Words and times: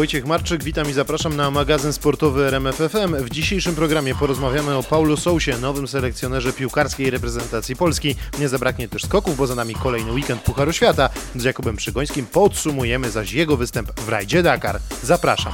Wojciech 0.00 0.26
Marczyk, 0.26 0.64
witam 0.64 0.90
i 0.90 0.92
zapraszam 0.92 1.36
na 1.36 1.50
magazyn 1.50 1.92
sportowy 1.92 2.46
RMFFM. 2.46 3.14
W 3.14 3.30
dzisiejszym 3.30 3.74
programie 3.74 4.14
porozmawiamy 4.14 4.76
o 4.76 4.82
Paulo 4.82 5.16
Sousie, 5.16 5.58
nowym 5.60 5.88
selekcjonerze 5.88 6.52
piłkarskiej 6.52 7.10
reprezentacji 7.10 7.76
Polski. 7.76 8.14
Nie 8.38 8.48
zabraknie 8.48 8.88
też 8.88 9.02
skoków, 9.02 9.36
bo 9.36 9.46
za 9.46 9.54
nami 9.54 9.74
kolejny 9.74 10.12
weekend 10.12 10.42
Pucharu 10.42 10.72
Świata. 10.72 11.10
Z 11.36 11.44
Jakubem 11.44 11.76
Przygońskim 11.76 12.26
podsumujemy 12.26 13.10
zaś 13.10 13.32
jego 13.32 13.56
występ 13.56 14.00
w 14.00 14.08
rajdzie 14.08 14.42
Dakar. 14.42 14.80
Zapraszam. 15.02 15.52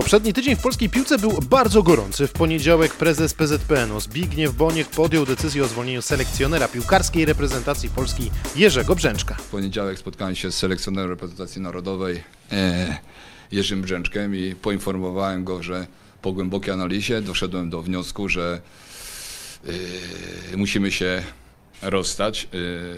Poprzedni 0.00 0.32
tydzień 0.32 0.56
w 0.56 0.62
polskiej 0.62 0.88
piłce 0.88 1.18
był 1.18 1.38
bardzo 1.50 1.82
gorący. 1.82 2.26
W 2.26 2.32
poniedziałek 2.32 2.94
prezes 2.94 3.34
PZPN-u 3.34 4.00
Zbigniew 4.00 4.54
Boniek 4.54 4.88
podjął 4.88 5.26
decyzję 5.26 5.64
o 5.64 5.68
zwolnieniu 5.68 6.02
selekcjonera 6.02 6.68
piłkarskiej 6.68 7.24
reprezentacji 7.24 7.88
Polski 7.88 8.30
Jerzego 8.56 8.94
Brzęczka. 8.94 9.34
W 9.34 9.48
poniedziałek 9.48 9.98
spotkałem 9.98 10.36
się 10.36 10.52
z 10.52 10.56
selekcjonerem 10.56 11.10
reprezentacji 11.10 11.60
narodowej 11.60 12.22
e, 12.52 12.98
Jerzym 13.52 13.82
Brzęczkiem 13.82 14.36
i 14.36 14.54
poinformowałem 14.54 15.44
go, 15.44 15.62
że 15.62 15.86
po 16.22 16.32
głębokiej 16.32 16.74
analizie 16.74 17.22
doszedłem 17.22 17.70
do 17.70 17.82
wniosku, 17.82 18.28
że 18.28 18.60
e, 20.52 20.56
musimy 20.56 20.92
się 20.92 21.22
rozstać. 21.82 22.48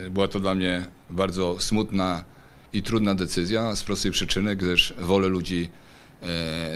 E, 0.06 0.10
była 0.10 0.28
to 0.28 0.40
dla 0.40 0.54
mnie 0.54 0.86
bardzo 1.10 1.60
smutna 1.60 2.24
i 2.72 2.82
trudna 2.82 3.14
decyzja 3.14 3.76
z 3.76 3.82
prostej 3.82 4.12
przyczyny, 4.12 4.56
gdyż 4.56 4.94
wolę 4.98 5.28
ludzi 5.28 5.68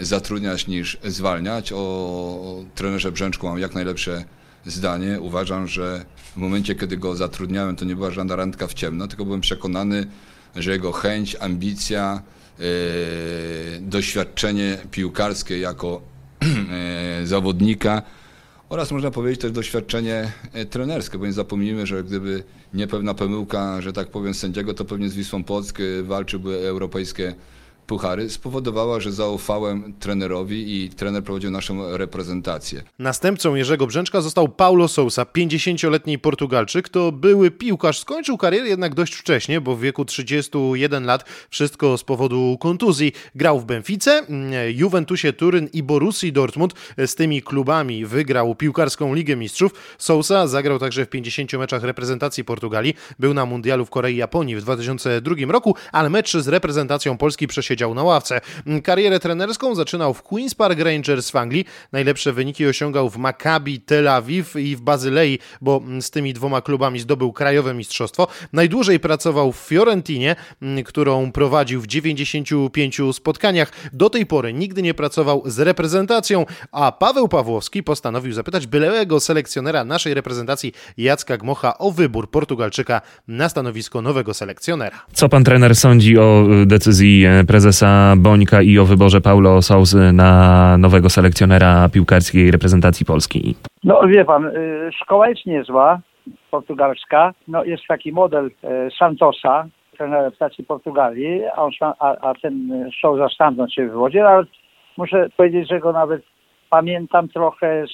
zatrudniać 0.01 0.67
niż 0.67 0.97
zwalniać. 1.03 1.73
O 1.75 2.63
trenerze 2.75 3.11
Brzęczku 3.11 3.47
mam 3.47 3.59
jak 3.59 3.75
najlepsze 3.75 4.23
zdanie. 4.65 5.21
Uważam, 5.21 5.67
że 5.67 6.05
w 6.33 6.37
momencie, 6.37 6.75
kiedy 6.75 6.97
go 6.97 7.15
zatrudniałem, 7.15 7.75
to 7.75 7.85
nie 7.85 7.95
była 7.95 8.11
żadna 8.11 8.35
randka 8.35 8.67
w 8.67 8.73
ciemno, 8.73 9.07
tylko 9.07 9.25
byłem 9.25 9.41
przekonany, 9.41 10.07
że 10.55 10.71
jego 10.71 10.91
chęć, 10.91 11.37
ambicja, 11.39 12.21
e, 12.59 12.63
doświadczenie 13.81 14.77
piłkarskie 14.91 15.59
jako 15.59 16.01
e, 17.21 17.27
zawodnika 17.27 18.01
oraz 18.69 18.91
można 18.91 19.11
powiedzieć 19.11 19.41
też 19.41 19.51
doświadczenie 19.51 20.31
trenerskie, 20.69 21.17
bo 21.17 21.25
nie 21.25 21.33
zapomnijmy, 21.33 21.85
że 21.85 22.03
gdyby 22.03 22.43
nie 22.73 22.87
pewna 22.87 23.13
pomyłka, 23.13 23.81
że 23.81 23.93
tak 23.93 24.07
powiem, 24.07 24.33
sędziego, 24.33 24.73
to 24.73 24.85
pewnie 24.85 25.09
z 25.09 25.15
Wisłą 25.15 25.43
Płock 25.43 25.77
walczyłby 26.03 26.67
europejskie 26.67 27.35
puchary 27.87 28.29
spowodowała, 28.29 28.99
że 28.99 29.11
zaufałem 29.11 29.93
trenerowi 29.99 30.75
i 30.75 30.89
trener 30.89 31.23
prowadził 31.23 31.51
naszą 31.51 31.97
reprezentację. 31.97 32.83
Następcą 32.99 33.55
Jerzego 33.55 33.87
Brzęczka 33.87 34.21
został 34.21 34.49
Paulo 34.49 34.87
Sousa, 34.87 35.23
50-letni 35.23 36.19
Portugalczyk. 36.19 36.89
To 36.89 37.11
były 37.11 37.51
piłkarz, 37.51 37.99
skończył 37.99 38.37
karierę 38.37 38.67
jednak 38.67 38.95
dość 38.95 39.13
wcześnie, 39.13 39.61
bo 39.61 39.75
w 39.75 39.81
wieku 39.81 40.05
31 40.05 41.05
lat 41.05 41.25
wszystko 41.49 41.97
z 41.97 42.03
powodu 42.03 42.57
kontuzji. 42.59 43.11
Grał 43.35 43.59
w 43.59 43.65
Benfice, 43.65 44.25
Juventusie 44.75 45.33
Turyn 45.33 45.69
i 45.73 45.83
Borussii 45.83 46.33
Dortmund. 46.33 46.73
Z 47.05 47.15
tymi 47.15 47.41
klubami 47.41 48.05
wygrał 48.05 48.55
piłkarską 48.55 49.13
Ligę 49.13 49.35
Mistrzów. 49.35 49.71
Sousa 49.97 50.47
zagrał 50.47 50.79
także 50.79 51.05
w 51.05 51.09
50 51.09 51.53
meczach 51.53 51.83
reprezentacji 51.83 52.43
Portugalii. 52.43 52.93
Był 53.19 53.33
na 53.33 53.45
mundialu 53.45 53.85
w 53.85 53.89
Korei 53.89 54.15
i 54.15 54.17
Japonii 54.17 54.55
w 54.55 54.61
2002 54.61 55.35
roku, 55.49 55.75
ale 55.91 56.09
mecz 56.09 56.37
z 56.37 56.47
reprezentacją 56.47 57.17
Polski 57.17 57.47
przesiedział 57.47 57.76
siedział 57.77 57.93
na 57.93 58.03
ławce. 58.03 58.41
Karierę 58.83 59.19
trenerską 59.19 59.75
zaczynał 59.75 60.13
w 60.13 60.23
Queen's 60.23 60.55
Park 60.55 60.79
Rangers 60.79 61.31
w 61.31 61.35
Anglii. 61.35 61.65
Najlepsze 61.91 62.33
wyniki 62.33 62.65
osiągał 62.65 63.09
w 63.09 63.17
Maccabi 63.17 63.79
Tel 63.79 64.07
Awiw 64.07 64.55
i 64.55 64.75
w 64.75 64.81
Bazylei, 64.81 65.39
bo 65.61 65.81
z 66.01 66.09
tymi 66.09 66.33
dwoma 66.33 66.61
klubami 66.61 66.99
zdobył 66.99 67.33
krajowe 67.33 67.73
mistrzostwo. 67.73 68.27
Najdłużej 68.53 68.99
pracował 68.99 69.51
w 69.51 69.57
Fiorentinie, 69.57 70.35
którą 70.85 71.31
prowadził 71.31 71.81
w 71.81 71.87
95 71.87 73.01
spotkaniach. 73.13 73.71
Do 73.93 74.09
tej 74.09 74.25
pory 74.25 74.53
nigdy 74.53 74.81
nie 74.81 74.93
pracował 74.93 75.43
z 75.45 75.59
reprezentacją, 75.59 76.45
a 76.71 76.91
Paweł 76.91 77.27
Pawłowski 77.27 77.83
postanowił 77.83 78.33
zapytać 78.33 78.67
byłego 78.67 79.19
selekcjonera 79.19 79.83
naszej 79.83 80.13
reprezentacji 80.13 80.73
Jacka 80.97 81.37
Gmocha 81.37 81.77
o 81.77 81.91
wybór 81.91 82.31
Portugalczyka 82.31 83.01
na 83.27 83.49
stanowisko 83.49 84.01
nowego 84.01 84.33
selekcjonera. 84.33 85.05
Co 85.13 85.29
pan 85.29 85.43
trener 85.43 85.75
sądzi 85.75 86.17
o 86.17 86.47
y, 86.61 86.65
decyzji 86.65 87.25
e, 87.25 87.43
prezesa 87.43 87.66
prezesa 87.67 88.13
Bońka 88.17 88.61
i 88.61 88.79
o 88.79 88.85
wyborze 88.85 89.21
Paulo 89.21 89.61
Sousy 89.61 90.13
na 90.13 90.77
nowego 90.77 91.09
selekcjonera 91.09 91.89
piłkarskiej 91.89 92.51
reprezentacji 92.51 93.05
Polski? 93.05 93.55
No 93.83 94.07
wie 94.07 94.25
pan, 94.25 94.45
y, 94.45 94.89
szkoła 95.01 95.29
jest 95.29 95.45
niezła, 95.45 95.99
portugalska. 96.51 97.33
No, 97.47 97.63
jest 97.63 97.83
taki 97.87 98.11
model 98.11 98.45
y, 98.45 98.51
Santosa, 98.99 99.67
trener 99.97 100.23
reprezentacji 100.23 100.63
Portugalii, 100.63 101.45
a, 101.45 101.63
on, 101.63 101.71
a, 101.81 102.29
a 102.29 102.33
ten 102.41 102.53
Sousa 103.01 103.29
stamtąd 103.29 103.73
się 103.73 103.87
wywodzi, 103.87 104.19
ale 104.19 104.43
muszę 104.97 105.29
powiedzieć, 105.37 105.69
że 105.69 105.79
go 105.79 105.91
nawet 105.91 106.21
pamiętam 106.69 107.27
trochę, 107.27 107.85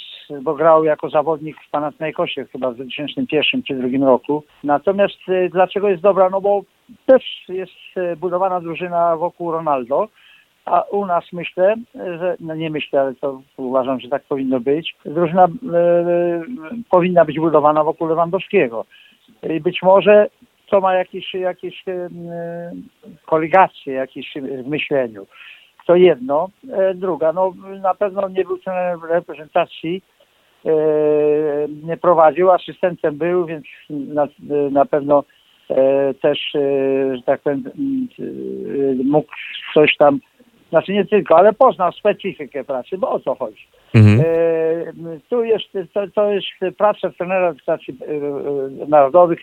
bo 0.42 0.54
grał 0.56 0.84
jako 0.84 1.10
zawodnik 1.10 1.58
w 1.68 1.72
Panathinaikosie 1.72 2.46
chyba 2.46 2.72
w 2.72 2.76
2001 2.76 3.64
czy 3.64 3.74
2002 3.74 4.06
roku. 4.06 4.44
Natomiast 4.64 5.30
y, 5.30 5.50
dlaczego 5.52 5.90
jest 5.90 6.04
dobra? 6.04 6.30
No 6.30 6.42
bo 6.42 6.62
też 7.06 7.46
jest 7.50 7.98
y, 7.98 8.16
budowana 8.16 8.62
drużyna 8.62 9.18
wokół 9.18 9.52
Ronaldo, 9.52 10.08
a 10.66 10.82
u 10.82 11.06
nas 11.06 11.24
myślę, 11.34 11.76
że, 11.96 12.36
no 12.40 12.56
nie 12.56 12.70
myślę, 12.70 13.02
ale 13.02 13.16
to 13.16 13.42
uważam, 13.58 14.00
że 14.00 14.10
tak 14.10 14.24
powinno 14.24 14.60
być, 14.60 14.96
drużyna 15.06 15.46
y, 15.46 15.50
powinna 16.90 17.26
być 17.26 17.40
budowana 17.40 17.84
wokół 17.84 18.08
Lewandowskiego. 18.08 18.86
I 19.50 19.60
być 19.60 19.82
może 19.84 20.28
to 20.70 20.82
ma 20.82 20.96
jakieś, 20.96 21.34
jakieś 21.34 21.88
y, 21.88 22.10
koligacje 23.26 23.94
jakieś 23.94 24.34
w 24.36 24.68
myśleniu. 24.68 25.26
To 25.86 25.96
jedno. 25.96 26.50
E, 26.72 26.94
druga, 26.94 27.34
no 27.34 27.54
na 27.82 27.94
pewno 27.94 28.30
nie 28.30 28.44
był 28.44 28.60
reprezentacji, 29.10 30.04
e, 30.66 30.72
nie 31.84 31.98
prowadził, 31.98 32.52
asystentem 32.52 33.18
był, 33.18 33.46
więc 33.46 33.66
na, 33.90 34.28
na 34.72 34.86
pewno 34.86 35.20
e, 35.20 35.24
też, 36.22 36.40
że 37.16 37.22
tak 37.26 37.42
powiem, 37.42 37.64
mógł 39.04 39.34
coś 39.74 39.98
tam, 39.98 40.20
znaczy 40.70 40.94
nie 40.94 41.06
tylko, 41.06 41.38
ale 41.38 41.54
poznał 41.54 41.92
specyfikę 41.92 42.64
pracy, 42.64 42.98
bo 42.98 43.12
o 43.12 43.20
co 43.20 43.36
chodzi. 43.36 43.68
Mhm. 43.94 44.24
Tu 45.30 45.44
jest, 45.44 45.66
to, 45.94 46.08
to 46.16 46.32
jest 46.32 46.48
praca 46.78 47.10
trenera 47.10 47.48
reprezentacji 47.48 47.98
narodowych, 48.88 49.40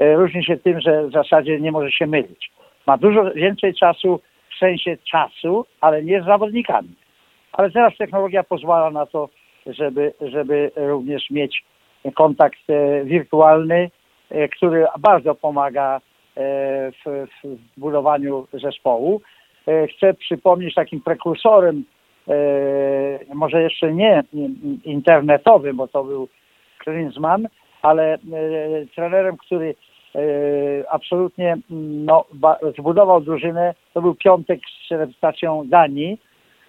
różni 0.00 0.44
się 0.44 0.56
tym, 0.56 0.80
że 0.80 1.06
w 1.06 1.12
zasadzie 1.12 1.60
nie 1.60 1.72
może 1.72 1.90
się 1.90 2.06
mylić. 2.06 2.50
Ma 2.86 2.98
dużo 2.98 3.30
więcej 3.34 3.74
czasu 3.74 4.20
w 4.54 4.58
sensie 4.58 4.96
czasu, 5.10 5.66
ale 5.80 6.02
nie 6.02 6.22
z 6.22 6.24
zawodnikami. 6.24 6.88
Ale 7.52 7.70
teraz 7.70 7.96
technologia 7.96 8.42
pozwala 8.44 8.90
na 8.90 9.06
to, 9.06 9.28
żeby, 9.66 10.12
żeby 10.20 10.70
również 10.76 11.30
mieć 11.30 11.64
kontakt 12.14 12.58
e, 12.68 13.04
wirtualny, 13.04 13.74
e, 13.76 13.90
który 14.56 14.86
bardzo 14.98 15.34
pomaga 15.34 15.96
e, 15.96 16.00
w, 16.92 17.26
w 17.44 17.80
budowaniu 17.80 18.46
zespołu. 18.52 19.20
Chcę 19.96 20.14
przypomnieć 20.14 20.74
takim 20.74 21.00
prekursorem, 21.00 21.84
może 23.34 23.62
jeszcze 23.62 23.92
nie 23.92 24.22
internetowym, 24.84 25.76
bo 25.76 25.88
to 25.88 26.04
był 26.04 26.28
Klinsmann, 26.78 27.48
ale 27.82 28.18
trenerem, 28.94 29.36
który 29.36 29.74
E, 30.14 30.90
absolutnie 30.90 31.56
no, 31.70 32.24
zbudował 32.78 33.20
drużynę. 33.20 33.74
To 33.94 34.02
był 34.02 34.14
piątek 34.14 34.60
z 34.88 34.90
reprezentacją 34.90 35.68
Danii, 35.68 36.20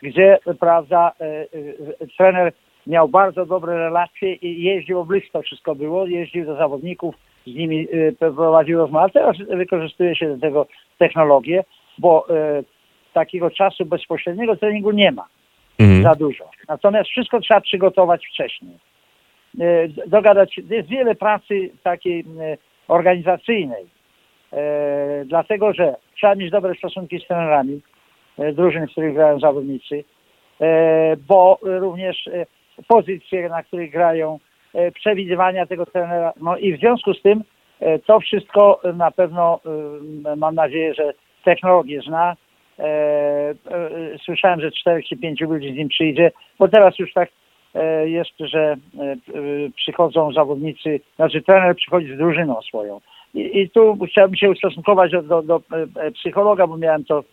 gdzie 0.01 0.39
prawda, 0.59 1.11
e, 1.21 1.25
e, 1.25 2.07
trener 2.17 2.53
miał 2.87 3.07
bardzo 3.07 3.45
dobre 3.45 3.77
relacje 3.77 4.33
i 4.33 4.63
jeździł 4.63 5.05
blisko 5.05 5.41
wszystko 5.41 5.75
było, 5.75 6.05
jeździł 6.05 6.45
do 6.45 6.55
zawodników, 6.55 7.15
z 7.47 7.55
nimi 7.55 7.87
prowadził 8.19 8.77
rozmowy. 8.77 9.09
Teraz 9.13 9.37
wykorzystuje 9.37 10.15
się 10.15 10.35
do 10.35 10.41
tego 10.41 10.67
technologię, 10.97 11.63
bo 11.97 12.27
takiego 13.13 13.51
czasu 13.51 13.85
bezpośredniego 13.85 14.55
treningu 14.55 14.91
nie 14.91 15.11
ma 15.11 15.27
mhm. 15.79 16.03
za 16.03 16.15
dużo. 16.15 16.49
Natomiast 16.67 17.09
wszystko 17.09 17.39
trzeba 17.39 17.61
przygotować 17.61 18.27
wcześniej. 18.27 18.77
Dogadać, 20.07 20.57
jest 20.69 20.89
wiele 20.89 21.15
pracy 21.15 21.69
takiej 21.83 22.25
organizacyjnej. 22.87 23.85
Dlatego, 25.25 25.73
że 25.73 25.95
trzeba 26.15 26.35
mieć 26.35 26.51
dobre 26.51 26.75
stosunki 26.75 27.19
z 27.19 27.27
trenerami 27.27 27.81
drużyn, 28.53 28.87
w 28.87 28.91
których 28.91 29.13
grają 29.13 29.39
zawodnicy, 29.39 30.03
bo 31.27 31.59
również 31.61 32.29
pozycje, 32.87 33.49
na 33.49 33.63
których 33.63 33.91
grają, 33.91 34.39
przewidywania 34.93 35.65
tego 35.65 35.85
trenera. 35.85 36.33
No 36.41 36.57
i 36.57 36.73
w 36.73 36.79
związku 36.79 37.13
z 37.13 37.21
tym 37.21 37.43
e, 37.79 37.99
to 37.99 38.19
wszystko 38.19 38.81
na 38.93 39.11
pewno 39.11 39.59
mam 40.37 40.55
nadzieję, 40.55 40.93
że 40.93 41.13
technologię 41.43 42.01
zna. 42.01 42.35
Słyszałem, 44.25 44.61
że 44.61 44.71
czterech 44.71 45.05
czy 45.05 45.17
pięciu 45.17 45.45
ludzi 45.45 45.73
z 45.73 45.75
nim 45.75 45.87
przyjdzie, 45.87 46.31
bo 46.59 46.67
teraz 46.67 46.99
już 46.99 47.13
tak 47.13 47.29
E, 47.75 48.09
jest, 48.09 48.31
że 48.39 48.59
e, 48.59 49.15
przychodzą 49.75 50.33
zawodnicy, 50.33 50.99
znaczy 51.15 51.41
trener 51.41 51.75
przychodzi 51.75 52.15
z 52.15 52.17
drużyną 52.17 52.61
swoją. 52.61 53.01
I, 53.33 53.59
i 53.59 53.69
tu 53.69 53.97
chciałbym 54.11 54.35
się 54.35 54.49
ustosunkować 54.49 55.11
do, 55.11 55.21
do, 55.21 55.41
do 55.41 55.61
e, 55.95 56.11
psychologa, 56.11 56.67
bo 56.67 56.77
miałem 56.77 57.05
to 57.05 57.23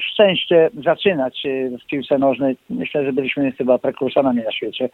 szczęście 0.00 0.70
zaczynać 0.84 1.42
w 1.82 1.86
piłce 1.86 2.18
nożnej. 2.18 2.56
Myślę, 2.70 3.04
że 3.04 3.12
byliśmy 3.12 3.52
chyba 3.52 3.78
prekursorami 3.78 4.42
na 4.42 4.52
świecie. 4.52 4.88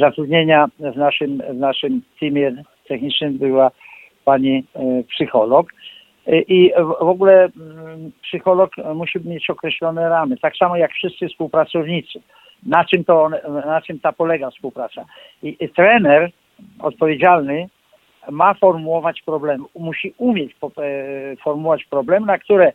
Zatrudnienia 0.00 0.66
w 0.78 0.96
naszym, 0.96 1.42
w 1.50 1.56
naszym 1.56 2.02
teamie 2.20 2.52
technicznym 2.88 3.38
była 3.38 3.70
pani 4.24 4.64
psycholog. 5.08 5.72
I 6.26 6.72
w 7.00 7.08
ogóle 7.08 7.44
mm, 7.44 8.12
psycholog 8.22 8.70
musi 8.94 9.18
mieć 9.24 9.50
określone 9.50 10.08
ramy, 10.08 10.36
tak 10.36 10.56
samo 10.56 10.76
jak 10.76 10.92
wszyscy 10.92 11.28
współpracownicy. 11.28 12.20
Na 12.66 12.84
czym, 12.84 13.04
to, 13.04 13.30
na 13.66 13.80
czym 13.80 14.00
ta 14.00 14.12
polega 14.12 14.50
współpraca? 14.50 15.04
I, 15.42 15.56
i 15.60 15.68
trener 15.68 16.30
odpowiedzialny 16.78 17.68
ma 18.30 18.54
formułować 18.54 19.22
problemy, 19.22 19.64
musi 19.74 20.14
umieć 20.18 20.52
e, 20.52 21.36
formułować 21.36 21.84
problemy, 21.84 22.26
na 22.26 22.38
które 22.38 22.72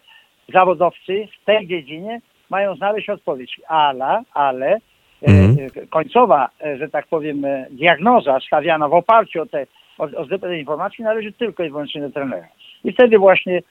zawodowcy 0.54 1.28
w 1.42 1.46
tej 1.46 1.68
dziedzinie 1.68 2.22
mają 2.50 2.76
znaleźć 2.76 3.10
odpowiedź. 3.10 3.62
Ale, 3.68 4.24
ale 4.34 4.68
e, 4.68 4.80
mhm. 5.22 5.88
końcowa, 5.90 6.50
e, 6.66 6.78
że 6.78 6.90
tak 6.90 7.08
powiem, 7.08 7.44
diagnoza 7.70 8.40
stawiana 8.40 8.88
w 8.88 8.94
oparciu 8.94 9.42
o 9.42 9.46
te 9.46 9.68
o, 9.98 10.04
o 10.04 10.26
zdobyte 10.26 10.60
informacji 10.60 11.04
należy 11.04 11.32
tylko 11.32 11.64
i 11.64 11.70
wyłącznie 11.70 12.02
do 12.02 12.10
trenera. 12.10 12.48
I 12.84 12.92
wtedy 12.92 13.18
właśnie 13.18 13.62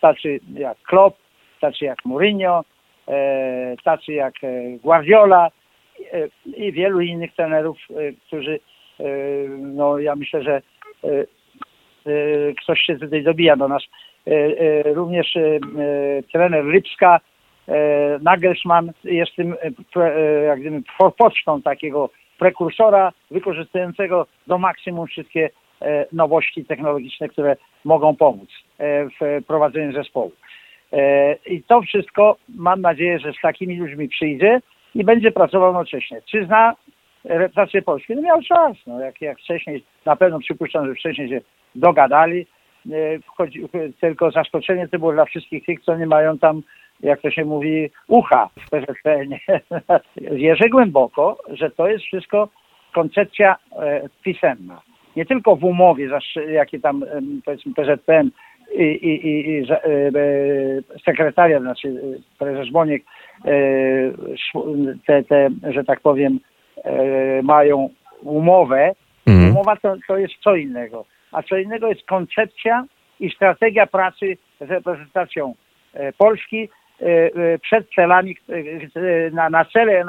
tacy 0.00 0.40
jak 0.54 0.78
Klopp, 0.82 1.18
tacy 1.60 1.84
jak 1.84 2.04
Mourinho, 2.04 2.64
tacy 3.84 4.12
jak 4.12 4.34
Guardiola 4.82 5.48
i 6.56 6.72
wielu 6.72 7.00
innych 7.00 7.34
trenerów, 7.34 7.78
którzy 8.26 8.60
no 9.58 9.98
ja 9.98 10.16
myślę, 10.16 10.42
że 10.42 10.62
E, 11.04 11.26
e, 12.10 12.54
ktoś 12.62 12.80
się 12.80 12.98
tutaj 12.98 13.22
dobija 13.22 13.56
do 13.56 13.68
nas. 13.68 13.82
E, 14.26 14.94
również 14.94 15.38
trener 16.32 16.64
Lipska, 16.64 17.20
Nagelsmann 18.22 18.92
jest 19.04 19.36
tym 19.36 19.54
jak 20.46 20.60
gdyby 20.60 20.82
pocztą 21.18 21.62
takiego 21.62 22.10
prekursora 22.38 23.12
wykorzystującego 23.30 24.26
do 24.46 24.58
maksimum 24.58 25.06
wszystkie 25.06 25.50
nowości 26.12 26.64
technologiczne, 26.64 27.28
które 27.28 27.56
mogą 27.84 28.16
pomóc 28.16 28.48
w 29.20 29.44
prowadzeniu 29.46 29.92
zespołu. 29.92 30.32
I 31.46 31.62
to 31.62 31.82
wszystko 31.82 32.36
mam 32.48 32.80
nadzieję, 32.80 33.18
że 33.18 33.32
z 33.32 33.40
takimi 33.42 33.76
ludźmi 33.76 34.08
przyjdzie 34.08 34.60
i 34.94 35.04
będzie 35.04 35.32
pracował 35.32 35.68
jednocześnie. 35.68 36.22
Czy 36.30 36.46
zna 36.46 36.74
reprezentację 37.24 37.82
Polski. 37.82 38.14
No 38.16 38.22
miał 38.22 38.42
czas, 38.42 38.76
no 38.86 39.00
jak, 39.00 39.20
jak 39.20 39.38
wcześniej, 39.38 39.84
na 40.04 40.16
pewno 40.16 40.38
przypuszczam, 40.38 40.86
że 40.86 40.94
wcześniej 40.94 41.28
się 41.28 41.40
dogadali, 41.74 42.40
e, 42.40 42.46
wchodzi, 43.26 43.68
tylko 44.00 44.30
zaskoczenie 44.30 44.88
to 44.88 44.98
było 44.98 45.12
dla 45.12 45.24
wszystkich 45.24 45.64
tych, 45.64 45.80
co 45.80 45.96
nie 45.96 46.06
mają 46.06 46.38
tam, 46.38 46.62
jak 47.00 47.20
to 47.20 47.30
się 47.30 47.44
mówi, 47.44 47.90
ucha 48.08 48.48
w 48.58 48.70
PZPN. 48.70 49.34
Wierzę 50.16 50.68
głęboko, 50.74 51.38
że 51.48 51.70
to 51.70 51.88
jest 51.88 52.04
wszystko 52.04 52.48
koncepcja 52.94 53.56
e, 53.78 54.08
pisemna. 54.22 54.80
Nie 55.16 55.26
tylko 55.26 55.56
w 55.56 55.64
umowie, 55.64 56.08
jakie 56.48 56.80
tam 56.80 57.04
powiedzmy 57.44 57.74
PZPN 57.74 58.30
i, 58.74 58.82
i, 58.82 59.26
i, 59.26 59.48
i 59.48 59.66
e, 59.70 59.80
sekretariat, 61.04 61.62
znaczy 61.62 62.18
prezes 62.38 62.70
Boniek, 62.70 63.04
te, 65.06 65.22
te, 65.22 65.50
że 65.72 65.84
tak 65.84 66.00
powiem, 66.00 66.40
E, 66.84 67.42
mają 67.42 67.88
umowę, 68.22 68.92
mhm. 69.26 69.50
umowa 69.50 69.76
to, 69.76 69.94
to 70.08 70.18
jest 70.18 70.34
co 70.44 70.56
innego. 70.56 71.04
A 71.34 71.42
co 71.42 71.56
innego 71.56 71.88
jest 71.88 72.06
koncepcja 72.06 72.84
i 73.20 73.30
strategia 73.30 73.86
pracy 73.86 74.36
z 74.60 74.70
reprezentacją 74.70 75.54
e, 75.94 76.12
Polski 76.12 76.68
e, 77.00 77.58
przed 77.58 77.90
celami, 77.94 78.36
na, 79.50 79.64
cele, 79.64 80.04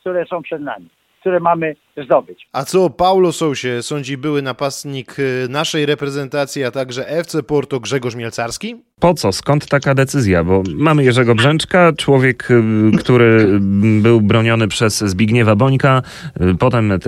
które 0.00 0.26
są 0.26 0.42
przed 0.42 0.62
nami 0.62 0.88
które 1.20 1.40
mamy 1.40 1.76
zdobyć. 2.04 2.48
A 2.52 2.64
co 2.64 2.84
o 2.84 2.90
Paulo 2.90 3.32
Sousie 3.32 3.82
sądzi 3.82 4.16
były 4.16 4.42
napastnik 4.42 5.16
naszej 5.48 5.86
reprezentacji, 5.86 6.64
a 6.64 6.70
także 6.70 7.08
FC 7.08 7.42
Porto 7.42 7.80
Grzegorz 7.80 8.14
Mielcarski? 8.14 8.76
Po 9.00 9.14
co? 9.14 9.32
Skąd 9.32 9.66
taka 9.66 9.94
decyzja? 9.94 10.44
Bo 10.44 10.62
mamy 10.74 11.04
Jerzego 11.04 11.34
Brzęczka, 11.34 11.92
człowiek, 11.92 12.50
y, 12.50 12.62
który 12.98 13.58
był 14.02 14.20
broniony 14.20 14.68
przez 14.68 14.98
Zbigniewa 14.98 15.56
Bońka. 15.56 16.02
Y, 16.40 16.54
potem 16.54 16.92
y, 16.92 16.98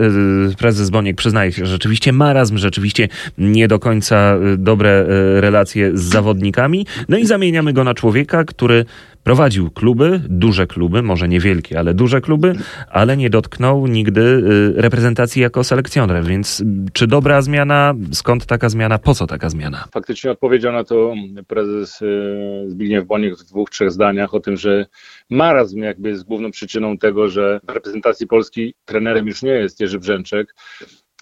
prezes 0.58 0.90
Boniek 0.90 1.16
przyznaje 1.16 1.52
się, 1.52 1.66
że 1.66 1.72
rzeczywiście 1.72 2.12
marazm, 2.12 2.58
rzeczywiście 2.58 3.08
nie 3.38 3.68
do 3.68 3.78
końca 3.78 4.38
dobre 4.58 5.04
relacje 5.40 5.90
z 5.98 6.02
zawodnikami. 6.02 6.86
No 7.08 7.18
i 7.18 7.26
zamieniamy 7.26 7.72
go 7.72 7.84
na 7.84 7.94
człowieka, 7.94 8.44
który 8.44 8.84
prowadził 9.24 9.70
kluby, 9.70 10.20
duże 10.28 10.66
kluby, 10.66 11.02
może 11.02 11.28
niewielkie, 11.28 11.78
ale 11.78 11.94
duże 11.94 12.20
kluby, 12.20 12.54
ale 12.88 13.16
nie 13.16 13.30
dotknął 13.30 13.86
nigdy 13.86 14.42
reprezentacji 14.76 15.42
jako 15.42 15.64
selekcjoner. 15.64 16.24
Więc 16.24 16.64
czy 16.92 17.06
dobra 17.06 17.42
zmiana? 17.42 17.94
Skąd 18.12 18.46
taka 18.46 18.68
zmiana? 18.68 18.98
Po 18.98 19.14
co 19.14 19.26
taka 19.26 19.50
zmiana? 19.50 19.84
Faktycznie 19.92 20.30
odpowiedział 20.30 20.72
na 20.72 20.84
to 20.84 21.14
prezes 21.46 21.72
prezes 21.72 22.02
e, 22.02 22.70
Zbigniew 22.70 23.06
Boniek 23.06 23.36
w 23.38 23.44
dwóch, 23.44 23.70
trzech 23.70 23.90
zdaniach 23.90 24.34
o 24.34 24.40
tym, 24.40 24.56
że 24.56 24.86
marazm 25.30 25.78
jakby 25.78 26.08
jest 26.08 26.24
główną 26.24 26.50
przyczyną 26.50 26.98
tego, 26.98 27.28
że 27.28 27.60
w 27.68 27.70
reprezentacji 27.70 28.26
Polski 28.26 28.74
trenerem 28.84 29.26
już 29.26 29.42
nie 29.42 29.50
jest 29.50 29.80
Jerzy 29.80 29.98
Brzęczek. 29.98 30.54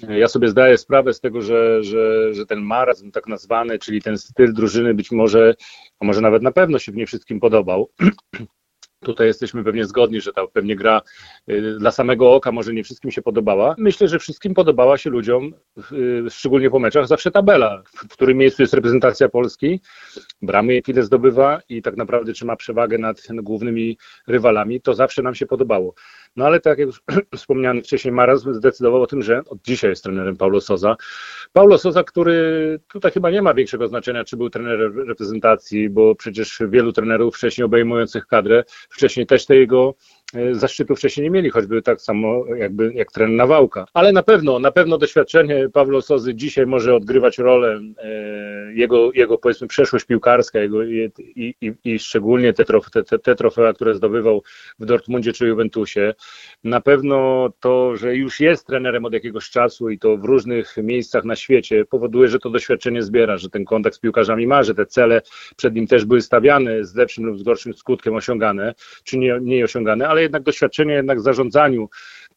Ja 0.09 0.29
sobie 0.29 0.49
zdaję 0.49 0.79
sprawę 0.79 1.15
z 1.15 1.21
tego, 1.21 1.43
że, 1.43 1.85
że, 1.85 2.35
że 2.35 2.47
ten 2.47 2.61
marazm 2.61 3.11
tak 3.11 3.27
nazwany, 3.27 3.79
czyli 3.79 4.03
ten 4.03 4.19
styl 4.19 4.53
drużyny 4.53 4.95
być 4.95 5.11
może, 5.13 5.55
a 6.01 6.05
może 6.05 6.21
nawet 6.21 6.43
na 6.43 6.53
pewno 6.53 6.79
się 6.79 6.93
w 6.93 6.97
nie 6.97 7.07
wszystkim 7.07 7.41
podobał. 7.41 7.91
Tutaj 9.05 9.27
jesteśmy 9.27 9.65
pewnie 9.65 9.85
zgodni, 9.85 10.21
że 10.21 10.33
ta 10.33 10.47
pewnie 10.47 10.77
gra 10.77 11.01
y, 11.51 11.77
dla 11.79 11.91
samego 11.91 12.35
oka 12.35 12.53
może 12.53 12.73
nie 12.73 12.85
wszystkim 12.85 13.11
się 13.11 13.23
podobała. 13.23 13.75
Myślę, 13.79 14.09
że 14.09 14.19
wszystkim 14.19 14.55
podobała 14.55 14.99
się 14.99 15.11
ludziom, 15.11 15.55
y, 15.93 16.31
szczególnie 16.31 16.71
po 16.71 16.79
meczach, 16.79 17.07
zawsze 17.07 17.31
tabela, 17.31 17.83
w 17.87 18.09
którym 18.09 18.39
miejscu 18.39 18.63
jest 18.63 18.75
reprezentacja 18.75 19.29
Polski. 19.29 19.81
Bramy 20.43 20.83
chwilę 20.83 21.03
zdobywa 21.03 21.61
i 21.69 21.83
tak 21.83 21.97
naprawdę 21.97 22.33
trzyma 22.33 22.57
przewagę 22.57 22.99
nad 22.99 23.23
głównymi 23.33 23.99
rywalami. 24.27 24.81
To 24.81 24.95
zawsze 24.95 25.23
nam 25.23 25.35
się 25.35 25.47
podobało. 25.47 25.95
No 26.37 26.47
ale 26.47 26.61
tak 26.61 26.79
jak 26.79 26.89
już 26.89 27.03
wspomniany 27.37 27.83
wcześniej, 27.83 28.13
Maraz 28.13 28.43
zdecydował 28.43 29.03
o 29.03 29.07
tym, 29.07 29.23
że 29.23 29.43
od 29.49 29.63
dzisiaj 29.63 29.91
jest 29.91 30.03
trenerem 30.03 30.37
Paulo 30.37 30.61
Soza. 30.61 30.97
Paulo 31.53 31.79
Soza, 31.79 32.05
który 32.05 32.81
tutaj 32.89 33.13
chyba 33.13 33.31
nie 33.31 33.43
ma 33.43 33.55
większego 33.55 33.89
znaczenia, 33.89 34.25
czy 34.25 34.37
był 34.37 34.51
trenerem 34.51 35.09
reprezentacji, 35.09 35.91
bo 35.91 36.15
przecież 36.15 36.63
wielu 36.69 36.93
trenerów 36.93 37.37
wcześniej 37.37 37.65
obejmujących 37.65 38.27
kadrę, 38.27 38.65
wcześniej 38.91 39.27
też 39.27 39.47
te 39.47 39.57
jego 39.57 39.95
zaszczytu 40.53 40.97
wcześniej 40.97 41.25
nie 41.25 41.31
mieli, 41.31 41.51
choćby 41.51 41.83
tak 41.83 42.01
samo 42.01 42.45
jakby 42.57 42.93
jak 42.95 43.13
trener 43.13 43.37
Nawałka. 43.37 43.87
Ale 43.95 44.13
na 44.13 44.23
pewno, 44.23 44.59
na 44.59 44.73
pewno 44.73 44.99
doświadczenie 44.99 45.69
Pawła 45.73 46.01
Sozy 46.01 46.35
dzisiaj 46.35 46.67
może 46.67 46.95
odgrywać 46.95 47.39
rolę 47.39 47.81
e, 47.99 48.73
jego, 48.75 49.13
jego 49.15 49.39
powiedzmy 49.39 49.69
przeszłość 49.69 50.05
piłkarska 50.05 50.59
jego, 50.59 50.85
i, 50.85 51.13
i, 51.37 51.55
i 51.85 51.99
szczególnie 51.99 52.53
te, 52.53 52.65
trof, 52.65 52.91
te, 52.91 53.19
te 53.19 53.35
trofea, 53.35 53.73
które 53.73 53.95
zdobywał 53.95 54.43
w 54.79 54.85
Dortmundzie 54.85 55.33
czy 55.33 55.47
Juventusie. 55.47 56.15
Na 56.65 56.81
pewno 56.81 57.49
to, 57.61 57.97
że 57.97 58.17
już 58.17 58.41
jest 58.41 58.67
trenerem 58.67 59.05
od 59.05 59.13
jakiegoś 59.13 59.51
czasu 59.51 59.91
i 59.91 59.99
to 59.99 60.17
w 60.17 60.25
różnych 60.25 60.77
miejscach 60.77 61.25
na 61.25 61.37
świecie 61.37 61.85
powoduje, 61.85 62.29
że 62.29 62.39
to 62.39 62.51
doświadczenie 62.51 63.03
zbiera, 63.03 63.37
że 63.37 63.51
ten 63.51 63.65
kontakt 63.65 63.97
z 63.97 63.99
piłkarzami 63.99 64.47
ma, 64.47 64.63
że 64.63 64.75
te 64.75 64.87
cele 64.87 65.23
przed 65.57 65.75
nim 65.75 65.87
też 65.87 66.05
były 66.05 66.23
stawiane 66.23 66.85
z 66.85 66.95
lepszym 66.95 67.25
lub 67.25 67.39
z 67.39 67.43
gorszym 67.43 67.75
skutkiem 67.75 68.15
osiągane, 68.15 68.75
czy 69.05 69.19
nie, 69.19 69.39
nie 69.43 69.65
osiągane, 69.65 70.09
ale 70.09 70.20
ale 70.21 70.25
jednak 70.25 70.43
doświadczenie 70.43 70.95
jednak 70.95 71.19
w 71.19 71.23
zarządzaniu 71.23 71.89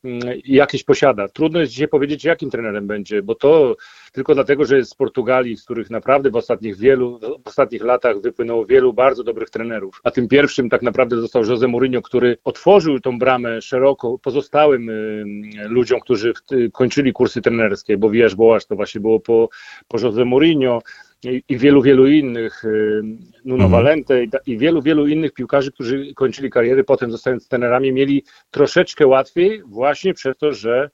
mm, 0.03 0.21
jakieś 0.45 0.83
posiada. 0.83 1.27
Trudno 1.27 1.59
jest 1.59 1.71
dzisiaj 1.71 1.87
powiedzieć, 1.87 2.23
jakim 2.23 2.49
trenerem 2.49 2.87
będzie, 2.87 3.21
bo 3.21 3.35
to 3.35 3.75
tylko 4.11 4.35
dlatego, 4.35 4.65
że 4.65 4.77
jest 4.77 4.91
z 4.91 4.95
Portugalii, 4.95 5.57
z 5.57 5.63
których 5.63 5.89
naprawdę 5.89 6.29
w 6.29 6.35
ostatnich 6.35 6.77
wielu, 6.77 7.19
w 7.19 7.47
ostatnich 7.47 7.83
latach 7.83 8.21
wypłynęło 8.21 8.65
wielu 8.65 8.93
bardzo 8.93 9.23
dobrych 9.23 9.49
trenerów. 9.49 10.01
A 10.03 10.11
tym 10.11 10.27
pierwszym 10.27 10.69
tak 10.69 10.81
naprawdę 10.81 11.21
został 11.21 11.45
Jose 11.45 11.67
Mourinho, 11.67 12.01
który 12.01 12.37
otworzył 12.43 12.99
tą 12.99 13.19
bramę 13.19 13.61
szeroko 13.61 14.17
pozostałym 14.19 14.89
y, 14.89 15.25
ludziom, 15.67 15.99
którzy 15.99 16.33
kończyli 16.73 17.13
kursy 17.13 17.41
trenerskie, 17.41 17.97
bo 17.97 18.09
wiesz, 18.09 18.35
Bołasz 18.35 18.65
to 18.65 18.75
właśnie 18.75 19.01
było 19.01 19.19
po, 19.19 19.49
po 19.87 19.99
Jose 19.99 20.25
Mourinho, 20.25 20.81
i, 21.23 21.57
wielu, 21.57 21.81
wielu 21.81 22.07
innych, 22.07 22.65
y, 22.65 23.01
Nuno 23.45 23.63
mhm. 23.65 23.71
Valente 23.71 24.25
i, 24.45 24.57
wielu, 24.57 24.81
wielu 24.81 25.07
innych 25.07 25.33
piłkarzy, 25.33 25.71
którzy 25.71 26.13
kończyli 26.15 26.49
kariery, 26.49 26.83
potem 26.83 27.11
zostając 27.11 27.47
trenerami, 27.47 27.91
mieli 27.91 28.23
troszeczkę 28.51 29.07
łatwiej 29.07 29.61
właśnie 29.65 30.13
przez 30.13 30.37
to, 30.37 30.53
że 30.53 30.89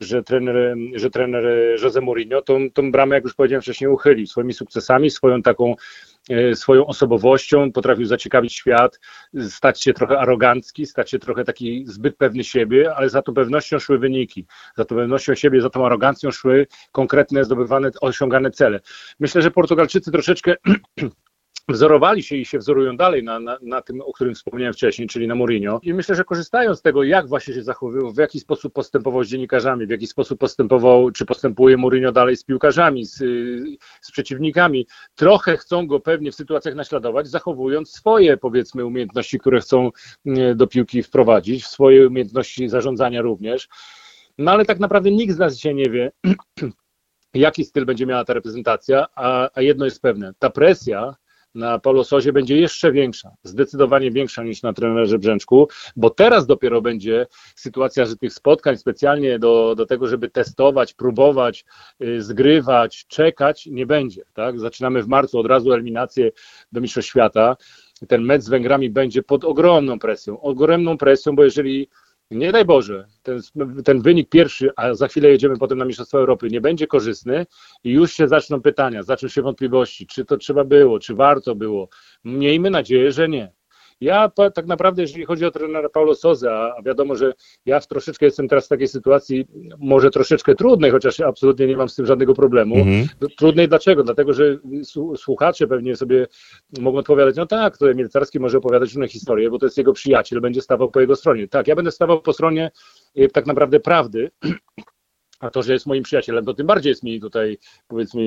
że 0.00 0.22
trener, 0.22 0.76
że 0.94 1.10
trener 1.10 1.44
Jose 1.82 2.00
Mourinho 2.00 2.42
tą, 2.42 2.70
tą 2.70 2.92
bramę, 2.92 3.14
jak 3.14 3.24
już 3.24 3.34
powiedziałem 3.34 3.62
wcześniej, 3.62 3.90
uchylił 3.90 4.26
swoimi 4.26 4.52
sukcesami, 4.52 5.10
swoją 5.10 5.42
taką 5.42 5.74
swoją 6.54 6.86
osobowością, 6.86 7.72
potrafił 7.72 8.06
zaciekawić 8.06 8.54
świat, 8.54 9.00
stać 9.48 9.82
się 9.82 9.92
trochę 9.92 10.18
arogancki, 10.18 10.86
stać 10.86 11.10
się 11.10 11.18
trochę 11.18 11.44
taki 11.44 11.84
zbyt 11.86 12.16
pewny 12.16 12.44
siebie, 12.44 12.94
ale 12.94 13.08
za 13.08 13.22
tą 13.22 13.34
pewnością 13.34 13.78
szły 13.78 13.98
wyniki, 13.98 14.46
za 14.76 14.84
tą 14.84 14.96
pewnością 14.96 15.34
siebie, 15.34 15.60
za 15.60 15.70
tą 15.70 15.86
arogancją 15.86 16.30
szły 16.30 16.66
konkretne, 16.92 17.44
zdobywane, 17.44 17.90
osiągane 18.00 18.50
cele. 18.50 18.80
Myślę, 19.20 19.42
że 19.42 19.50
Portugalczycy 19.50 20.12
troszeczkę 20.12 20.54
wzorowali 21.68 22.22
się 22.22 22.36
i 22.36 22.44
się 22.44 22.58
wzorują 22.58 22.96
dalej 22.96 23.22
na, 23.22 23.40
na, 23.40 23.58
na, 23.62 23.82
tym, 23.82 24.00
o 24.00 24.12
którym 24.12 24.34
wspomniałem 24.34 24.74
wcześniej, 24.74 25.08
czyli 25.08 25.28
na 25.28 25.34
Mourinho. 25.34 25.80
I 25.82 25.94
myślę, 25.94 26.14
że 26.14 26.24
korzystają 26.24 26.74
z 26.74 26.82
tego, 26.82 27.02
jak 27.02 27.28
właśnie 27.28 27.54
się 27.54 27.62
zachowywał, 27.62 28.12
w 28.12 28.16
jaki 28.16 28.40
sposób 28.40 28.72
postępował 28.72 29.24
z 29.24 29.28
dziennikarzami, 29.28 29.86
w 29.86 29.90
jaki 29.90 30.06
sposób 30.06 30.40
postępował, 30.40 31.10
czy 31.10 31.26
postępuje 31.26 31.76
Mourinho 31.76 32.12
dalej 32.12 32.36
z 32.36 32.44
piłkarzami, 32.44 33.04
z, 33.04 33.16
z 34.00 34.10
przeciwnikami, 34.12 34.86
trochę 35.14 35.56
chcą 35.56 35.86
go 35.86 36.00
pewnie 36.00 36.32
w 36.32 36.34
sytuacjach 36.34 36.74
naśladować, 36.74 37.28
zachowując 37.28 37.90
swoje, 37.90 38.36
powiedzmy, 38.36 38.84
umiejętności, 38.84 39.38
które 39.38 39.60
chcą 39.60 39.90
do 40.54 40.66
piłki 40.66 41.02
wprowadzić, 41.02 41.66
swoje 41.66 42.06
umiejętności 42.06 42.68
zarządzania 42.68 43.22
również. 43.22 43.68
No 44.38 44.50
ale 44.50 44.64
tak 44.64 44.80
naprawdę 44.80 45.10
nikt 45.10 45.34
z 45.34 45.38
nas 45.38 45.54
dzisiaj 45.54 45.74
nie 45.74 45.90
wie, 45.90 46.12
jaki 47.34 47.64
styl 47.64 47.84
będzie 47.84 48.06
miała 48.06 48.24
ta 48.24 48.32
reprezentacja, 48.32 49.06
a, 49.14 49.48
a 49.54 49.62
jedno 49.62 49.84
jest 49.84 50.02
pewne, 50.02 50.32
ta 50.38 50.50
presja 50.50 51.14
na 51.54 51.78
Paulo 51.78 52.04
Sozie 52.04 52.32
będzie 52.32 52.56
jeszcze 52.56 52.92
większa, 52.92 53.30
zdecydowanie 53.42 54.10
większa 54.10 54.42
niż 54.42 54.62
na 54.62 54.72
trenerze 54.72 55.18
Brzęczku, 55.18 55.68
bo 55.96 56.10
teraz 56.10 56.46
dopiero 56.46 56.82
będzie 56.82 57.26
sytuacja, 57.56 58.06
że 58.06 58.16
tych 58.16 58.32
spotkań 58.32 58.76
specjalnie 58.76 59.38
do, 59.38 59.74
do 59.74 59.86
tego, 59.86 60.06
żeby 60.06 60.30
testować, 60.30 60.94
próbować, 60.94 61.64
yy, 62.00 62.22
zgrywać, 62.22 63.06
czekać, 63.06 63.66
nie 63.66 63.86
będzie. 63.86 64.22
Tak? 64.34 64.60
Zaczynamy 64.60 65.02
w 65.02 65.08
marcu 65.08 65.38
od 65.38 65.46
razu 65.46 65.72
eliminację 65.72 66.30
do 66.72 66.80
Mistrzostw 66.80 67.10
Świata. 67.10 67.56
Ten 68.08 68.22
mecz 68.22 68.42
z 68.42 68.48
Węgrami 68.48 68.90
będzie 68.90 69.22
pod 69.22 69.44
ogromną 69.44 69.98
presją, 69.98 70.40
ogromną 70.40 70.98
presją, 70.98 71.36
bo 71.36 71.44
jeżeli 71.44 71.88
nie 72.32 72.52
daj 72.52 72.64
Boże, 72.64 73.06
ten, 73.22 73.40
ten 73.84 74.02
wynik 74.02 74.28
pierwszy, 74.28 74.70
a 74.76 74.94
za 74.94 75.08
chwilę 75.08 75.28
jedziemy 75.28 75.56
potem 75.56 75.78
na 75.78 75.84
Mistrzostwa 75.84 76.18
Europy, 76.18 76.48
nie 76.50 76.60
będzie 76.60 76.86
korzystny 76.86 77.46
i 77.84 77.90
już 77.90 78.12
się 78.12 78.28
zaczną 78.28 78.62
pytania, 78.62 79.02
zaczną 79.02 79.28
się 79.28 79.42
wątpliwości, 79.42 80.06
czy 80.06 80.24
to 80.24 80.36
trzeba 80.36 80.64
było, 80.64 80.98
czy 80.98 81.14
warto 81.14 81.54
było. 81.54 81.88
Miejmy 82.24 82.70
nadzieję, 82.70 83.12
że 83.12 83.28
nie. 83.28 83.52
Ja 84.02 84.30
tak 84.54 84.66
naprawdę, 84.66 85.02
jeżeli 85.02 85.24
chodzi 85.24 85.44
o 85.44 85.50
trenera 85.50 85.88
Paulo 85.88 86.14
Soza, 86.14 86.74
a 86.78 86.82
wiadomo, 86.82 87.14
że 87.14 87.32
ja 87.66 87.80
troszeczkę 87.80 88.26
jestem 88.26 88.48
teraz 88.48 88.66
w 88.66 88.68
takiej 88.68 88.88
sytuacji, 88.88 89.46
może 89.78 90.10
troszeczkę 90.10 90.54
trudnej, 90.54 90.90
chociaż 90.90 91.20
absolutnie 91.20 91.66
nie 91.66 91.76
mam 91.76 91.88
z 91.88 91.94
tym 91.94 92.06
żadnego 92.06 92.34
problemu. 92.34 92.76
Mhm. 92.76 93.06
Trudnej 93.38 93.68
dlaczego? 93.68 94.02
Dlatego, 94.04 94.32
że 94.32 94.58
słuchacze 95.16 95.66
pewnie 95.66 95.96
sobie 95.96 96.26
mogą 96.80 96.98
odpowiadać, 96.98 97.36
no 97.36 97.46
tak, 97.46 97.78
to 97.78 97.90
Emil 97.90 98.08
Carski 98.08 98.40
może 98.40 98.58
opowiadać 98.58 98.88
różne 98.88 99.08
historie, 99.08 99.50
bo 99.50 99.58
to 99.58 99.66
jest 99.66 99.78
jego 99.78 99.92
przyjaciel, 99.92 100.40
będzie 100.40 100.62
stawał 100.62 100.90
po 100.90 101.00
jego 101.00 101.16
stronie. 101.16 101.48
Tak, 101.48 101.68
ja 101.68 101.76
będę 101.76 101.90
stawał 101.90 102.22
po 102.22 102.32
stronie 102.32 102.70
e, 103.16 103.28
tak 103.28 103.46
naprawdę 103.46 103.80
prawdy, 103.80 104.30
a 105.42 105.50
to, 105.50 105.62
że 105.62 105.72
jest 105.72 105.86
moim 105.86 106.02
przyjacielem, 106.02 106.44
to 106.44 106.54
tym 106.54 106.66
bardziej 106.66 106.90
jest 106.90 107.02
mi 107.02 107.20
tutaj, 107.20 107.58
powiedzmy, 107.88 108.22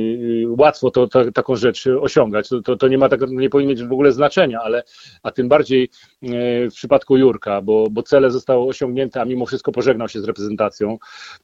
łatwo 0.57 0.91
to, 0.91 1.07
to 1.07 1.31
taką 1.31 1.55
rzecz 1.55 1.87
osiągać. 1.87 2.49
To, 2.49 2.61
to, 2.61 2.75
to, 2.75 2.87
nie 2.87 2.97
ma 2.97 3.09
tak, 3.09 3.21
nie 3.29 3.49
powinno 3.49 3.69
mieć 3.69 3.83
w 3.83 3.91
ogóle 3.91 4.11
znaczenia, 4.11 4.59
ale 4.61 4.83
a 5.23 5.31
tym 5.31 5.49
bardziej 5.49 5.83
e, 6.23 6.69
w 6.69 6.73
przypadku 6.73 7.17
Jurka, 7.17 7.61
bo, 7.61 7.87
bo 7.91 8.03
cele 8.03 8.31
zostały 8.31 8.67
osiągnięte, 8.67 9.21
a 9.21 9.25
mimo 9.25 9.45
wszystko 9.45 9.71
pożegnał 9.71 10.09
się 10.09 10.21
z 10.21 10.25
reprezentacją. 10.25 10.97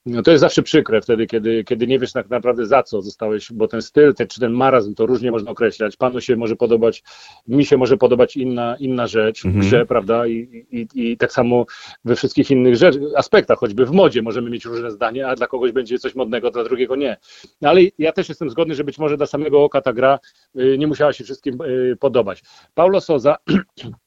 No 0.06 0.22
to 0.22 0.32
jest 0.32 0.42
zawsze 0.42 0.64
przykre 0.64 1.02
wtedy, 1.02 1.28
kiedy, 1.28 1.64
kiedy 1.64 1.88
nie 1.88 2.00
wiesz 2.00 2.12
tak 2.12 2.30
naprawdę 2.30 2.66
za 2.66 2.84
co 2.84 3.02
zostałeś, 3.02 3.52
bo 3.52 3.68
ten 3.68 3.82
styl, 3.82 4.14
ten, 4.14 4.28
czy 4.28 4.40
ten 4.40 4.52
marazm, 4.52 4.96
to 4.96 5.06
różnie 5.06 5.32
można 5.32 5.52
określać. 5.52 5.98
Panu 5.98 6.22
się 6.22 6.36
może 6.36 6.56
podobać, 6.56 7.04
mi 7.48 7.66
się 7.66 7.78
może 7.78 7.98
podobać 7.98 8.38
inna, 8.38 8.76
inna 8.80 9.08
rzecz 9.08 9.46
mhm. 9.46 9.64
w 9.64 9.68
grze, 9.68 9.86
prawda? 9.86 10.28
I, 10.28 10.66
i, 10.72 10.88
I 11.12 11.18
tak 11.18 11.32
samo 11.32 11.66
we 12.06 12.16
wszystkich 12.16 12.52
innych 12.52 12.76
rzecz, 12.76 12.96
aspektach, 13.16 13.58
choćby 13.60 13.86
w 13.86 13.92
modzie 13.92 14.22
możemy 14.22 14.50
mieć 14.50 14.66
różne 14.66 14.92
zdania, 14.92 15.28
a 15.28 15.36
dla 15.36 15.48
kogoś 15.48 15.61
kogoś 15.62 15.72
będzie 15.72 16.00
coś 16.00 16.16
modnego, 16.16 16.52
dla 16.52 16.64
drugiego 16.64 16.96
nie. 16.96 17.18
No 17.62 17.70
ale 17.70 17.82
ja 17.98 18.12
też 18.12 18.30
jestem 18.30 18.50
zgodny, 18.50 18.76
że 18.76 18.84
być 18.84 18.98
może 18.98 19.18
dla 19.18 19.26
samego 19.26 19.64
oka 19.64 19.82
ta 19.82 19.94
gra 19.94 20.20
y, 20.60 20.78
nie 20.78 20.88
musiała 20.88 21.14
się 21.14 21.24
wszystkim 21.24 21.62
y, 21.62 21.98
podobać. 22.00 22.44
Paulo 22.74 23.02
Soza 23.02 23.38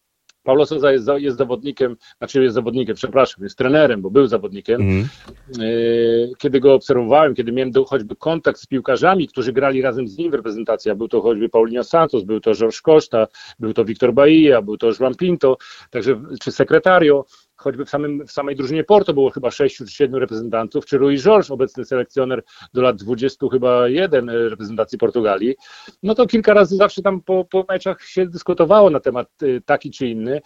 Paulo 0.45 0.67
Souza 0.67 0.93
jest, 0.93 1.09
jest, 1.17 1.39
zawodnikiem, 1.39 1.97
znaczy 2.19 2.43
jest 2.43 2.55
zawodnikiem, 2.55 2.97
przepraszam, 2.97 3.45
jest 3.45 3.59
trenerem, 3.59 4.03
bo 4.03 4.11
był 4.11 4.27
zawodnikiem. 4.27 4.81
Mm. 4.81 5.09
Kiedy 6.39 6.61
go 6.61 6.75
obserwowałem, 6.75 7.35
kiedy 7.35 7.53
miałem 7.53 7.73
choćby 7.87 8.17
kontakt 8.17 8.61
z 8.61 8.67
piłkarzami, 8.67 9.29
którzy 9.29 9.53
grali 9.53 9.83
razem 9.83 10.09
z 10.09 10.19
nim 10.19 10.31
w 10.31 10.35
reprezentacji, 10.35 10.95
był 10.95 11.09
to 11.09 11.21
choćby 11.21 11.49
Paulinho 11.49 11.85
Santos, 11.85 12.25
był 12.25 12.41
to 12.41 12.55
George 12.55 12.81
Costa, 12.81 13.27
był 13.59 13.75
to 13.75 13.85
Victor 13.85 14.15
Bahia, 14.15 14.63
był 14.63 14.77
to 14.77 14.91
João 14.91 15.17
Pinto, 15.17 15.57
także, 15.91 16.21
czy 16.41 16.53
Sekretario, 16.53 17.25
choćby 17.65 17.85
w, 17.85 17.91
samym, 17.91 18.27
w 18.27 18.33
samej 18.33 18.57
drużynie 18.57 18.85
Porto 18.85 19.15
było 19.15 19.31
chyba 19.31 19.51
sześciu 19.51 19.85
czy 19.87 19.93
siedmiu 19.93 20.19
reprezentantów, 20.19 20.87
czy 20.87 20.99
Rui 20.99 21.17
Jorge, 21.27 21.51
obecny 21.51 21.85
selekcjoner 21.85 22.43
do 22.75 22.83
lat 22.83 22.97
20 22.97 23.47
chyba 23.53 23.89
jeden 23.89 24.29
e, 24.29 24.49
reprezentacji 24.49 24.99
Portugalii, 24.99 25.55
no 26.03 26.15
to 26.15 26.27
kilka 26.27 26.55
razy 26.55 26.77
zawsze 26.77 27.03
tam 27.03 27.21
po, 27.21 27.45
po 27.45 27.65
meczach 27.69 28.03
się 28.03 28.27
dyskutowało 28.27 28.91
na 28.91 29.01
temat 29.01 29.29
e, 29.43 29.61
taki 29.61 29.91
czy 29.91 30.07
inny 30.07 30.41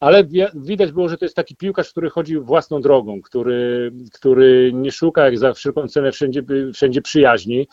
ale 0.00 0.24
widać 0.54 0.92
było, 0.92 1.08
że 1.08 1.16
to 1.16 1.24
jest 1.24 1.36
taki 1.36 1.56
piłkarz, 1.56 1.90
który 1.90 2.10
chodzi 2.10 2.38
własną 2.38 2.80
drogą, 2.80 3.22
który, 3.22 3.92
który 4.12 4.70
nie 4.74 4.92
szuka 4.92 5.24
jak 5.24 5.38
za 5.38 5.52
wszelką 5.52 5.88
cenę 5.88 6.12
wszędzie, 6.12 6.42
wszędzie 6.74 7.02
przyjaźni, 7.02 7.68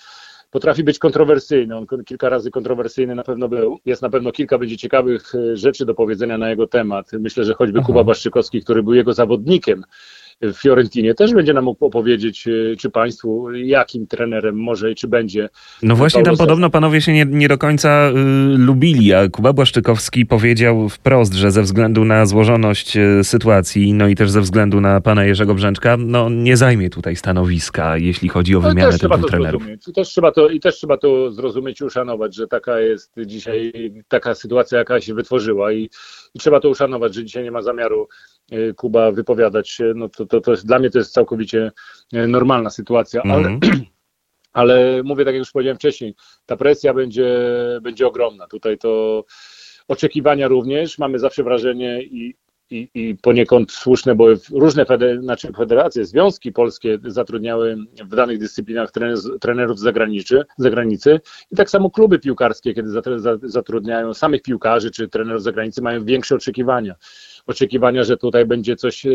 potrafi 0.53 0.83
być 0.83 0.99
kontrowersyjny. 0.99 1.77
On 1.77 1.85
kilka 2.05 2.29
razy 2.29 2.51
kontrowersyjny 2.51 3.15
na 3.15 3.23
pewno 3.23 3.49
był. 3.49 3.79
Jest 3.85 4.01
na 4.01 4.09
pewno 4.09 4.31
kilka 4.31 4.57
będzie 4.57 4.77
ciekawych 4.77 5.35
e, 5.35 5.57
rzeczy 5.57 5.85
do 5.85 5.93
powiedzenia 5.95 6.37
na 6.37 6.49
jego 6.49 6.67
temat. 6.67 7.11
Myślę, 7.19 7.43
że 7.43 7.53
choćby 7.53 7.79
Aha. 7.79 7.87
Kuba 7.87 8.03
Baszczykowski, 8.03 8.61
który 8.61 8.83
był 8.83 8.93
jego 8.93 9.13
zawodnikiem, 9.13 9.83
w 10.43 10.53
Fiorentinie 10.61 11.13
też 11.13 11.33
będzie 11.33 11.53
nam 11.53 11.63
mógł 11.63 11.85
opowiedzieć, 11.85 12.47
e, 12.47 12.75
czy 12.75 12.89
Państwu, 12.89 13.51
jakim 13.51 14.07
trenerem 14.07 14.55
może 14.55 14.91
i 14.91 14.95
czy 14.95 15.07
będzie. 15.07 15.49
No 15.83 15.95
właśnie, 15.95 16.23
tam 16.23 16.37
podobno 16.37 16.69
panowie 16.69 17.01
się 17.01 17.13
nie, 17.13 17.25
nie 17.25 17.47
do 17.47 17.57
końca 17.57 18.09
y, 18.09 18.13
lubili, 18.57 19.13
a 19.13 19.29
Kuba 19.29 19.53
Błaszczykowski 19.53 20.25
powiedział 20.25 20.89
wprost, 20.89 21.33
że 21.33 21.51
ze 21.51 21.61
względu 21.61 22.05
na 22.05 22.25
złożoność 22.25 22.97
y, 22.97 23.23
sytuacji, 23.23 23.93
no 23.93 24.07
i 24.07 24.15
też 24.15 24.31
ze 24.31 24.41
względu 24.41 24.81
na 24.81 25.01
pana 25.01 25.25
Jerzego 25.25 25.55
Brzęczka, 25.55 25.97
no 25.97 26.29
nie 26.29 26.57
zajmie 26.57 26.89
tutaj 26.89 27.15
stanowiska, 27.15 27.97
jeśli 27.97 28.29
chodzi 28.29 28.55
o 28.55 28.59
no 28.59 28.69
wymianę 28.69 28.97
no, 29.03 29.17
tych 29.17 29.25
trenerów. 29.25 29.63
I 29.87 29.93
też, 29.93 30.09
trzeba 30.09 30.31
to, 30.31 30.49
I 30.49 30.59
też 30.59 30.75
trzeba 30.75 30.97
to 30.97 31.31
zrozumieć 31.31 31.81
i 31.81 31.83
uszanować, 31.83 32.35
że 32.35 32.47
taka 32.47 32.79
jest 32.79 33.11
dzisiaj 33.25 33.73
taka 34.07 34.35
sytuacja, 34.35 34.77
jaka 34.77 35.01
się 35.01 35.13
wytworzyła 35.13 35.71
i, 35.71 35.89
i 36.33 36.39
trzeba 36.39 36.59
to 36.59 36.69
uszanować, 36.69 37.15
że 37.15 37.25
dzisiaj 37.25 37.43
nie 37.43 37.51
ma 37.51 37.61
zamiaru 37.61 38.07
y, 38.53 38.73
Kuba 38.73 39.11
wypowiadać 39.11 39.69
się, 39.69 39.93
no 39.95 40.09
to, 40.09 40.25
to, 40.33 40.41
to 40.41 40.51
jest, 40.51 40.67
dla 40.67 40.79
mnie 40.79 40.89
to 40.89 40.97
jest 40.97 41.13
całkowicie 41.13 41.71
e, 42.13 42.27
normalna 42.27 42.69
sytuacja, 42.69 43.21
mm 43.21 43.37
-hmm. 43.37 43.39
ale, 43.39 43.49
mhm. 43.49 43.83
ale 44.61 45.03
mówię 45.03 45.25
tak 45.25 45.33
jak 45.33 45.39
już 45.39 45.51
powiedziałem 45.51 45.77
wcześniej, 45.77 46.15
ta 46.45 46.57
presja 46.57 46.93
będzie, 46.93 47.29
będzie 47.81 48.07
ogromna. 48.07 48.47
Tutaj 48.47 48.77
to 48.77 49.23
oczekiwania 49.87 50.47
również, 50.47 50.97
mamy 50.97 51.19
zawsze 51.19 51.43
wrażenie 51.43 52.03
i, 52.03 52.35
i, 52.69 52.89
i 52.93 53.15
poniekąd 53.15 53.71
słuszne, 53.71 54.15
bo 54.15 54.27
różne 54.51 54.85
feder, 54.85 55.21
znaczy 55.21 55.53
federacje, 55.57 56.05
związki 56.05 56.51
polskie 56.51 56.99
zatrudniały 57.05 57.77
w 58.03 58.15
danych 58.15 58.39
dyscyplinach 58.39 58.91
trenerów 59.41 59.79
z 59.79 59.81
zagranicy, 59.81 60.41
zagranicy 60.57 61.19
i 61.51 61.55
tak 61.55 61.69
samo 61.69 61.89
kluby 61.89 62.19
piłkarskie, 62.19 62.73
kiedy 62.73 62.89
zatrudniają 63.43 64.13
samych 64.13 64.41
piłkarzy 64.41 64.91
czy 64.91 65.07
trenerów 65.07 65.41
z 65.41 65.43
zagranicy, 65.43 65.81
mają 65.81 66.05
większe 66.05 66.35
oczekiwania 66.35 66.95
oczekiwania, 67.47 68.03
że 68.03 68.17
tutaj 68.17 68.45
będzie 68.45 68.75
coś 68.75 69.05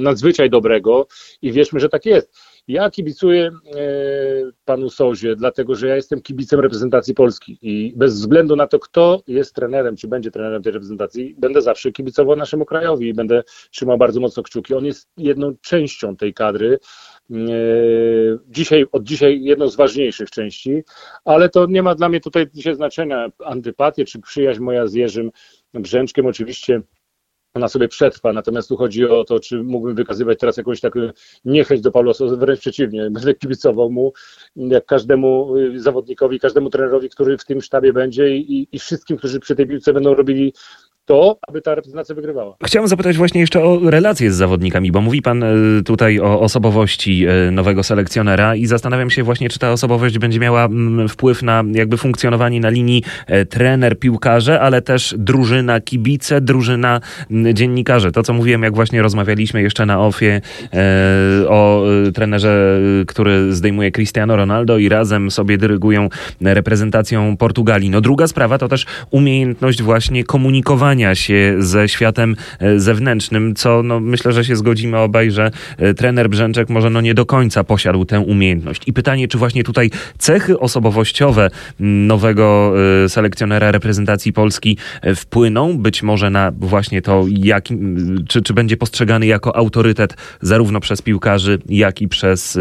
nadzwyczaj 0.00 0.50
dobrego 0.50 1.06
i 1.42 1.52
wierzmy, 1.52 1.80
że 1.80 1.88
tak 1.88 2.06
jest. 2.06 2.38
Ja 2.68 2.90
kibicuję 2.90 3.46
e, 3.46 3.52
panu 4.64 4.90
Sozie, 4.90 5.36
dlatego 5.36 5.74
że 5.74 5.88
ja 5.88 5.96
jestem 5.96 6.22
kibicem 6.22 6.60
reprezentacji 6.60 7.14
Polski 7.14 7.58
i 7.62 7.92
bez 7.96 8.14
względu 8.14 8.56
na 8.56 8.66
to, 8.66 8.78
kto 8.78 9.22
jest 9.26 9.54
trenerem, 9.54 9.96
czy 9.96 10.08
będzie 10.08 10.30
trenerem 10.30 10.62
tej 10.62 10.72
reprezentacji, 10.72 11.34
będę 11.38 11.62
zawsze 11.62 11.92
kibicował 11.92 12.36
naszemu 12.36 12.64
krajowi 12.64 13.08
i 13.08 13.14
będę 13.14 13.42
trzymał 13.70 13.98
bardzo 13.98 14.20
mocno 14.20 14.42
kciuki. 14.42 14.74
On 14.74 14.84
jest 14.84 15.08
jedną 15.16 15.54
częścią 15.60 16.16
tej 16.16 16.34
kadry. 16.34 16.78
E, 17.30 17.34
dzisiaj, 18.48 18.86
od 18.92 19.02
dzisiaj 19.02 19.42
jedną 19.42 19.68
z 19.68 19.76
ważniejszych 19.76 20.30
części, 20.30 20.82
ale 21.24 21.48
to 21.48 21.66
nie 21.66 21.82
ma 21.82 21.94
dla 21.94 22.08
mnie 22.08 22.20
tutaj 22.20 22.46
dzisiaj 22.54 22.74
znaczenia 22.74 23.28
antypatię 23.44 24.04
czy 24.04 24.20
przyjaźń 24.20 24.60
moja 24.60 24.86
z 24.86 24.94
Jerzym 24.94 25.30
Brzęczkiem. 25.74 26.26
Oczywiście 26.26 26.82
ona 27.58 27.68
sobie 27.68 27.88
przetrwa. 27.88 28.32
Natomiast 28.32 28.68
tu 28.68 28.76
chodzi 28.76 29.04
o 29.04 29.24
to, 29.24 29.40
czy 29.40 29.62
mógłbym 29.62 29.94
wykazywać 29.94 30.38
teraz 30.38 30.56
jakąś 30.56 30.80
taką 30.80 31.00
niechęć 31.44 31.80
do 31.80 31.92
Paulosa, 31.92 32.24
wręcz 32.24 32.60
przeciwnie, 32.60 33.02
będę 33.10 33.34
kibicował 33.34 33.90
mu, 33.90 34.12
jak 34.56 34.86
każdemu 34.86 35.56
y, 35.56 35.80
zawodnikowi, 35.80 36.40
każdemu 36.40 36.70
trenerowi, 36.70 37.08
który 37.08 37.38
w 37.38 37.44
tym 37.44 37.62
sztabie 37.62 37.92
będzie 37.92 38.36
i, 38.36 38.68
i 38.72 38.78
wszystkim, 38.78 39.16
którzy 39.16 39.40
przy 39.40 39.56
tej 39.56 39.66
piłce 39.66 39.92
będą 39.92 40.14
robili 40.14 40.52
to, 41.08 41.38
aby 41.48 41.60
ta 41.60 41.74
reprezentacja 41.74 42.14
wygrywała. 42.14 42.56
Chciałem 42.64 42.88
zapytać 42.88 43.16
właśnie 43.16 43.40
jeszcze 43.40 43.64
o 43.64 43.90
relacje 43.90 44.32
z 44.32 44.36
zawodnikami, 44.36 44.92
bo 44.92 45.00
mówi 45.00 45.22
pan 45.22 45.42
e, 45.42 45.46
tutaj 45.84 46.20
o 46.20 46.40
osobowości 46.40 47.26
e, 47.26 47.50
nowego 47.50 47.82
selekcjonera 47.82 48.56
i 48.56 48.66
zastanawiam 48.66 49.10
się 49.10 49.22
właśnie, 49.22 49.48
czy 49.48 49.58
ta 49.58 49.72
osobowość 49.72 50.18
będzie 50.18 50.40
miała 50.40 50.64
mm, 50.64 51.08
wpływ 51.08 51.42
na 51.42 51.64
jakby 51.72 51.96
funkcjonowanie 51.96 52.60
na 52.60 52.68
linii 52.68 53.02
e, 53.26 53.44
trener, 53.44 53.98
piłkarze, 53.98 54.60
ale 54.60 54.82
też 54.82 55.14
drużyna, 55.18 55.80
kibice, 55.80 56.40
drużyna, 56.40 57.00
mm, 57.30 57.54
dziennikarze. 57.54 58.12
To, 58.12 58.22
co 58.22 58.32
mówiłem, 58.32 58.62
jak 58.62 58.74
właśnie 58.74 59.02
rozmawialiśmy 59.02 59.62
jeszcze 59.62 59.86
na 59.86 60.00
OFie 60.00 60.40
o 61.48 61.84
trenerze, 62.14 62.80
który 63.06 63.54
zdejmuje 63.54 63.92
Cristiano 63.92 64.36
Ronaldo 64.36 64.78
i 64.78 64.88
razem 64.88 65.30
sobie 65.30 65.58
dyrygują 65.58 66.08
reprezentacją 66.40 67.36
Portugalii. 67.36 67.90
No 67.90 68.00
druga 68.00 68.26
sprawa 68.26 68.58
to 68.58 68.68
też 68.68 68.86
umiejętność 69.10 69.82
właśnie 69.82 70.24
komunikowania 70.24 70.97
się 71.14 71.54
ze 71.58 71.88
światem 71.88 72.36
e, 72.60 72.80
zewnętrznym, 72.80 73.54
co 73.54 73.82
no, 73.82 74.00
myślę, 74.00 74.32
że 74.32 74.44
się 74.44 74.56
zgodzimy 74.56 74.98
obaj, 74.98 75.30
że 75.30 75.50
e, 75.78 75.94
trener 75.94 76.30
Brzęczek 76.30 76.68
może 76.68 76.90
no, 76.90 77.00
nie 77.00 77.14
do 77.14 77.26
końca 77.26 77.64
posiadł 77.64 78.04
tę 78.04 78.20
umiejętność. 78.20 78.82
I 78.86 78.92
pytanie, 78.92 79.28
czy 79.28 79.38
właśnie 79.38 79.64
tutaj 79.64 79.90
cechy 80.18 80.58
osobowościowe 80.58 81.50
nowego 81.80 82.74
e, 83.04 83.08
selekcjonera 83.08 83.72
reprezentacji 83.72 84.32
Polski 84.32 84.78
wpłyną 85.16 85.78
być 85.78 86.02
może 86.02 86.30
na 86.30 86.52
właśnie 86.58 87.02
to, 87.02 87.24
jak, 87.28 87.64
czy, 88.28 88.42
czy 88.42 88.54
będzie 88.54 88.76
postrzegany 88.76 89.26
jako 89.26 89.56
autorytet 89.56 90.16
zarówno 90.40 90.80
przez 90.80 91.02
piłkarzy, 91.02 91.58
jak 91.68 92.02
i 92.02 92.08
przez 92.08 92.58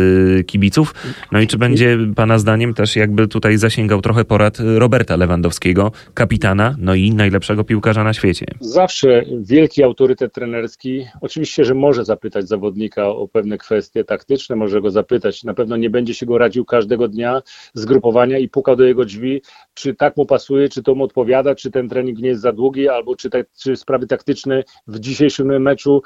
kibiców. 0.47 0.95
No 1.31 1.41
i 1.41 1.47
czy 1.47 1.57
będzie 1.57 1.97
Pana 2.15 2.39
zdaniem 2.39 2.73
też 2.73 2.95
jakby 2.95 3.27
tutaj 3.27 3.57
zasięgał 3.57 4.01
trochę 4.01 4.25
porad 4.25 4.57
Roberta 4.59 5.15
Lewandowskiego, 5.15 5.91
kapitana, 6.13 6.75
no 6.79 6.95
i 6.95 7.11
najlepszego 7.11 7.63
piłkarza 7.63 8.03
na 8.03 8.13
świecie 8.13 8.26
świecie. 8.33 8.45
Zawsze 8.59 9.23
wielki 9.41 9.83
autorytet 9.83 10.33
trenerski, 10.33 11.07
oczywiście, 11.21 11.65
że 11.65 11.73
może 11.73 12.05
zapytać 12.05 12.47
zawodnika 12.47 13.07
o 13.07 13.27
pewne 13.27 13.57
kwestie 13.57 14.03
taktyczne, 14.03 14.55
może 14.55 14.81
go 14.81 14.91
zapytać, 14.91 15.43
na 15.43 15.53
pewno 15.53 15.77
nie 15.77 15.89
będzie 15.89 16.13
się 16.13 16.25
go 16.25 16.37
radził 16.37 16.65
każdego 16.65 17.07
dnia 17.07 17.41
zgrupowania 17.73 18.37
i 18.37 18.49
pukał 18.49 18.75
do 18.75 18.83
jego 18.83 19.05
drzwi, 19.05 19.41
czy 19.73 19.95
tak 19.95 20.17
mu 20.17 20.25
pasuje, 20.25 20.69
czy 20.69 20.83
to 20.83 20.95
mu 20.95 21.03
odpowiada, 21.03 21.55
czy 21.55 21.71
ten 21.71 21.89
trening 21.89 22.19
nie 22.19 22.29
jest 22.29 22.41
za 22.41 22.51
długi, 22.51 22.89
albo 22.89 23.15
czy, 23.15 23.29
te, 23.29 23.45
czy 23.57 23.75
sprawy 23.75 24.07
taktyczne 24.07 24.63
w 24.87 24.99
dzisiejszym 24.99 25.61
meczu 25.61 26.01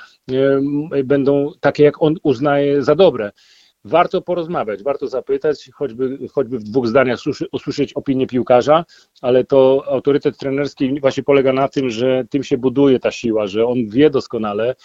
będą 1.04 1.52
takie, 1.60 1.84
jak 1.84 2.02
on 2.02 2.16
uznaje 2.24 2.84
za 2.84 2.96
dobre 2.96 3.32
warto 3.84 4.22
porozmawiać, 4.22 4.84
warto 4.84 5.08
zapytać, 5.08 5.70
choćby, 5.74 6.28
choćby 6.32 6.60
w 6.60 6.64
dwóch 6.64 6.88
zdaniach 6.88 7.20
usłyszeć 7.52 7.94
opinię 7.94 8.28
piłkarza, 8.28 8.86
ale 9.22 9.44
to 9.44 9.84
autorytet 9.88 10.38
trenerski 10.38 11.00
właśnie 11.02 11.24
polega 11.24 11.54
na 11.54 11.68
tym, 11.68 11.90
że 11.90 12.26
tym 12.30 12.44
się 12.44 12.58
buduje 12.58 13.00
ta 13.00 13.12
siła, 13.12 13.48
że 13.48 13.66
on 13.66 13.78
wie 13.90 14.10
doskonale, 14.10 14.76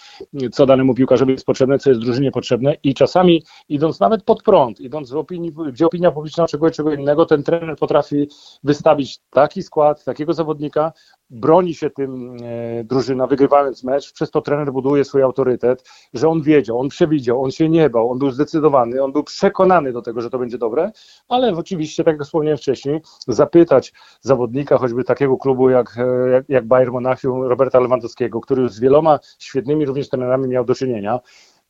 co 0.53 0.67
danemu 0.67 0.95
piłkarzowi 0.95 1.33
jest 1.33 1.47
potrzebne, 1.47 1.79
co 1.79 1.91
jest 1.91 2.03
drużynie 2.03 2.31
potrzebne 2.31 2.76
i 2.83 2.95
czasami 2.95 3.43
idąc 3.69 4.00
nawet 4.00 4.23
pod 4.23 4.43
prąd, 4.43 4.81
idąc 4.81 5.11
w 5.11 5.17
opinii, 5.17 5.53
gdzie 5.73 5.87
opinia 5.87 6.11
publiczna 6.11 6.45
oczekuje 6.45 6.71
czego 6.71 6.93
innego, 6.93 7.26
ten 7.26 7.43
trener 7.43 7.76
potrafi 7.76 8.29
wystawić 8.65 9.19
taki 9.31 9.62
skład, 9.62 10.05
takiego 10.05 10.33
zawodnika, 10.33 10.93
broni 11.30 11.75
się 11.75 11.90
tym 11.90 12.37
e, 12.42 12.85
drużyna, 12.85 13.26
wygrywając 13.26 13.85
mecz, 13.85 14.12
przez 14.12 14.30
to 14.30 14.40
trener 14.40 14.73
buduje 14.73 15.04
swój 15.04 15.23
autorytet, 15.23 15.88
że 16.14 16.28
on 16.28 16.42
wiedział, 16.42 16.80
on 16.80 16.88
przewidział, 16.88 17.45
on 17.45 17.50
się 17.50 17.68
nie 17.68 17.90
bał, 17.90 18.11
on 18.11 18.18
był 18.18 18.30
zdecydowany, 18.30 19.02
on 19.02 19.12
był 19.12 19.25
przekonany 19.25 19.92
do 19.92 20.02
tego, 20.02 20.21
że 20.21 20.30
to 20.30 20.38
będzie 20.38 20.59
dobre, 20.59 20.92
ale 21.28 21.52
oczywiście, 21.52 22.04
tak 22.04 22.14
jak 22.14 22.25
wspomniałem 22.25 22.59
wcześniej, 22.59 23.00
zapytać 23.28 23.92
zawodnika, 24.21 24.78
choćby 24.78 25.04
takiego 25.04 25.37
klubu 25.37 25.71
jak, 25.71 25.97
e, 25.99 26.30
jak, 26.30 26.45
jak 26.49 26.66
Bayern 26.66 26.92
Monachium, 26.92 27.42
Roberta 27.42 27.80
Lewandowskiego, 27.80 28.40
który 28.40 28.68
z 28.68 28.80
wieloma 28.80 29.18
świetnymi 29.38 29.87
również 29.87 30.09
trenerami 30.09 30.49
miał 30.49 30.64
do 30.64 30.75
czynienia, 30.75 31.21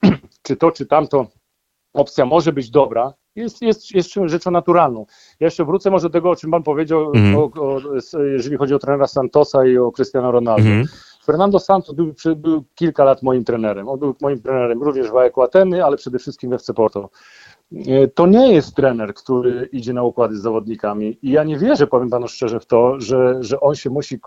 czy 0.43 0.57
to, 0.57 0.71
czy 0.71 0.87
tamto 0.87 1.27
opcja 1.95 2.27
może 2.27 2.53
być 2.53 2.71
dobra, 2.71 3.15
jest, 3.37 3.63
jest, 3.63 3.95
jest 3.95 4.11
rzeczą 4.27 4.51
naturalną. 4.51 5.07
Ja 5.41 5.47
jeszcze 5.47 5.65
wrócę 5.65 5.91
może 5.91 6.09
do 6.09 6.13
tego, 6.13 6.31
o 6.31 6.37
czym 6.37 6.51
Pan 6.51 6.63
powiedział, 6.63 7.13
mm. 7.15 7.37
o, 7.37 7.43
o, 7.43 7.81
jeżeli 8.33 8.57
chodzi 8.57 8.75
o 8.75 8.79
trenera 8.79 9.07
Santosa 9.07 9.67
i 9.67 9.79
o 9.79 9.93
Cristiano 9.93 10.33
Ronaldo. 10.33 10.69
Mm. 10.69 10.87
Fernando 11.25 11.59
Santos 11.59 11.95
był, 11.95 12.15
był, 12.37 12.65
kilka 12.75 13.05
lat 13.05 13.23
moim 13.23 13.45
trenerem. 13.45 13.89
On 13.89 13.99
był 13.99 14.15
moim 14.21 14.43
trenerem 14.43 14.83
również 14.83 15.11
w 15.11 15.17
AEK 15.17 15.39
Ateny, 15.39 15.85
ale 15.85 15.97
przede 15.97 16.19
wszystkim 16.19 16.51
w 16.51 16.53
FC 16.53 16.75
Porto. 16.75 17.11
E, 17.73 18.09
to 18.09 18.27
nie 18.27 18.53
jest 18.53 18.75
trener, 18.75 19.15
który 19.15 19.69
idzie 19.73 19.93
na 19.93 20.03
układy 20.03 20.37
z 20.37 20.41
zawodnikami. 20.41 21.19
I 21.23 21.31
ja 21.31 21.45
nie 21.45 21.59
wierzę, 21.59 21.87
powiem 21.87 22.11
panu 22.11 22.29
szczerze, 22.29 22.61
w 22.61 22.67
to, 22.67 23.01
że, 23.01 23.37
że 23.41 23.61
on 23.61 23.75
się 23.75 23.91
musi 23.91 24.21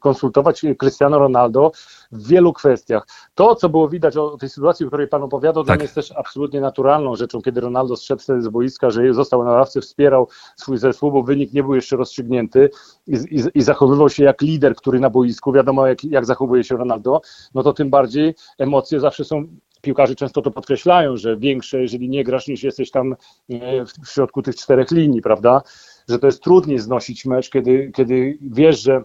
konsultować 0.00 0.62
Cristiano 0.78 1.18
Ronaldo 1.18 1.72
w 2.12 2.28
wielu 2.28 2.52
kwestiach. 2.52 3.06
To, 3.34 3.54
co 3.54 3.68
było 3.68 3.88
widać 3.88 4.16
o 4.16 4.36
tej 4.36 4.48
sytuacji, 4.48 4.86
o 4.86 4.88
której 4.88 5.08
pan 5.08 5.22
opowiadał, 5.22 5.64
tak. 5.64 5.82
jest 5.82 5.94
też 5.94 6.12
absolutnie 6.12 6.60
naturalną 6.60 7.16
rzeczą, 7.16 7.40
kiedy 7.42 7.60
Ronaldo 7.60 7.96
zszedł 7.96 8.22
z 8.38 8.48
boiska, 8.48 8.90
że 8.90 9.14
został 9.14 9.44
na 9.44 9.50
ławce, 9.50 9.80
wspierał 9.80 10.28
swój 10.56 10.78
zespół, 10.78 11.12
bo 11.12 11.22
wynik 11.22 11.52
nie 11.52 11.62
był 11.62 11.74
jeszcze 11.74 11.96
rozstrzygnięty 11.96 12.70
i, 13.06 13.12
i, 13.14 13.58
i 13.58 13.62
zachowywał 13.62 14.08
się 14.08 14.24
jak 14.24 14.42
lider, 14.42 14.74
który 14.74 15.00
na 15.00 15.10
boisku, 15.10 15.52
wiadomo 15.52 15.86
jak, 15.86 16.04
jak 16.04 16.26
zachowuje 16.26 16.64
się 16.64 16.76
Ronaldo, 16.76 17.20
no 17.54 17.62
to 17.62 17.72
tym 17.72 17.90
bardziej 17.90 18.34
emocje 18.58 19.00
zawsze 19.00 19.24
są 19.24 19.46
piłkarze 19.80 20.14
często 20.14 20.42
to 20.42 20.50
podkreślają, 20.50 21.16
że 21.16 21.36
większe, 21.36 21.82
jeżeli 21.82 22.08
nie 22.08 22.24
grasz, 22.24 22.48
niż 22.48 22.62
jesteś 22.62 22.90
tam 22.90 23.12
e, 23.50 23.84
w 23.84 24.08
środku 24.08 24.42
tych 24.42 24.56
czterech 24.56 24.90
linii, 24.90 25.22
prawda? 25.22 25.62
Że 26.08 26.18
to 26.18 26.26
jest 26.26 26.42
trudniej 26.42 26.78
znosić 26.78 27.24
mecz, 27.24 27.50
kiedy, 27.50 27.92
kiedy 27.94 28.38
wiesz, 28.40 28.82
że 28.82 29.04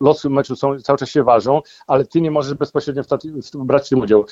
losy 0.00 0.30
meczu 0.30 0.56
są, 0.56 0.80
cały 0.80 0.98
czas 0.98 1.10
się 1.10 1.24
ważą, 1.24 1.60
ale 1.86 2.04
ty 2.04 2.20
nie 2.20 2.30
możesz 2.30 2.54
bezpośrednio 2.54 3.02
w, 3.02 3.06
w 3.54 3.64
brać 3.64 3.86
w 3.86 3.88
tym 3.88 4.00
udział. 4.00 4.24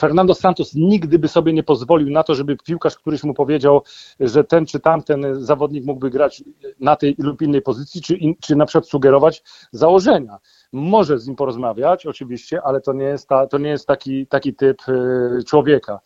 Fernando 0.00 0.34
Santos 0.34 0.74
nigdy 0.74 1.18
by 1.18 1.28
sobie 1.28 1.52
nie 1.52 1.62
pozwolił 1.62 2.10
na 2.10 2.22
to, 2.22 2.34
żeby 2.34 2.56
piłkarz 2.56 2.96
któryś 2.96 3.24
mu 3.24 3.34
powiedział, 3.34 3.82
że 4.20 4.44
ten 4.44 4.66
czy 4.66 4.80
tamten 4.80 5.44
zawodnik 5.44 5.84
mógłby 5.84 6.10
grać 6.10 6.44
na 6.80 6.96
tej 6.96 7.14
lub 7.18 7.42
innej 7.42 7.62
pozycji, 7.62 8.02
czy, 8.02 8.16
in, 8.16 8.34
czy 8.40 8.56
na 8.56 8.66
przykład 8.66 8.88
sugerować 8.88 9.42
założenia 9.72 10.38
może 10.72 11.18
z 11.18 11.26
nim 11.26 11.36
porozmawiać, 11.36 12.06
oczywiście, 12.06 12.62
ale 12.62 12.80
to 12.80 12.92
nie 12.92 13.04
jest, 13.04 13.28
ta, 13.28 13.46
to 13.46 13.58
nie 13.58 13.68
jest 13.68 13.86
taki, 13.86 14.26
taki 14.26 14.54
typ 14.54 14.88
y, 14.88 15.44
człowieka. 15.46 16.00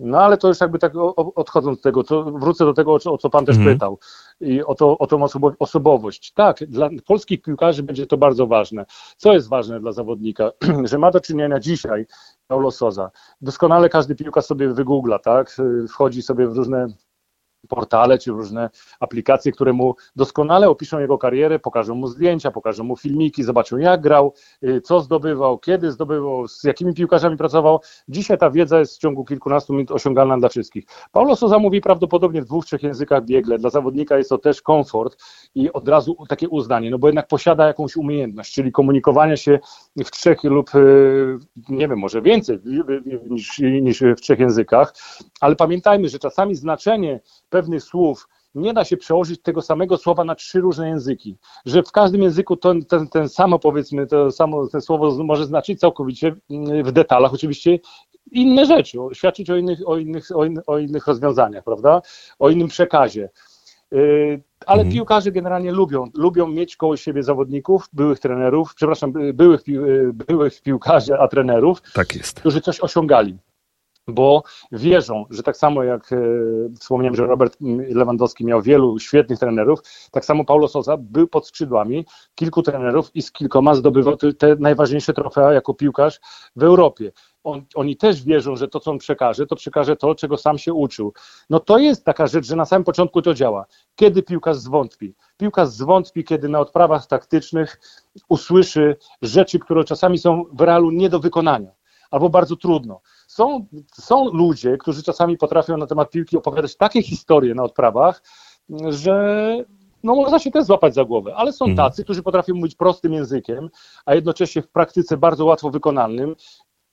No 0.00 0.20
ale 0.20 0.36
to 0.36 0.48
już 0.48 0.60
jakby 0.60 0.78
tak 0.78 0.92
odchodząc 1.34 1.78
od 1.78 1.82
tego, 1.82 2.04
to 2.04 2.24
wrócę 2.24 2.64
do 2.64 2.74
tego, 2.74 2.94
o 2.94 3.18
co 3.18 3.30
pan 3.30 3.44
też 3.46 3.56
mm. 3.56 3.74
pytał 3.74 3.98
i 4.40 4.62
o, 4.62 4.74
to, 4.74 4.98
o 4.98 5.06
tą 5.06 5.26
osobowość. 5.58 6.32
Tak, 6.32 6.58
dla 6.68 6.88
polskich 7.06 7.42
piłkarzy 7.42 7.82
będzie 7.82 8.06
to 8.06 8.16
bardzo 8.16 8.46
ważne. 8.46 8.86
Co 9.16 9.32
jest 9.32 9.48
ważne 9.48 9.80
dla 9.80 9.92
zawodnika? 9.92 10.50
że 10.90 10.98
ma 10.98 11.10
do 11.10 11.20
czynienia 11.20 11.60
dzisiaj 11.60 12.06
Paulo 12.46 12.70
Soza. 12.70 13.10
Doskonale 13.40 13.88
każdy 13.88 14.14
piłkarz 14.14 14.44
sobie 14.44 14.68
wygoogla, 14.68 15.18
tak? 15.18 15.56
Wchodzi 15.88 16.22
sobie 16.22 16.46
w 16.46 16.56
różne 16.56 16.86
portale 17.68 18.18
czy 18.18 18.30
różne 18.30 18.70
aplikacje, 19.00 19.52
które 19.52 19.72
mu 19.72 19.94
doskonale 20.16 20.68
opiszą 20.68 20.98
jego 20.98 21.18
karierę, 21.18 21.58
pokażą 21.58 21.94
mu 21.94 22.06
zdjęcia, 22.06 22.50
pokażą 22.50 22.84
mu 22.84 22.96
filmiki, 22.96 23.44
zobaczą 23.44 23.76
jak 23.76 24.00
grał, 24.00 24.34
y, 24.64 24.80
co 24.80 25.00
zdobywał, 25.00 25.58
kiedy 25.58 25.92
zdobywał, 25.92 26.48
z 26.48 26.64
jakimi 26.64 26.94
piłkarzami 26.94 27.36
pracował. 27.36 27.80
Dzisiaj 28.08 28.38
ta 28.38 28.50
wiedza 28.50 28.78
jest 28.78 28.96
w 28.96 28.98
ciągu 28.98 29.24
kilkunastu 29.24 29.72
minut 29.72 29.90
osiągalna 29.90 30.38
dla 30.38 30.48
wszystkich. 30.48 30.84
Paulo 31.12 31.36
Sousa 31.36 31.58
mówi 31.58 31.80
prawdopodobnie 31.80 32.42
w 32.42 32.44
dwóch, 32.44 32.66
trzech 32.66 32.82
językach 32.82 33.24
biegle. 33.24 33.58
Dla 33.58 33.70
zawodnika 33.70 34.18
jest 34.18 34.30
to 34.30 34.38
też 34.38 34.62
komfort 34.62 35.22
i 35.54 35.72
od 35.72 35.88
razu 35.88 36.16
takie 36.28 36.48
uznanie, 36.48 36.90
no 36.90 36.98
bo 36.98 37.08
jednak 37.08 37.28
posiada 37.28 37.66
jakąś 37.66 37.96
umiejętność, 37.96 38.54
czyli 38.54 38.72
komunikowania 38.72 39.36
się 39.36 39.58
w 39.96 40.10
trzech 40.10 40.44
lub 40.44 40.74
y, 40.74 41.38
nie 41.68 41.88
wiem, 41.88 41.98
może 41.98 42.22
więcej 42.22 42.58
niż, 43.30 43.58
niż 43.58 44.00
w 44.00 44.20
trzech 44.20 44.38
językach, 44.38 44.94
ale 45.40 45.56
pamiętajmy, 45.56 46.08
że 46.08 46.18
czasami 46.18 46.54
znaczenie 46.54 47.20
pewnych 47.48 47.82
słów 47.82 48.28
nie 48.54 48.74
da 48.74 48.84
się 48.84 48.96
przełożyć 48.96 49.42
tego 49.42 49.62
samego 49.62 49.96
słowa 49.96 50.24
na 50.24 50.34
trzy 50.34 50.60
różne 50.60 50.88
języki. 50.88 51.36
Że 51.66 51.82
w 51.82 51.92
każdym 51.92 52.22
języku 52.22 52.56
ten, 52.56 52.84
ten, 52.84 53.08
ten 53.08 53.28
samo 53.28 53.58
powiedzmy, 53.58 54.06
to 54.06 54.30
samo 54.30 54.66
ten 54.66 54.80
słowo 54.80 55.24
może 55.24 55.46
znaczyć 55.46 55.80
całkowicie 55.80 56.34
mm, 56.50 56.84
w 56.84 56.92
detalach 56.92 57.34
oczywiście 57.34 57.78
inne 58.32 58.66
rzeczy, 58.66 58.98
świadczyć 59.12 59.50
o 59.50 59.56
innych, 59.56 59.78
o 59.86 59.96
innych, 59.96 60.36
o 60.36 60.44
innych, 60.44 60.68
o 60.68 60.78
innych 60.78 61.06
rozwiązaniach, 61.06 61.64
prawda? 61.64 62.02
O 62.38 62.50
innym 62.50 62.68
przekazie. 62.68 63.30
Y, 63.92 64.42
ale 64.66 64.80
mhm. 64.80 64.94
piłkarze 64.94 65.32
generalnie 65.32 65.72
lubią, 65.72 66.10
lubią 66.14 66.48
mieć 66.48 66.76
koło 66.76 66.96
siebie 66.96 67.22
zawodników, 67.22 67.88
byłych 67.92 68.18
trenerów, 68.18 68.74
przepraszam, 68.74 69.12
byłych, 69.34 69.60
byłych 70.14 70.62
piłkarzy, 70.62 71.18
a 71.18 71.28
trenerów, 71.28 71.82
tak 71.94 72.08
którzy 72.34 72.60
coś 72.60 72.80
osiągali 72.80 73.38
bo 74.08 74.42
wierzą, 74.72 75.24
że 75.30 75.42
tak 75.42 75.56
samo 75.56 75.82
jak 75.82 76.12
e, 76.12 76.16
wspomniałem, 76.80 77.16
że 77.16 77.26
Robert 77.26 77.56
Lewandowski 77.88 78.44
miał 78.44 78.62
wielu 78.62 78.98
świetnych 78.98 79.38
trenerów, 79.38 79.80
tak 80.10 80.24
samo 80.24 80.44
Paulo 80.44 80.68
Sousa 80.68 80.96
był 80.96 81.28
pod 81.28 81.46
skrzydłami 81.46 82.06
kilku 82.34 82.62
trenerów 82.62 83.10
i 83.14 83.22
z 83.22 83.32
kilkoma 83.32 83.74
zdobywał 83.74 84.16
te 84.16 84.56
najważniejsze 84.58 85.12
trofea 85.12 85.52
jako 85.52 85.74
piłkarz 85.74 86.20
w 86.56 86.62
Europie. 86.62 87.12
On, 87.44 87.64
oni 87.74 87.96
też 87.96 88.24
wierzą, 88.24 88.56
że 88.56 88.68
to, 88.68 88.80
co 88.80 88.90
on 88.90 88.98
przekaże, 88.98 89.46
to 89.46 89.56
przekaże 89.56 89.96
to, 89.96 90.14
czego 90.14 90.36
sam 90.36 90.58
się 90.58 90.74
uczył. 90.74 91.12
No 91.50 91.60
to 91.60 91.78
jest 91.78 92.04
taka 92.04 92.26
rzecz, 92.26 92.46
że 92.46 92.56
na 92.56 92.64
samym 92.64 92.84
początku 92.84 93.22
to 93.22 93.34
działa. 93.34 93.66
Kiedy 93.96 94.22
piłkarz 94.22 94.56
zwątpi? 94.56 95.14
Piłkarz 95.36 95.68
zwątpi, 95.68 96.24
kiedy 96.24 96.48
na 96.48 96.60
odprawach 96.60 97.06
taktycznych 97.06 97.80
usłyszy 98.28 98.96
rzeczy, 99.22 99.58
które 99.58 99.84
czasami 99.84 100.18
są 100.18 100.44
w 100.52 100.60
realu 100.60 100.90
nie 100.90 101.08
do 101.08 101.20
wykonania 101.20 101.78
albo 102.10 102.28
bardzo 102.28 102.56
trudno. 102.56 103.00
Są, 103.38 103.66
są 103.94 104.28
ludzie, 104.32 104.76
którzy 104.78 105.02
czasami 105.02 105.36
potrafią 105.36 105.76
na 105.76 105.86
temat 105.86 106.10
piłki 106.10 106.36
opowiadać 106.36 106.76
takie 106.76 107.02
historie 107.02 107.54
na 107.54 107.62
odprawach, 107.62 108.22
że 108.88 109.56
no 110.02 110.14
można 110.14 110.38
się 110.38 110.50
też 110.50 110.64
złapać 110.64 110.94
za 110.94 111.04
głowę, 111.04 111.34
ale 111.36 111.52
są 111.52 111.64
mhm. 111.64 111.76
tacy, 111.88 112.04
którzy 112.04 112.22
potrafią 112.22 112.54
mówić 112.54 112.74
prostym 112.74 113.12
językiem, 113.12 113.68
a 114.06 114.14
jednocześnie 114.14 114.62
w 114.62 114.68
praktyce 114.68 115.16
bardzo 115.16 115.44
łatwo 115.44 115.70
wykonalnym. 115.70 116.36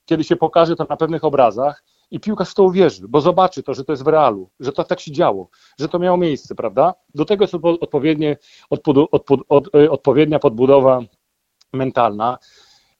Kiedy 0.05 0.23
się 0.23 0.35
pokaże 0.35 0.75
to 0.75 0.85
na 0.89 0.97
pewnych 0.97 1.23
obrazach 1.23 1.83
i 2.11 2.19
piłkarz 2.19 2.49
w 2.49 2.53
to 2.53 2.63
uwierzy, 2.63 3.07
bo 3.07 3.21
zobaczy 3.21 3.63
to, 3.63 3.73
że 3.73 3.83
to 3.83 3.93
jest 3.93 4.03
w 4.03 4.07
realu, 4.07 4.49
że 4.59 4.71
to 4.71 4.83
tak 4.83 4.99
się 4.99 5.11
działo, 5.11 5.49
że 5.79 5.89
to 5.89 5.99
miało 5.99 6.17
miejsce, 6.17 6.55
prawda? 6.55 6.93
Do 7.15 7.25
tego 7.25 7.43
jest 7.43 7.53
odpowiednie, 7.81 8.37
odpod, 8.69 8.97
od, 9.49 9.75
e, 9.75 9.91
odpowiednia 9.91 10.39
podbudowa 10.39 10.99
mentalna 11.73 12.37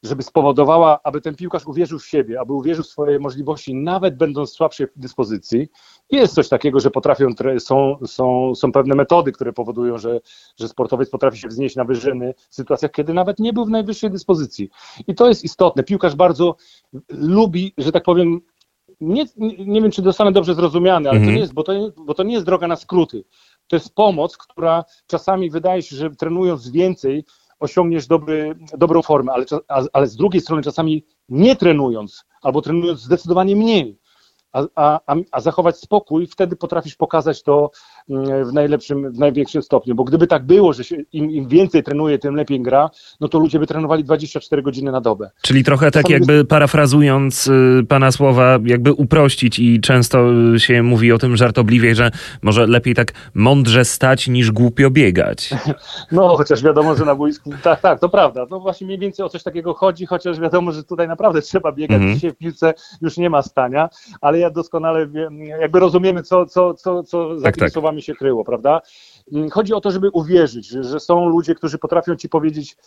żeby 0.04 0.24
spowodowała, 0.24 1.00
aby 1.04 1.22
ten 1.22 1.36
piłkarz 1.36 1.66
uwierzył 1.66 2.00
w 2.00 2.06
siebie, 2.06 2.40
aby 2.40 2.54
uwierzył 2.54 2.84
w 2.84 2.88
swoje 2.88 3.20
możliwości, 3.20 3.76
nawet 3.76 4.18
będąc 4.18 4.52
w 4.52 4.54
słabszej 4.54 4.88
dyspozycji. 4.96 5.68
Jest 6.12 6.34
coś 6.36 6.50
takiego, 6.50 6.80
że 6.80 6.92
potrafią, 6.92 7.28
są, 7.60 7.98
są, 8.06 8.56
są 8.56 8.72
pewne 8.72 8.96
metody, 8.96 9.32
które 9.32 9.54
powodują, 9.54 9.98
że, 9.98 10.22
że 10.60 10.68
sportowiec 10.68 11.10
potrafi 11.10 11.38
się 11.38 11.48
wznieść 11.48 11.76
na 11.76 11.84
wyżyny 11.84 12.34
w 12.50 12.56
sytuacjach, 12.56 12.92
kiedy 12.92 13.14
nawet 13.14 13.40
nie 13.40 13.54
był 13.54 13.66
w 13.66 13.70
najwyższej 13.70 14.12
dyspozycji. 14.12 14.70
I 15.08 15.16
to 15.16 15.28
jest 15.28 15.44
istotne. 15.44 15.84
Piłkarz 15.84 16.16
bardzo 16.16 16.56
lubi, 17.10 17.74
że 17.78 17.92
tak 17.92 18.04
powiem, 18.04 18.42
nie, 19.02 19.26
nie 19.66 19.82
wiem, 19.82 19.92
czy 19.92 20.02
dostanę 20.02 20.32
dobrze 20.32 20.56
zrozumiane, 20.56 21.10
ale 21.10 21.20
to 21.20 21.22
mhm. 21.22 21.36
nie 21.36 21.42
jest, 21.42 21.54
bo 21.54 21.64
to, 21.64 21.74
bo 21.98 22.14
to 22.14 22.24
nie 22.24 22.34
jest 22.34 22.46
droga 22.46 22.68
na 22.68 22.76
skróty. 22.76 23.24
To 23.68 23.76
jest 23.76 23.96
pomoc, 23.96 24.38
która 24.38 24.84
czasami 25.08 25.50
wydaje 25.50 25.82
się, 25.82 25.96
że 25.96 26.10
trenując 26.10 26.70
więcej, 26.70 27.26
osiągniesz 27.60 28.08
dobry, 28.08 28.56
dobrą 28.78 29.02
formę, 29.02 29.34
ale, 29.34 29.46
ale 29.94 30.08
z 30.08 30.16
drugiej 30.16 30.42
strony 30.42 30.64
czasami 30.64 31.06
nie 31.30 31.56
trenując 31.56 32.26
albo 32.42 32.62
trenując 32.62 33.00
zdecydowanie 33.00 33.56
mniej, 33.56 34.00
a, 34.54 35.00
a, 35.06 35.16
a, 35.32 35.42
zachować 35.42 35.78
spokój, 35.78 36.28
wtedy 36.28 36.56
potrafisz 36.56 36.96
pokazać 36.96 37.44
to 37.44 37.72
w 38.10 38.54
najlepszym, 38.54 39.12
w 39.12 39.20
największym 39.20 39.62
stopniu. 39.62 39.96
Bo 39.96 40.04
gdyby 40.04 40.28
tak 40.28 40.46
było, 40.46 40.74
że 40.74 40.84
się, 40.84 40.96
im, 41.14 41.32
im, 41.32 41.48
więcej 41.48 41.84
trenuje, 41.84 42.20
tym 42.20 42.36
lepiej 42.36 42.62
gra, 42.62 42.90
no 43.20 43.28
to 43.28 43.40
ludzie 43.40 43.60
by 43.60 43.68
trenowali 43.68 44.04
24 44.04 44.62
godziny 44.62 44.92
na 44.92 45.02
dobę. 45.02 45.30
Czyli 45.42 45.64
trochę 45.64 45.92
tak 45.92 46.10
jakby 46.10 46.46
parafrazując 46.46 47.48
y, 47.48 47.86
pana 47.90 48.12
słowa, 48.12 48.60
jakby 48.66 48.94
uprościć 48.94 49.60
i 49.60 49.82
często 49.82 50.34
y, 50.56 50.60
się 50.60 50.84
mówi 50.84 51.12
o 51.12 51.18
tym 51.18 51.38
żartobliwie, 51.38 51.96
że 51.96 52.12
może 52.42 52.68
lepiej 52.68 52.96
tak 52.96 53.14
mądrze 53.34 53.86
stać 53.86 54.28
niż 54.28 54.52
głupio 54.52 54.90
biegać. 54.90 55.50
No, 56.12 56.38
chociaż 56.38 56.64
wiadomo, 56.64 56.96
że 56.96 57.06
na 57.06 57.16
boisku, 57.16 57.50
tak, 57.64 57.82
tak, 57.82 58.00
to 58.00 58.10
prawda. 58.10 58.46
No 58.50 58.60
właśnie 58.60 58.88
mniej 58.88 59.00
więcej 59.00 59.26
o 59.26 59.30
coś 59.30 59.44
takiego 59.44 59.74
chodzi, 59.74 60.06
chociaż 60.06 60.40
wiadomo, 60.40 60.72
że 60.72 60.84
tutaj 60.84 61.08
naprawdę 61.08 61.42
trzeba 61.52 61.72
biegać. 61.72 61.96
Mhm. 61.96 62.16
Dzisiaj 62.16 62.32
w 62.32 62.36
piłce 62.36 62.74
już 63.02 63.18
nie 63.18 63.30
ma 63.30 63.42
stania, 63.42 63.90
ale 64.22 64.40
ja 64.40 64.50
doskonale 64.50 65.08
wiem, 65.08 65.40
jakby 65.44 65.80
rozumiemy, 65.80 66.24
co, 66.24 66.46
co, 66.46 66.74
co, 66.74 67.04
co 67.04 67.40
za 67.40 67.44
tak, 67.44 67.56
tymi 67.56 67.66
tak. 67.66 67.72
słowami 67.72 67.95
się 68.02 68.16
kryło, 68.16 68.46
prawda? 68.46 68.82
Chodzi 69.52 69.74
o 69.74 69.82
to, 69.82 69.92
żeby 69.92 70.10
uwierzyć, 70.10 70.68
że, 70.68 70.84
że 70.84 71.00
są 71.00 71.30
ludzie, 71.30 71.56
którzy 71.56 71.78
potrafią 71.78 72.16
ci 72.16 72.30
powiedzieć, 72.30 72.78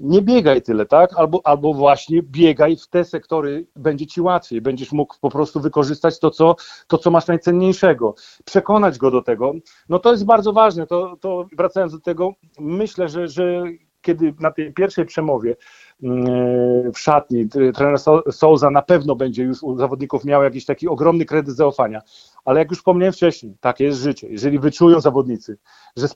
nie 0.00 0.22
biegaj 0.22 0.62
tyle, 0.62 0.86
tak? 0.86 1.18
Albo, 1.18 1.40
albo 1.44 1.74
właśnie 1.74 2.22
biegaj 2.22 2.76
w 2.76 2.88
te 2.88 3.04
sektory, 3.04 3.66
będzie 3.76 4.06
ci 4.06 4.20
łatwiej, 4.20 4.60
będziesz 4.60 4.92
mógł 4.92 5.14
po 5.20 5.30
prostu 5.30 5.60
wykorzystać 5.60 6.18
to, 6.18 6.30
co, 6.30 6.56
to, 6.86 6.98
co 6.98 7.10
masz 7.10 7.26
najcenniejszego, 7.26 8.14
przekonać 8.44 8.98
go 8.98 9.10
do 9.10 9.22
tego. 9.22 9.52
No 9.88 9.98
to 9.98 10.10
jest 10.12 10.24
bardzo 10.24 10.52
ważne. 10.52 10.86
To, 10.86 11.16
to 11.20 11.46
wracając 11.56 11.92
do 11.92 12.00
tego, 12.00 12.32
myślę, 12.58 13.08
że, 13.08 13.28
że 13.28 13.64
kiedy 14.02 14.34
na 14.40 14.50
tej 14.50 14.72
pierwszej 14.72 15.06
przemowie 15.06 15.56
mm, 16.02 16.92
w 16.92 16.98
szatni 16.98 17.48
trener 17.48 17.98
Souza 18.30 18.70
na 18.70 18.82
pewno 18.82 19.16
będzie 19.16 19.42
już 19.42 19.62
u 19.62 19.78
zawodników 19.78 20.24
miał 20.24 20.42
jakiś 20.42 20.64
taki 20.64 20.88
ogromny 20.88 21.24
kredyt 21.24 21.56
zaufania, 21.56 22.00
ale 22.48 22.58
jak 22.60 22.70
już 22.70 22.78
wspomniałem 22.78 23.12
wcześniej, 23.12 23.56
takie 23.60 23.84
jest 23.84 24.00
życie. 24.00 24.28
Jeżeli 24.30 24.58
wyczują 24.58 25.00
zawodnicy, 25.00 25.58
że, 25.96 26.08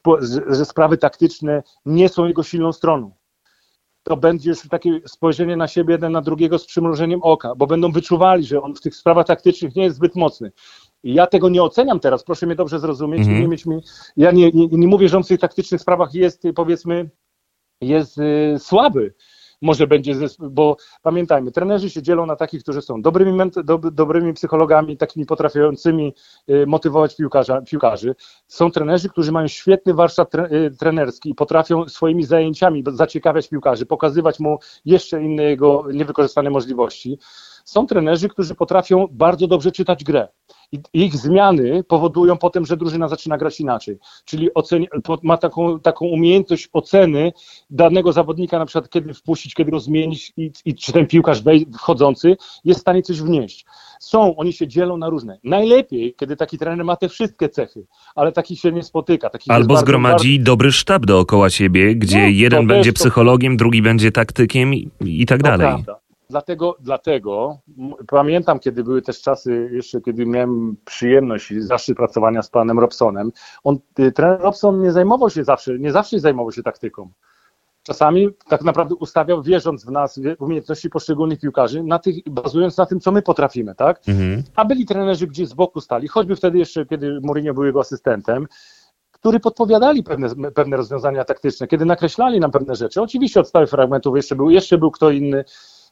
że 0.49 0.65
sprawy 0.65 0.99
taktyczne 0.99 1.63
nie 1.87 2.09
są 2.09 2.27
jego 2.27 2.43
silną 2.43 2.73
stroną, 2.73 3.15
to 4.03 4.17
będzie 4.17 4.51
już 4.51 4.69
takie 4.69 5.01
spojrzenie 5.07 5.57
na 5.57 5.69
siebie 5.69 5.93
jeden 5.95 6.13
na 6.13 6.21
drugiego 6.21 6.59
z 6.59 6.67
przymrużeniem 6.67 7.21
oka, 7.23 7.55
bo 7.55 7.67
będą 7.67 7.93
wyczuwali, 7.93 8.45
że 8.45 8.63
on 8.63 8.75
w 8.75 8.81
tych 8.81 8.97
sprawach 8.97 9.27
taktycznych 9.27 9.77
nie 9.77 9.83
jest 9.85 9.97
zbyt 9.97 10.17
mocny. 10.17 10.53
I 11.03 11.15
ja 11.15 11.27
tego 11.27 11.49
nie 11.49 11.63
oceniam 11.63 12.01
teraz, 12.01 12.25
proszę 12.25 12.47
mnie 12.47 12.57
dobrze 12.57 12.79
zrozumieć, 12.79 13.21
mm 13.21 13.35
-hmm. 13.35 13.41
nie 13.41 13.49
mieć 13.49 13.67
mi, 13.67 13.81
ja 14.17 14.31
nie, 14.31 14.51
nie, 14.51 14.67
nie 14.67 14.89
mówię, 14.89 15.09
że 15.09 15.17
on 15.17 15.25
w 15.25 15.29
tych 15.29 15.41
taktycznych 15.41 15.81
sprawach 15.81 16.15
jest 16.15 16.43
powiedzmy 16.55 17.11
jest 17.81 18.19
y, 18.19 18.57
słaby. 18.59 19.15
Może 19.63 19.87
będzie, 19.87 20.15
bo 20.39 20.77
pamiętajmy, 21.03 21.53
trenerzy 21.53 21.91
się 21.91 22.03
dzielą 22.03 22.27
na 22.27 22.37
takich, 22.37 22.63
którzy 22.63 22.83
są 22.83 23.03
dobrymi, 23.03 23.39
dobrymi 23.93 24.33
psychologami, 24.35 24.97
takimi 24.97 25.27
potrafiącymi 25.27 26.15
y, 26.51 26.67
motywować 26.67 27.17
piłkarza, 27.17 27.63
piłkarzy. 27.63 28.15
Są 28.47 28.71
trenerzy, 28.71 29.09
którzy 29.09 29.33
mają 29.33 29.49
świetny 29.49 29.95
warsztat 29.95 30.35
y, 30.35 30.71
trenerski 30.79 31.31
i 31.31 31.35
potrafią 31.35 31.89
swoimi 31.89 32.25
zajęciami 32.25 32.85
zaciekawiać 32.93 33.49
piłkarzy, 33.49 33.87
pokazywać 33.87 34.41
mu 34.41 34.59
jeszcze 34.85 35.23
inne 35.23 35.43
jego 35.43 35.85
niewykorzystane 35.93 36.51
możliwości. 36.51 37.19
Są 37.65 37.87
trenerzy, 37.87 38.29
którzy 38.29 38.55
potrafią 38.55 39.07
bardzo 39.11 39.47
dobrze 39.47 39.73
czytać 39.73 40.05
grę. 40.05 40.29
I 40.73 40.81
ich 40.93 41.17
zmiany 41.17 41.85
powodują 41.85 42.37
potem, 42.37 42.67
że 42.67 42.77
drużyna 42.77 43.09
zaczyna 43.09 43.39
grać 43.39 43.61
inaczej. 43.61 43.99
Czyli 44.25 44.55
oceni, 44.55 44.89
ma 45.23 45.37
taką, 45.37 45.81
taką 45.81 46.07
umiejętność 46.07 46.69
oceny 46.73 47.33
danego 47.71 48.13
zawodnika, 48.13 48.59
na 48.59 48.67
przykład 48.67 48.91
kiedy 48.91 49.15
wpuścić, 49.15 49.55
kiedy 49.55 49.71
go 49.71 49.81
zmienić 49.81 50.33
i, 50.37 50.53
i 50.65 50.75
czy 50.75 50.93
ten 50.93 51.07
piłkarz 51.07 51.43
wchodzący 51.75 52.37
jest 52.65 52.81
w 52.81 52.81
stanie 52.81 53.03
coś 53.03 53.21
wnieść. 53.21 53.67
Są, 54.01 54.37
oni 54.37 54.53
się 54.53 54.69
dzielą 54.69 54.97
na 54.97 55.09
różne. 55.09 55.39
Najlepiej, 55.45 56.15
kiedy 56.15 56.37
taki 56.37 56.59
trener 56.59 56.85
ma 56.85 56.97
te 56.97 57.09
wszystkie 57.09 57.49
cechy, 57.49 57.87
ale 58.15 58.33
takich 58.33 58.61
się 58.61 58.73
nie 58.73 58.83
spotyka. 58.83 59.31
Albo 59.49 59.77
zgromadzi 59.77 60.39
bardzo... 60.39 60.51
dobry 60.51 60.73
sztab 60.73 61.07
dookoła 61.07 61.51
siebie, 61.51 61.95
gdzie 61.95 62.23
no, 62.23 62.29
jeden 62.29 62.67
będzie 62.67 62.93
psychologiem, 62.93 63.53
to... 63.53 63.59
drugi 63.59 63.83
będzie 63.83 64.13
taktykiem 64.13 64.75
i, 64.75 64.91
i 65.01 65.27
tak 65.27 65.43
dalej. 65.43 65.69
Prawda. 65.69 66.02
Dlatego, 66.33 66.77
dlatego 66.81 67.59
pamiętam, 68.09 68.59
kiedy 68.59 68.85
były 68.85 69.03
też 69.03 69.23
czasy, 69.23 69.71
jeszcze 69.73 70.01
kiedy 70.01 70.27
miałem 70.27 70.77
przyjemność 70.85 71.51
i 71.51 71.61
zaszczyt 71.61 71.97
pracowania 71.97 72.43
z 72.43 72.51
panem 72.51 72.79
Robsonem. 72.79 73.33
On, 73.65 73.79
y, 73.99 74.13
trener 74.13 74.41
Robson 74.41 74.83
nie 74.83 74.93
zajmował 74.93 75.31
się 75.31 75.45
zawsze, 75.45 75.79
nie 75.79 75.93
zawsze 75.93 76.21
zajmował 76.21 76.53
się 76.53 76.63
taktyką. 76.63 77.11
Czasami 77.83 78.29
tak 78.49 78.63
naprawdę 78.63 78.95
ustawiał, 78.95 79.43
wierząc 79.43 79.85
w 79.85 79.91
nas, 79.91 80.21
w 80.39 80.43
umiejętności 80.43 80.91
poszczególnych 80.91 81.41
piłkarzy, 81.41 81.83
na 81.83 81.99
tych, 81.99 82.17
bazując 82.27 82.77
na 82.77 82.87
tym, 82.87 83.01
co 83.01 83.13
my 83.13 83.23
potrafimy, 83.23 83.75
tak? 83.75 84.01
Mhm. 84.09 84.43
A 84.57 84.65
byli 84.65 84.87
trenerzy 84.87 85.27
gdzieś 85.27 85.49
z 85.49 85.55
boku 85.55 85.81
stali, 85.81 86.09
choćby 86.09 86.37
wtedy 86.37 86.59
jeszcze, 86.59 86.87
kiedy 86.87 87.21
Mourinho 87.23 87.55
był 87.55 87.65
jego 87.65 87.81
asystentem, 87.81 88.47
którzy 89.23 89.41
podpowiadali 89.41 90.03
pewne, 90.03 90.53
pewne 90.55 90.77
rozwiązania 90.77 91.25
taktyczne, 91.25 91.67
kiedy 91.67 91.85
nakreślali 91.85 92.41
nam 92.41 92.51
pewne 92.51 92.75
rzeczy. 92.75 93.03
Oczywiście 93.03 93.41
od 93.41 93.49
stałych 93.49 93.71
fragmentów 93.71 94.17
jeszcze 94.17 94.37
był, 94.37 94.51
jeszcze 94.51 94.79
był 94.79 94.91
kto 94.91 95.11
inny, 95.11 95.45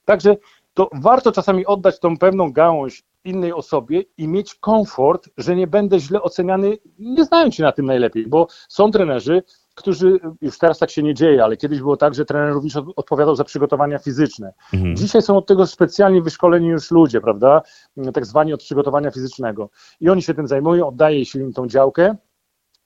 Także 0.05 0.37
to 0.75 0.91
warto 0.93 1.33
czasami 1.33 1.67
oddać 1.67 2.01
tą 2.01 2.19
pewną 2.19 2.53
gałąź 2.53 3.03
innej 3.25 3.53
osobie 3.53 4.05
i 4.17 4.29
mieć 4.29 4.55
komfort, 4.55 5.29
że 5.37 5.57
nie 5.57 5.67
będę 5.67 6.01
źle 6.01 6.23
oceniany, 6.23 6.79
nie 6.99 7.25
znając 7.25 7.55
się 7.55 7.63
na 7.63 7.73
tym 7.73 7.87
najlepiej, 7.87 8.27
bo 8.27 8.47
są 8.69 8.91
trenerzy, 8.91 9.43
którzy, 9.75 10.21
już 10.41 10.59
teraz 10.59 10.79
tak 10.79 10.91
się 10.91 11.03
nie 11.03 11.15
dzieje, 11.15 11.45
ale 11.45 11.57
kiedyś 11.57 11.79
było 11.79 11.97
tak, 11.97 12.15
że 12.15 12.25
trener 12.25 12.53
również 12.53 12.77
odpowiadał 12.97 13.37
za 13.37 13.45
przygotowania 13.45 13.99
fizyczne. 13.99 14.53
Mhm. 14.75 14.97
Dzisiaj 14.97 15.23
są 15.23 15.37
od 15.37 15.47
tego 15.47 15.67
specjalnie 15.67 16.23
wyszkoleni 16.23 16.69
już 16.69 16.91
ludzie, 16.91 17.21
prawda, 17.21 17.63
tak 18.15 18.27
zwani 18.27 18.53
od 18.53 18.61
przygotowania 18.61 19.11
fizycznego. 19.11 19.71
I 20.01 20.09
oni 20.09 20.23
się 20.23 20.35
tym 20.35 20.49
zajmują, 20.49 20.89
oddaje 20.89 21.25
się 21.25 21.41
im 21.41 21.53
tą 21.53 21.67
działkę, 21.67 22.17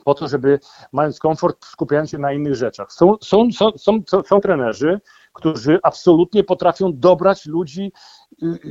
po 0.05 0.14
to, 0.14 0.29
żeby 0.29 0.61
mając 0.92 1.18
komfort, 1.18 1.64
skupiając 1.64 2.11
się 2.11 2.18
na 2.18 2.33
innych 2.33 2.55
rzeczach. 2.55 2.92
Są, 2.92 3.16
są, 3.22 3.48
są, 3.53 3.70
są, 3.77 4.22
są 4.27 4.40
trenerzy, 4.40 5.00
którzy 5.35 5.79
absolutnie 5.83 6.44
potrafią 6.44 6.90
dobrać 6.94 7.47
ludzi 7.47 7.92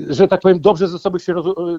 że 0.10 0.28
tak 0.28 0.42
powiem, 0.42 0.62
dobrze 0.62 0.88
ze 0.88 1.00
sobą, 1.00 1.20
się, 1.20 1.36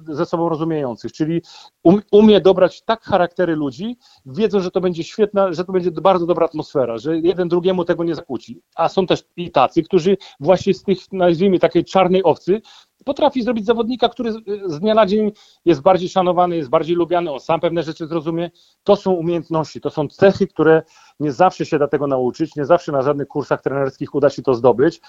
ze 0.09 0.27
sobą 0.27 0.49
rozumiejących, 0.49 1.13
czyli 1.13 1.43
um, 1.83 2.03
umie 2.13 2.41
dobrać 2.41 2.83
tak 2.83 3.03
charaktery 3.03 3.57
ludzi, 3.57 3.97
wiedzą, 4.27 4.61
że 4.61 4.71
to 4.71 4.81
będzie 4.81 5.05
świetna, 5.05 5.53
że 5.53 5.65
to 5.65 5.73
będzie 5.73 5.91
bardzo 5.91 6.27
dobra 6.27 6.47
atmosfera, 6.47 6.99
że 6.99 7.19
jeden 7.19 7.49
drugiemu 7.49 7.85
tego 7.85 8.05
nie 8.05 8.15
zakłóci. 8.15 8.61
A 8.75 8.89
są 8.89 9.07
też 9.07 9.25
i 9.37 9.51
tacy, 9.51 9.83
którzy 9.83 10.17
właśnie 10.41 10.75
z 10.75 10.83
tych, 10.83 10.99
nazwijmy, 11.13 11.59
takiej 11.59 11.85
czarnej 11.85 12.23
owcy, 12.23 12.61
potrafi 13.05 13.43
zrobić 13.43 13.65
zawodnika, 13.65 14.09
który 14.09 14.33
z 14.67 14.81
dnia 14.81 14.95
na 14.95 15.07
dzień 15.07 15.33
jest 15.65 15.83
bardziej 15.83 16.09
szanowany, 16.09 16.57
jest 16.57 16.71
bardziej 16.71 16.97
lubiany, 16.97 17.33
on 17.33 17.41
sam 17.41 17.61
pewne 17.61 17.83
rzeczy 17.83 18.07
zrozumie. 18.07 18.51
To 18.85 18.97
są 18.97 19.13
umiejętności, 19.13 19.81
to 19.81 19.91
są 19.91 20.09
cechy, 20.09 20.47
które 20.47 20.83
nie 21.21 21.33
zawsze 21.33 21.67
się 21.67 21.79
da 21.79 21.89
tego 21.89 22.07
nauczyć, 22.07 22.57
nie 22.57 22.65
zawsze 22.65 22.93
na 22.93 23.03
żadnych 23.03 23.29
kursach 23.29 23.63
trenerskich 23.63 24.15
uda 24.15 24.31
się 24.31 24.43
to 24.43 24.55
zdobyć. 24.55 25.01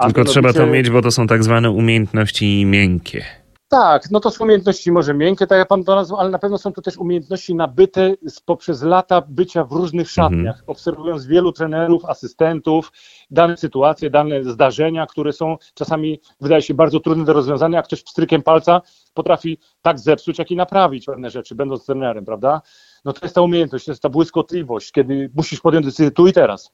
Tylko 0.00 0.24
trzeba 0.24 0.52
to 0.52 0.66
mieć, 0.66 0.90
bo 0.90 1.02
to 1.02 1.10
są 1.10 1.26
tak 1.26 1.44
zwane 1.44 1.70
umiejętności 1.70 2.66
miękkie. 2.66 3.24
Tak, 3.68 4.10
no 4.10 4.20
to 4.20 4.30
są 4.30 4.44
umiejętności 4.44 4.92
może 4.92 5.14
miękkie, 5.14 5.46
tak 5.46 5.58
jak 5.58 5.68
pan 5.68 5.84
to 5.84 5.94
nazwał, 5.94 6.20
ale 6.20 6.30
na 6.30 6.38
pewno 6.38 6.58
są 6.58 6.72
to 6.72 6.82
też 6.82 6.96
umiejętności 6.96 7.54
nabyte 7.54 8.14
poprzez 8.44 8.82
lata 8.82 9.22
bycia 9.28 9.64
w 9.64 9.72
różnych 9.72 10.10
szatniach, 10.10 10.56
mhm. 10.56 10.64
obserwując 10.66 11.26
wielu 11.26 11.52
trenerów, 11.52 12.04
asystentów, 12.04 12.92
dane 13.30 13.56
sytuacje, 13.56 14.10
dane 14.10 14.44
zdarzenia, 14.44 15.06
które 15.06 15.32
są 15.32 15.56
czasami, 15.74 16.20
wydaje 16.40 16.62
się, 16.62 16.74
bardzo 16.74 17.00
trudne 17.00 17.24
do 17.24 17.32
rozwiązania, 17.32 17.78
a 17.78 17.82
ktoś 17.82 18.02
pstrykiem 18.02 18.42
palca 18.42 18.80
potrafi 19.14 19.58
tak 19.82 19.98
zepsuć, 19.98 20.38
jak 20.38 20.50
i 20.50 20.56
naprawić 20.56 21.06
pewne 21.06 21.30
rzeczy, 21.30 21.54
będąc 21.54 21.86
trenerem, 21.86 22.24
prawda? 22.24 22.62
No 23.04 23.12
to 23.12 23.26
jest 23.26 23.34
ta 23.34 23.40
umiejętność, 23.40 23.84
to 23.84 23.90
jest 23.90 24.02
ta 24.02 24.08
błyskotliwość, 24.08 24.92
kiedy 24.92 25.30
musisz 25.34 25.60
podjąć 25.60 25.86
decyzję 25.86 26.10
tu 26.10 26.26
i 26.26 26.32
teraz. 26.32 26.70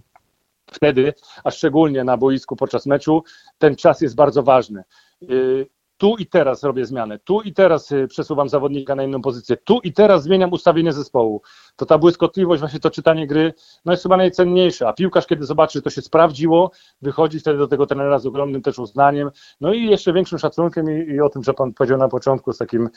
Wtedy, 0.73 1.15
a 1.45 1.51
szczególnie 1.51 2.05
na 2.05 2.17
boisku 2.17 2.57
podczas 2.57 2.87
meczu, 2.87 3.23
ten 3.59 3.77
czas 3.77 4.01
jest 4.01 4.15
bardzo 4.15 4.43
ważny. 4.43 4.85
Y, 5.31 5.67
tu 6.03 6.17
i 6.17 6.27
teraz 6.27 6.63
robię 6.63 6.87
zmianę, 6.87 7.19
tu 7.19 7.41
i 7.41 7.53
teraz 7.53 7.93
y, 7.93 8.09
przesuwam 8.09 8.49
zawodnika 8.49 8.95
na 8.95 9.03
inną 9.03 9.23
pozycję, 9.23 9.57
tu 9.57 9.81
i 9.85 9.93
teraz 9.93 10.23
zmieniam 10.23 10.53
ustawienie 10.53 10.93
zespołu. 10.93 11.43
To 11.77 11.87
ta 11.87 11.99
błyskotliwość, 11.99 12.61
właśnie 12.61 12.81
to 12.81 12.91
czytanie 12.91 13.27
gry, 13.27 13.55
no 13.85 13.93
jest 13.93 14.03
chyba 14.03 14.17
najcenniejsze. 14.17 14.89
A 14.89 14.93
piłkarz, 14.93 15.27
kiedy 15.27 15.45
zobaczy, 15.47 15.79
że 15.79 15.83
to 15.83 15.91
się 15.91 16.03
sprawdziło, 16.03 16.71
wychodzi 17.03 17.41
wtedy 17.41 17.59
do 17.59 17.69
tego 17.69 17.87
trenera 17.87 18.19
z 18.19 18.27
ogromnym 18.27 18.63
też 18.63 18.79
uznaniem, 18.79 19.31
no 19.61 19.73
i 19.73 19.87
jeszcze 19.87 20.13
większym 20.13 20.39
szacunkiem 20.39 20.91
i, 20.91 21.13
i 21.13 21.21
o 21.21 21.29
tym, 21.29 21.43
co 21.43 21.55
pan 21.55 21.73
powiedział 21.75 21.99
na 21.99 22.09
początku, 22.09 22.53
z 22.53 22.59
takim, 22.59 22.89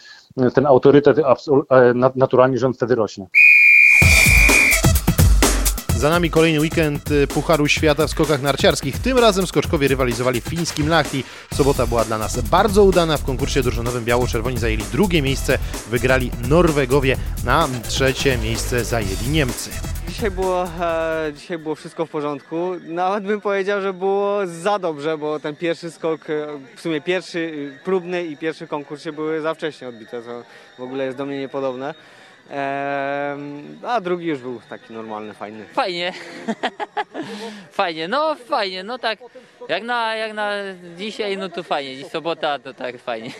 ten 0.54 0.66
autorytet 0.66 1.18
e, 1.20 1.94
naturalnie, 2.16 2.58
że 2.58 2.68
on 2.68 2.74
wtedy 2.74 2.96
rośnie. 2.96 3.28
Za 6.06 6.10
nami 6.10 6.30
kolejny 6.30 6.60
weekend 6.60 7.12
y, 7.12 7.28
Pucharu 7.28 7.68
Świata 7.68 8.08
w 8.08 8.10
skokach 8.10 8.42
narciarskich. 8.42 9.00
Tym 9.00 9.18
razem 9.18 9.48
skoczkowie 9.48 9.88
rywalizowali 9.88 10.42
w 10.42 10.44
fińskim 10.44 10.90
Lahti. 10.90 11.24
Sobota 11.54 11.88
była 11.88 12.06
dla 12.06 12.18
nas 12.18 12.42
bardzo 12.42 12.84
udana. 12.84 13.18
W 13.18 13.24
konkursie 13.24 13.62
drużynowym 13.62 14.06
biało-czerwoni 14.06 14.58
zajęli 14.58 14.84
drugie 14.92 15.22
miejsce. 15.22 15.58
Wygrali 15.90 16.32
Norwegowie. 16.50 17.18
Na 17.46 17.68
trzecie 17.88 18.38
miejsce 18.38 18.86
zajęli 18.86 19.30
Niemcy. 19.32 19.70
Dzisiaj 20.08 20.32
było, 20.32 20.64
e, 20.64 21.32
dzisiaj 21.36 21.58
było 21.58 21.76
wszystko 21.76 22.06
w 22.06 22.10
porządku. 22.10 22.72
Nawet 22.88 23.24
bym 23.24 23.42
powiedział, 23.42 23.82
że 23.82 23.94
było 23.94 24.40
za 24.48 24.80
dobrze, 24.80 25.18
bo 25.18 25.40
ten 25.40 25.56
pierwszy 25.56 25.92
skok, 25.92 26.30
e, 26.30 26.48
w 26.76 26.82
sumie 26.82 27.02
pierwszy 27.02 27.72
próbny 27.84 28.26
i 28.26 28.38
pierwszy 28.38 28.68
konkursie 28.68 29.12
były 29.12 29.42
za 29.42 29.54
wcześnie 29.54 29.88
odbite, 29.88 30.24
co 30.24 30.44
w 30.78 30.82
ogóle 30.82 31.06
jest 31.06 31.18
do 31.18 31.26
mnie 31.26 31.40
niepodobne. 31.40 31.94
A 33.84 34.02
drugi 34.02 34.28
już 34.28 34.40
był 34.40 34.62
taki 34.70 34.94
normalny, 34.94 35.34
fajny. 35.34 35.66
Fajnie. 35.66 36.14
fajnie, 37.72 38.08
no 38.08 38.36
fajnie, 38.36 38.84
no 38.84 38.98
tak. 38.98 39.20
Jak 39.70 39.84
na, 39.84 40.16
jak 40.16 40.34
na 40.34 40.52
dzisiaj, 40.98 41.38
no 41.38 41.50
to 41.50 41.64
fajnie. 41.64 41.96
Dziś 41.96 42.08
sobota, 42.08 42.60
to 42.60 42.74
tak 42.74 42.98
fajnie. 42.98 43.32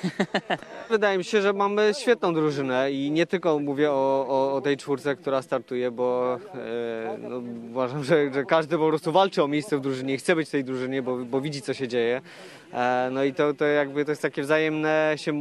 Wydaje 0.90 1.18
mi 1.18 1.24
się, 1.24 1.42
że 1.42 1.54
mamy 1.54 1.92
świetną 2.02 2.34
drużynę 2.34 2.92
i 2.92 3.12
nie 3.12 3.26
tylko 3.26 3.60
mówię 3.60 3.92
o, 3.92 4.26
o, 4.30 4.54
o 4.54 4.62
tej 4.62 4.78
czwórce, 4.78 5.16
która 5.16 5.42
startuje, 5.42 5.92
bo 5.92 6.38
e, 6.56 7.18
no, 7.18 7.42
uważam, 7.72 8.04
że, 8.04 8.34
że, 8.34 8.44
każdy 8.44 8.78
po 8.78 8.88
prostu 8.88 9.12
walczy 9.12 9.44
o 9.44 9.48
miejsce 9.48 9.78
w 9.78 9.82
drużynie 9.82 10.14
i 10.14 10.18
chce 10.18 10.36
być 10.36 10.48
w 10.48 10.52
tej 10.52 10.64
drużynie, 10.64 11.02
bo, 11.02 11.18
bo 11.18 11.42
widzi 11.42 11.62
co 11.62 11.74
się 11.74 11.88
dzieje. 11.88 12.22
E, 12.74 13.10
no 13.12 13.24
i 13.24 13.34
to, 13.34 13.54
to 13.54 13.66
jakby 13.66 14.06
to 14.06 14.12
jest 14.12 14.22
takie 14.22 14.42
wzajemne 14.42 15.14
się, 15.16 15.34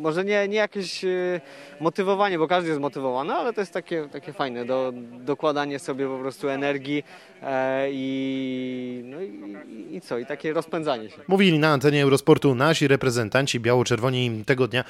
może 0.00 0.24
nie, 0.24 0.48
nie 0.48 0.56
jakieś 0.56 1.04
e, 1.04 1.40
motywowanie, 1.80 2.38
bo 2.38 2.48
każdy 2.48 2.68
jest 2.68 2.80
motywowany, 2.80 3.32
ale 3.32 3.52
to 3.52 3.60
jest 3.60 3.72
takie, 3.72 4.08
takie 4.08 4.32
fajne, 4.32 4.64
do, 4.64 4.92
dokładanie 5.20 5.78
sobie 5.78 6.08
po 6.08 6.18
prostu 6.18 6.48
energii 6.48 7.04
e, 7.42 7.88
i, 7.90 9.02
no 9.04 9.22
i, 9.22 9.96
i 9.96 10.00
co, 10.00 10.18
i 10.18 10.26
takie 10.28 10.52
rozpędzanie 10.52 11.10
się. 11.10 11.16
Mówili 11.28 11.58
na 11.58 11.68
antenie 11.68 12.02
Eurosportu 12.02 12.54
nasi 12.54 12.88
reprezentanci 12.88 13.60
biało-czerwoni 13.60 14.44
tego 14.46 14.68
dnia 14.68 14.84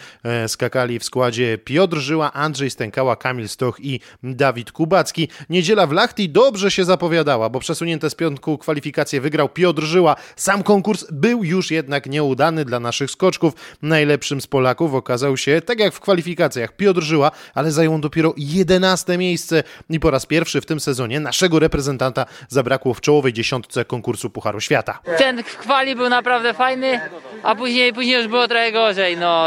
skakali 0.47 0.99
w 0.99 1.05
składzie 1.05 1.59
Piotr 1.59 1.97
Żyła, 1.97 2.33
Andrzej 2.33 2.71
Stękała, 2.71 3.17
Kamil 3.17 3.49
Stoch 3.49 3.81
i 3.81 4.01
Dawid 4.23 4.73
Kubacki. 4.73 5.29
Niedziela 5.51 5.87
w 5.87 5.93
Lachti 5.93 6.29
dobrze 6.29 6.71
się 6.71 6.85
zapowiadała, 6.85 7.51
bo 7.51 7.61
przesunięte 7.61 8.11
z 8.11 8.15
piątku 8.15 8.59
kwalifikacje 8.59 9.21
wygrał 9.21 9.49
Piotr 9.49 9.83
Żyła. 9.83 10.17
Sam 10.37 10.63
konkurs 10.63 11.07
był 11.11 11.45
już 11.45 11.71
jednak 11.71 11.89
jednak 11.89 12.07
nieudany 12.07 12.65
dla 12.65 12.81
naszych 12.81 13.11
skoczków. 13.11 13.55
Najlepszym 13.83 14.41
z 14.41 14.47
Polaków 14.47 14.95
okazał 14.95 15.37
się, 15.37 15.61
tak 15.61 15.81
jak 15.81 15.95
w 15.95 16.01
kwalifikacjach, 16.01 16.77
Piotr 16.77 17.03
Żyła, 17.03 17.31
ale 17.55 17.73
zajął 17.73 17.99
dopiero 17.99 18.35
11 18.37 19.19
miejsce 19.19 19.63
i 19.91 20.01
po 20.01 20.11
raz 20.11 20.27
pierwszy 20.27 20.61
w 20.61 20.67
tym 20.67 20.81
sezonie 20.81 21.21
naszego 21.21 21.59
reprezentanta 21.59 22.27
zabrakło 22.49 22.95
w 22.95 23.01
czołowej 23.01 23.33
dziesiątce 23.33 23.85
konkursu 23.85 24.31
Pucharu 24.31 24.61
Świata. 24.61 24.99
Ten 25.29 25.45
kwali 25.45 25.97
był 25.97 26.09
naprawdę 26.09 26.55
fajny, 26.55 27.01
a 27.43 27.55
później, 27.55 27.93
później 27.93 28.17
już 28.17 28.29
było 28.29 28.49
trochę 28.49 28.73
gorzej. 28.73 29.17
No, 29.17 29.47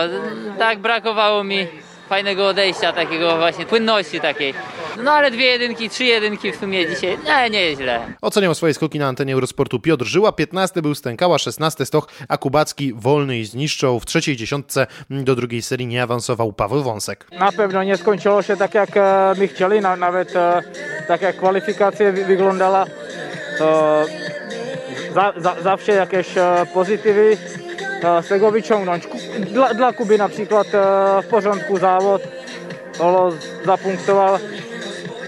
tak 0.60 0.80
brakowało 0.80 1.44
mi 1.44 1.67
fajnego 2.10 2.48
odejścia, 2.48 2.94
takiego 2.94 3.38
właśnie 3.38 3.65
płynności 3.65 4.20
takiej. 4.22 4.54
No 5.04 5.12
ale 5.12 5.32
dwie 5.32 5.46
jedynki, 5.46 5.89
trzy 5.89 6.04
jedynki 6.04 6.52
w 6.52 6.56
sumie 6.56 6.88
dzisiaj, 6.88 7.17
nie, 7.26 7.50
nie 7.50 7.62
jest 7.62 7.82
źle. 7.82 8.00
Oceniał 8.22 8.56
swoje 8.56 8.74
skoki 8.74 9.00
na 9.00 9.08
antenie 9.08 9.34
Eurosportu 9.34 9.80
Piotr 9.80 10.06
Żyła, 10.06 10.32
15 10.32 10.82
był 10.82 10.96
Stękała, 10.96 11.38
16 11.38 11.86
Stoch, 11.86 12.08
a 12.28 12.38
Kubacki 12.38 12.94
wolny 12.94 13.38
i 13.38 13.46
zniszczał. 13.46 14.00
W 14.00 14.06
trzeciej 14.06 14.36
dziesiątce 14.36 14.88
do 15.10 15.36
drugiej 15.36 15.62
serii 15.62 15.88
nie 15.88 16.04
awansował 16.04 16.54
Paweł 16.54 16.84
Wąsek. 16.84 17.28
Na 17.32 17.52
pewno 17.52 17.84
nie 17.84 17.98
skończyło 17.98 18.41
się 18.41 18.58
tak 18.58 18.74
jak 18.74 18.98
e, 18.98 19.34
my 19.38 19.48
chcieli, 19.48 19.80
nawet 19.80 20.36
e, 20.36 20.62
tak 21.08 21.22
jak 21.22 21.38
kwalifikacja 21.38 22.12
wyglądała. 22.12 22.86
To 23.58 24.06
za, 25.13 25.34
za, 25.38 25.56
zawsze 25.62 25.91
jakieś 25.91 26.38
e, 26.38 26.65
pozytywy 26.74 27.38
z 28.21 28.28
tego 28.28 28.52
wyciągnąć. 28.52 29.08
Dla, 29.39 29.74
dla 29.74 29.93
Kuby 29.93 30.17
na 30.17 30.30
przykład 30.30 30.67
w 31.24 31.28
porządku 31.28 31.78
zawód, 31.78 32.21
Olo 33.00 33.32
zapunktował. 33.65 34.38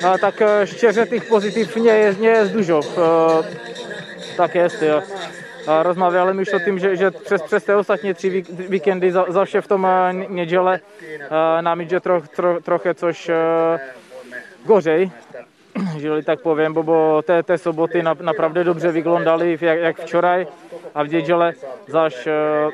A 0.04 0.18
tak 0.18 0.36
szczerze 0.66 1.08
tych 1.08 1.28
pozytyw 1.28 1.76
nie 1.76 1.94
jest, 1.94 2.20
nie 2.20 2.28
jest 2.28 2.52
dużo. 2.52 2.80
Tak 4.38 4.56
jest. 4.56 4.86
Rozmawiałem 5.68 6.40
już 6.40 6.50
o 6.50 6.60
tym, 6.60 6.80
że, 6.80 6.96
że 6.96 7.12
przez, 7.12 7.44
przez 7.44 7.64
te 7.64 7.78
ostatnie 7.78 8.16
trzy 8.16 8.44
weekendy 8.70 9.12
zawsze 9.30 9.62
w 9.62 9.68
tą 9.68 9.80
niedzielę 10.14 10.80
nam 11.64 11.82
idzie 11.82 12.02
tro, 12.02 12.22
tro, 12.36 12.62
trochę 12.62 12.96
coś 12.96 13.28
gorzej 14.66 15.10
jeżeli 15.98 16.24
tak 16.24 16.42
powiem, 16.42 16.74
bo, 16.74 16.84
bo 16.84 17.24
te, 17.24 17.44
te 17.44 17.58
soboty 17.58 18.04
na, 18.04 18.14
naprawdę 18.14 18.64
dobře 18.64 18.92
wyglądały 18.92 19.58
jak, 19.62 19.80
jak 19.80 19.98
wczoraj, 20.02 20.46
a 20.94 21.04
w 21.04 21.10
niedzielę 21.10 21.54
zaś 21.88 22.28
e, 22.28 22.70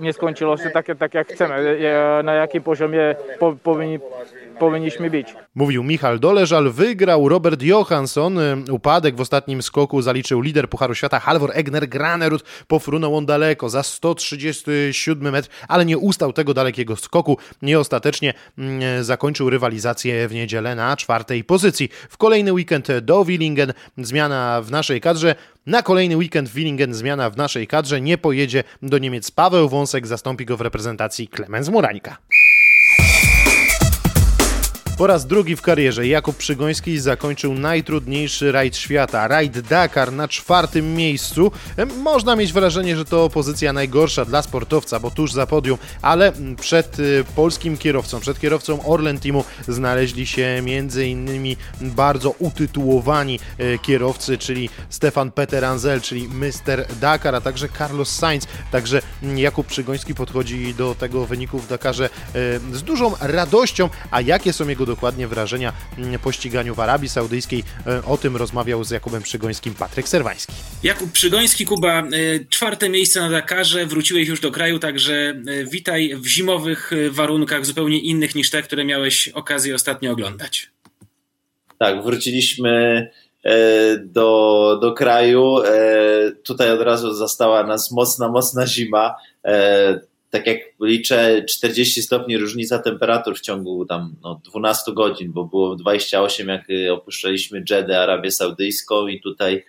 nie 0.00 0.12
skończyło 0.12 0.56
się 0.56 0.70
tak, 0.70 0.86
tak 0.98 1.14
jak 1.14 1.28
chcemy, 1.28 1.54
e, 1.54 2.22
na 2.22 2.34
jakim 2.34 2.62
poziomie 2.62 3.16
po, 3.38 3.56
powinni 3.62 3.98
powinniśmy 4.58 5.10
być. 5.10 5.34
Mówił 5.54 5.84
Michal 5.84 6.20
Doleżal, 6.20 6.70
wygrał 6.70 7.28
Robert 7.28 7.62
Johansson. 7.62 8.38
Upadek 8.70 9.16
w 9.16 9.20
ostatnim 9.20 9.62
skoku 9.62 10.02
zaliczył 10.02 10.40
lider 10.40 10.68
Pucharu 10.68 10.94
Świata 10.94 11.20
Halvor 11.20 11.50
Egner 11.54 11.88
Granerud. 11.88 12.44
Pofrunął 12.68 13.16
on 13.16 13.26
daleko, 13.26 13.68
za 13.68 13.82
137 13.82 15.32
metr, 15.32 15.48
ale 15.68 15.84
nie 15.84 15.98
ustał 15.98 16.32
tego 16.32 16.54
dalekiego 16.54 16.96
skoku 16.96 17.38
i 17.62 17.76
ostatecznie 17.76 18.34
mm, 18.58 19.04
zakończył 19.04 19.50
rywalizację 19.50 20.28
w 20.28 20.34
niedzielę 20.34 20.74
na 20.74 20.96
czwartej 20.96 21.44
pozycji. 21.44 21.88
W 22.08 22.16
kolejny 22.16 22.52
weekend 22.52 22.88
do 23.02 23.24
Willingen 23.24 23.72
zmiana 23.98 24.62
w 24.62 24.70
naszej 24.70 25.00
kadrze. 25.00 25.34
Na 25.66 25.82
kolejny 25.82 26.16
weekend 26.16 26.48
w 26.48 26.54
Willingen 26.54 26.94
zmiana 26.94 27.30
w 27.30 27.36
naszej 27.36 27.66
kadrze. 27.66 28.00
Nie 28.00 28.18
pojedzie 28.18 28.64
do 28.82 28.98
Niemiec 28.98 29.30
Paweł 29.30 29.68
Wąsek, 29.68 30.06
zastąpi 30.06 30.44
go 30.44 30.56
w 30.56 30.60
reprezentacji 30.60 31.28
Klemens 31.28 31.68
Murańka. 31.68 32.16
Po 34.98 35.06
raz 35.06 35.26
drugi 35.26 35.56
w 35.56 35.62
karierze 35.62 36.06
Jakub 36.06 36.36
Przygoński 36.36 36.98
zakończył 36.98 37.54
najtrudniejszy 37.54 38.52
rajd 38.52 38.76
świata, 38.76 39.28
rajd 39.28 39.60
Dakar 39.60 40.12
na 40.12 40.28
czwartym 40.28 40.94
miejscu. 40.94 41.52
Można 42.02 42.36
mieć 42.36 42.52
wrażenie, 42.52 42.96
że 42.96 43.04
to 43.04 43.30
pozycja 43.30 43.72
najgorsza 43.72 44.24
dla 44.24 44.42
sportowca, 44.42 45.00
bo 45.00 45.10
tuż 45.10 45.32
za 45.32 45.46
podium, 45.46 45.78
ale 46.02 46.32
przed 46.60 46.98
y, 46.98 47.24
polskim 47.36 47.76
kierowcą, 47.76 48.20
przed 48.20 48.40
kierowcą 48.40 48.84
Orlen 48.84 49.18
Teamu 49.18 49.44
znaleźli 49.68 50.26
się 50.26 50.62
m.in. 50.66 51.56
bardzo 51.80 52.30
utytułowani 52.30 53.40
y, 53.60 53.78
kierowcy, 53.82 54.38
czyli 54.38 54.70
Stefan 54.90 55.30
Peter 55.30 55.64
Anzel, 55.64 56.00
czyli 56.00 56.28
Mr. 56.28 56.86
Dakar, 57.00 57.34
a 57.34 57.40
także 57.40 57.68
Carlos 57.78 58.08
Sainz. 58.08 58.46
Także 58.70 59.02
Jakub 59.36 59.66
Przygoński 59.66 60.14
podchodzi 60.14 60.74
do 60.74 60.94
tego 60.94 61.26
wyniku 61.26 61.58
w 61.58 61.68
Dakarze 61.68 62.10
y, 62.36 62.76
z 62.76 62.82
dużą 62.82 63.12
radością, 63.20 63.88
a 64.10 64.20
jakie 64.20 64.52
są 64.52 64.68
jego 64.68 64.83
dokładnie 64.86 65.28
wrażenia 65.28 65.72
mm, 65.98 66.18
po 66.18 66.32
ściganiu 66.32 66.74
w 66.74 66.80
Arabii 66.80 67.08
Saudyjskiej. 67.08 67.64
E, 67.86 68.04
o 68.04 68.18
tym 68.18 68.36
rozmawiał 68.36 68.84
z 68.84 68.90
Jakubem 68.90 69.22
Przygońskim 69.22 69.74
Patryk 69.74 70.08
Serwański. 70.08 70.52
Jakub 70.82 71.12
Przygoński, 71.12 71.66
Kuba, 71.66 72.00
e, 72.00 72.04
czwarte 72.50 72.88
miejsce 72.88 73.20
na 73.20 73.30
Dakarze, 73.30 73.86
wróciłeś 73.86 74.28
już 74.28 74.40
do 74.40 74.50
kraju, 74.50 74.78
także 74.78 75.14
e, 75.14 75.64
witaj 75.64 76.14
w 76.16 76.26
zimowych 76.26 76.90
warunkach 77.10 77.66
zupełnie 77.66 77.98
innych 77.98 78.34
niż 78.34 78.50
te, 78.50 78.62
które 78.62 78.84
miałeś 78.84 79.28
okazję 79.28 79.74
ostatnio 79.74 80.12
oglądać. 80.12 80.70
Tak, 81.78 82.02
wróciliśmy 82.02 83.10
do, 84.04 84.78
do 84.82 84.92
kraju. 84.92 85.56
Tutaj 86.44 86.70
od 86.70 86.80
razu 86.80 87.14
zastała 87.14 87.66
nas 87.66 87.90
mocna, 87.90 88.28
mocna 88.28 88.66
zima 88.66 89.14
tak 90.34 90.46
jak 90.46 90.58
liczę, 90.80 91.44
40 91.48 92.02
stopni 92.02 92.38
różnica 92.38 92.78
temperatur 92.78 93.38
w 93.38 93.40
ciągu 93.40 93.84
tam 93.86 94.16
no, 94.22 94.40
12 94.44 94.92
godzin, 94.92 95.32
bo 95.32 95.44
było 95.44 95.76
28 95.76 96.48
jak 96.48 96.70
y, 96.70 96.92
opuszczaliśmy 96.92 97.64
Jeddah, 97.70 98.02
Arabię 98.02 98.30
Saudyjską 98.30 99.06
i 99.06 99.20
tutaj 99.20 99.64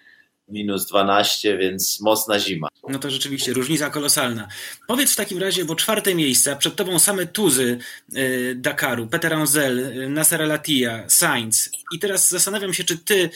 minus 0.48 0.88
12, 0.88 1.58
więc 1.58 2.02
mocna 2.02 2.40
zima. 2.40 2.68
No 2.90 3.00
to 3.00 3.10
rzeczywiście 3.10 3.54
różnica 3.54 3.90
kolosalna. 3.90 4.48
Powiedz 4.88 5.14
w 5.14 5.16
takim 5.16 5.38
razie, 5.38 5.66
bo 5.66 5.76
czwarte 5.76 6.16
miejsce, 6.16 6.56
przed 6.56 6.76
tobą 6.76 7.00
same 7.00 7.26
tuzy 7.26 7.78
y, 8.16 8.56
Dakaru, 8.58 9.08
Peter 9.08 9.34
Anzel, 9.34 9.80
y, 9.80 10.10
Nasser 10.10 10.42
Al-Attiyah, 10.42 11.12
Sainz 11.12 11.70
i 11.92 12.00
teraz 12.00 12.30
zastanawiam 12.30 12.74
się, 12.74 12.84
czy 12.84 12.98
ty 12.98 13.30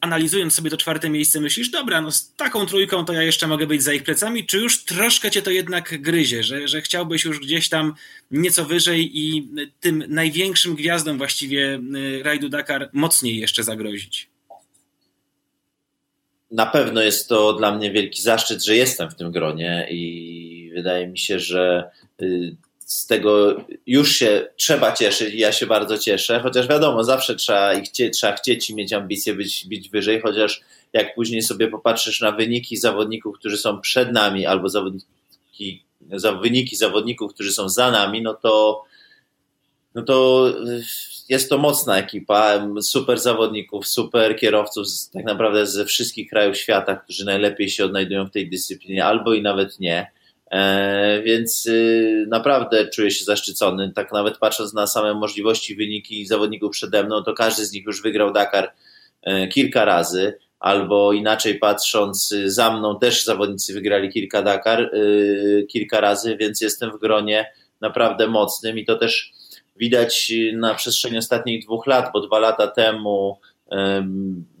analizując 0.00 0.54
sobie 0.54 0.70
to 0.70 0.76
czwarte 0.76 1.10
miejsce, 1.10 1.40
myślisz, 1.40 1.70
dobra, 1.70 2.00
no 2.00 2.10
z 2.12 2.34
taką 2.34 2.66
trójką 2.66 3.04
to 3.04 3.12
ja 3.12 3.22
jeszcze 3.22 3.46
mogę 3.46 3.66
być 3.66 3.82
za 3.82 3.92
ich 3.92 4.02
plecami, 4.02 4.46
czy 4.46 4.58
już 4.58 4.84
troszkę 4.84 5.30
cię 5.30 5.42
to 5.42 5.50
jednak 5.50 6.00
gryzie, 6.00 6.42
że, 6.42 6.68
że 6.68 6.80
chciałbyś 6.80 7.24
już 7.24 7.40
gdzieś 7.40 7.68
tam 7.68 7.94
nieco 8.30 8.64
wyżej 8.64 9.18
i 9.18 9.48
tym 9.80 10.04
największym 10.08 10.74
gwiazdom 10.74 11.18
właściwie 11.18 11.80
y, 11.96 12.22
rajdu 12.22 12.48
Dakar 12.48 12.90
mocniej 12.92 13.36
jeszcze 13.36 13.64
zagrozić? 13.64 14.28
Na 16.50 16.66
pewno 16.66 17.02
jest 17.02 17.28
to 17.28 17.52
dla 17.52 17.76
mnie 17.76 17.92
wielki 17.92 18.22
zaszczyt, 18.22 18.64
że 18.64 18.76
jestem 18.76 19.10
w 19.10 19.14
tym 19.14 19.32
gronie 19.32 19.86
i 19.90 20.70
wydaje 20.74 21.06
mi 21.06 21.18
się, 21.18 21.38
że 21.38 21.90
y, 22.22 22.56
z 22.88 23.06
tego 23.06 23.56
już 23.86 24.12
się 24.12 24.46
trzeba 24.56 24.92
cieszyć 24.92 25.34
i 25.34 25.38
ja 25.38 25.52
się 25.52 25.66
bardzo 25.66 25.98
cieszę, 25.98 26.40
chociaż 26.40 26.68
wiadomo, 26.68 27.04
zawsze 27.04 27.34
trzeba, 27.36 27.74
ich 27.74 27.88
chcie, 27.88 28.10
trzeba 28.10 28.32
chcieć 28.36 28.70
i 28.70 28.74
mieć 28.74 28.92
ambicje 28.92 29.34
być, 29.34 29.66
być 29.66 29.90
wyżej, 29.90 30.20
chociaż 30.20 30.60
jak 30.92 31.14
później 31.14 31.42
sobie 31.42 31.68
popatrzysz 31.68 32.20
na 32.20 32.32
wyniki 32.32 32.76
zawodników, 32.76 33.38
którzy 33.38 33.56
są 33.56 33.80
przed 33.80 34.12
nami, 34.12 34.46
albo 34.46 34.68
zawodniki, 34.68 35.84
za, 36.12 36.32
wyniki 36.32 36.76
zawodników, 36.76 37.34
którzy 37.34 37.52
są 37.52 37.68
za 37.68 37.90
nami, 37.90 38.22
no 38.22 38.34
to, 38.34 38.84
no 39.94 40.02
to 40.02 40.46
jest 41.28 41.50
to 41.50 41.58
mocna 41.58 41.98
ekipa, 41.98 42.68
super 42.82 43.18
zawodników, 43.18 43.86
super 43.88 44.36
kierowców 44.36 44.86
tak 45.12 45.24
naprawdę 45.24 45.66
ze 45.66 45.84
wszystkich 45.84 46.30
krajów 46.30 46.56
świata, 46.56 46.96
którzy 46.96 47.24
najlepiej 47.24 47.70
się 47.70 47.84
odnajdują 47.84 48.26
w 48.26 48.30
tej 48.30 48.50
dyscyplinie, 48.50 49.04
albo 49.04 49.34
i 49.34 49.42
nawet 49.42 49.80
nie. 49.80 50.17
E, 50.50 51.22
więc 51.22 51.66
y, 51.66 52.26
naprawdę 52.28 52.88
czuję 52.88 53.10
się 53.10 53.24
zaszczycony. 53.24 53.92
Tak 53.94 54.12
nawet 54.12 54.38
patrząc 54.38 54.74
na 54.74 54.86
same 54.86 55.14
możliwości, 55.14 55.76
wyniki 55.76 56.26
zawodników 56.26 56.70
przede 56.70 57.04
mną, 57.04 57.22
to 57.22 57.34
każdy 57.34 57.66
z 57.66 57.72
nich 57.72 57.84
już 57.86 58.02
wygrał 58.02 58.32
Dakar 58.32 58.72
e, 59.22 59.48
kilka 59.48 59.84
razy. 59.84 60.38
Albo 60.60 61.12
inaczej 61.12 61.58
patrząc, 61.58 62.32
y, 62.32 62.50
za 62.50 62.76
mną 62.76 62.98
też 62.98 63.24
zawodnicy 63.24 63.74
wygrali 63.74 64.08
kilka 64.08 64.42
Dakar, 64.42 64.80
y, 64.94 65.66
kilka 65.70 66.00
razy, 66.00 66.36
więc 66.36 66.60
jestem 66.60 66.90
w 66.90 67.00
gronie 67.00 67.52
naprawdę 67.80 68.26
mocnym 68.26 68.78
i 68.78 68.84
to 68.84 68.96
też 68.96 69.32
widać 69.76 70.32
na 70.52 70.74
przestrzeni 70.74 71.18
ostatnich 71.18 71.64
dwóch 71.64 71.86
lat, 71.86 72.10
bo 72.12 72.20
dwa 72.20 72.38
lata 72.38 72.66
temu 72.66 73.38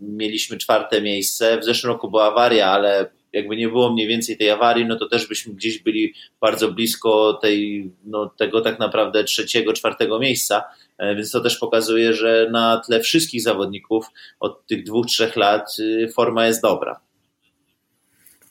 mieliśmy 0.00 0.56
czwarte 0.56 1.02
miejsce. 1.02 1.58
W 1.58 1.64
zeszłym 1.64 1.92
roku 1.92 2.10
była 2.10 2.24
awaria, 2.24 2.66
ale 2.66 3.10
jakby 3.32 3.56
nie 3.56 3.68
było 3.68 3.92
mniej 3.92 4.06
więcej 4.06 4.36
tej 4.36 4.50
awarii, 4.50 4.86
no 4.86 4.96
to 4.96 5.08
też 5.08 5.28
byśmy 5.28 5.54
gdzieś 5.54 5.78
byli 5.78 6.14
bardzo 6.40 6.72
blisko 6.72 7.38
tej, 7.42 7.90
no, 8.04 8.26
tego 8.26 8.60
tak 8.60 8.78
naprawdę 8.78 9.24
trzeciego, 9.24 9.72
czwartego 9.72 10.18
miejsca. 10.18 10.64
E, 10.98 11.14
więc 11.14 11.30
to 11.30 11.40
też 11.40 11.58
pokazuje, 11.58 12.14
że 12.14 12.48
na 12.52 12.82
tle 12.86 13.00
wszystkich 13.00 13.42
zawodników 13.42 14.06
od 14.40 14.66
tych 14.66 14.84
dwóch, 14.84 15.06
trzech 15.06 15.36
lat 15.36 15.76
y, 15.78 16.08
forma 16.14 16.46
jest 16.46 16.62
dobra 16.62 17.07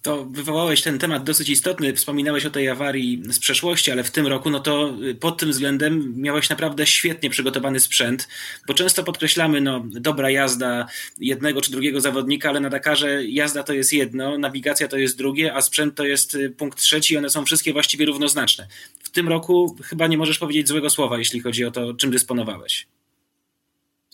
to 0.07 0.25
wywołałeś 0.25 0.81
ten 0.81 0.99
temat 0.99 1.23
dosyć 1.23 1.49
istotny, 1.49 1.93
wspominałeś 1.93 2.45
o 2.45 2.49
tej 2.49 2.69
awarii 2.69 3.21
z 3.29 3.39
przeszłości, 3.39 3.91
ale 3.91 4.03
w 4.03 4.11
tym 4.11 4.27
roku, 4.27 4.49
no 4.49 4.59
to 4.59 4.93
y, 5.03 5.15
pod 5.15 5.37
tym 5.37 5.49
względem 5.49 6.13
miałeś 6.17 6.49
naprawdę 6.49 6.85
świetnie 6.85 7.29
przygotowany 7.29 7.79
sprzęt, 7.79 8.27
bo 8.67 8.73
często 8.73 9.03
podkreślamy, 9.03 9.61
no 9.61 9.83
dobra 9.85 10.29
jazda 10.29 10.87
jednego 11.19 11.61
czy 11.61 11.71
drugiego 11.71 12.01
zawodnika, 12.01 12.49
ale 12.49 12.59
na 12.59 12.69
Dakarze 12.69 13.25
jazda 13.25 13.63
to 13.63 13.73
jest 13.73 13.93
jedno, 13.93 14.37
nawigacja 14.37 14.87
to 14.87 14.97
jest 14.97 15.17
drugie, 15.17 15.53
a 15.53 15.61
sprzęt 15.61 15.95
to 15.95 16.05
jest 16.05 16.35
y, 16.35 16.49
punkt 16.49 16.79
trzeci 16.79 17.13
i 17.13 17.17
one 17.17 17.29
są 17.29 17.45
wszystkie 17.45 17.73
właściwie 17.73 18.05
równoznaczne. 18.05 18.67
W 19.03 19.09
tym 19.09 19.27
roku 19.27 19.75
chyba 19.83 20.07
nie 20.07 20.17
możesz 20.17 20.39
powiedzieć 20.39 20.67
złego 20.67 20.89
słowa, 20.89 21.17
jeśli 21.17 21.39
chodzi 21.39 21.65
o 21.65 21.71
to, 21.71 21.93
czym 21.93 22.11
dysponowałeś. 22.11 22.87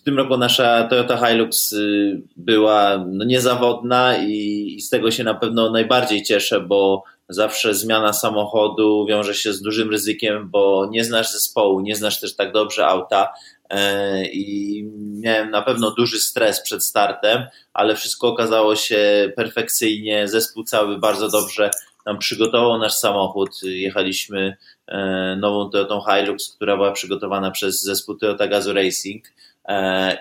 W 0.04 0.06
tym 0.06 0.18
roku 0.18 0.36
nasza 0.36 0.84
Toyota 0.84 1.16
Hilux 1.16 1.72
y, 1.72 2.22
była 2.36 3.04
no, 3.08 3.24
niezawodna 3.24 4.16
i, 4.18 4.80
z 4.80 4.88
tego 4.88 5.10
się 5.10 5.24
na 5.24 5.34
pewno 5.34 5.70
najbardziej 5.70 6.22
cieszę, 6.22 6.60
bo 6.60 7.02
zawsze 7.28 7.74
zmiana 7.74 8.12
samochodu 8.12 9.06
wiąże 9.08 9.34
się 9.34 9.52
z 9.52 9.62
dużym 9.62 9.90
ryzykiem, 9.90 10.50
bo 10.50 10.88
nie 10.90 11.04
znasz 11.04 11.32
zespołu, 11.32 11.80
nie 11.80 11.96
znasz 11.96 12.20
też 12.20 12.36
tak 12.36 12.52
dobrze 12.52 12.86
auta 12.86 13.32
e, 13.70 14.26
i 14.26 14.84
miałem 15.20 15.50
na 15.50 15.62
pewno 15.62 15.90
duży 15.90 16.20
stres 16.20 16.62
przed 16.62 16.84
startem, 16.84 17.46
ale 17.72 17.96
wszystko 17.96 18.28
okazało 18.28 18.76
się 18.76 19.32
perfekcyjnie, 19.36 20.28
zespół 20.28 20.64
cały 20.64 20.98
bardzo 20.98 21.28
dobrze 21.28 21.70
nam 22.06 22.18
przygotował 22.18 22.78
nasz 22.78 22.94
samochód. 22.94 23.50
Jechaliśmy 23.62 24.56
e, 24.86 25.36
nową 25.40 25.70
Toyotą 25.70 26.00
Hilux, 26.00 26.54
która 26.56 26.76
była 26.76 26.92
przygotowana 26.92 27.50
przez 27.50 27.82
zespół 27.82 28.14
Toyota 28.14 28.46
Gazoo 28.46 28.72
Racing 28.72 29.24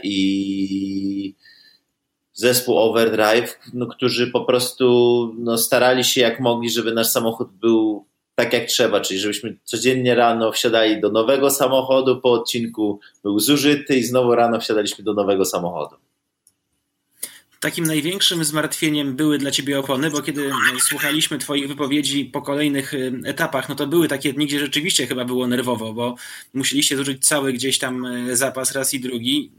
i 0.04 1.36
zespół 2.34 2.78
Overdrive, 2.78 3.60
no, 3.74 3.88
którzy 3.88 4.32
po 4.32 4.46
prostu 4.46 5.36
no, 5.38 5.58
starali 5.58 6.04
się 6.04 6.22
jak 6.22 6.40
mogli, 6.40 6.70
żeby 6.70 6.94
nasz 6.94 7.08
samochód 7.08 7.52
był 7.52 8.06
tak 8.36 8.54
jak 8.54 8.66
trzeba, 8.66 9.02
czyli 9.02 9.20
żebyśmy 9.20 9.58
codziennie 9.64 10.16
rano 10.16 10.52
wsiadali 10.52 11.02
do 11.02 11.10
nowego 11.10 11.50
samochodu, 11.50 12.22
po 12.22 12.32
odcinku 12.32 13.00
był 13.24 13.40
zużyty 13.40 13.96
i 13.96 14.04
znowu 14.04 14.36
rano 14.36 14.60
wsiadaliśmy 14.60 15.04
do 15.04 15.14
nowego 15.14 15.46
samochodu 15.46 15.96
takim 17.64 17.86
największym 17.86 18.44
zmartwieniem 18.44 19.16
były 19.16 19.38
dla 19.38 19.52
ciebie 19.52 19.80
opony, 19.80 20.12
bo 20.12 20.22
kiedy 20.22 20.52
słuchaliśmy 20.80 21.38
twoich 21.38 21.68
wypowiedzi 21.68 22.26
po 22.26 22.42
kolejnych 22.42 22.94
y, 22.94 23.14
etapach, 23.26 23.70
no 23.70 23.76
to 23.76 23.88
były 23.88 24.08
takie 24.08 24.34
dni, 24.34 24.48
gdzie 24.48 24.60
rzeczywiście 24.60 25.08
chyba 25.08 25.26
było 25.26 25.48
nerwowo, 25.48 25.94
bo 25.94 26.16
musieliście 26.54 26.98
zużyć 26.98 27.26
cały 27.26 27.54
gdzieś 27.54 27.80
tam 27.80 28.06
y, 28.06 28.36
zapas 28.36 28.72
raz 28.72 28.94
i 28.94 29.00
drugi. 29.00 29.52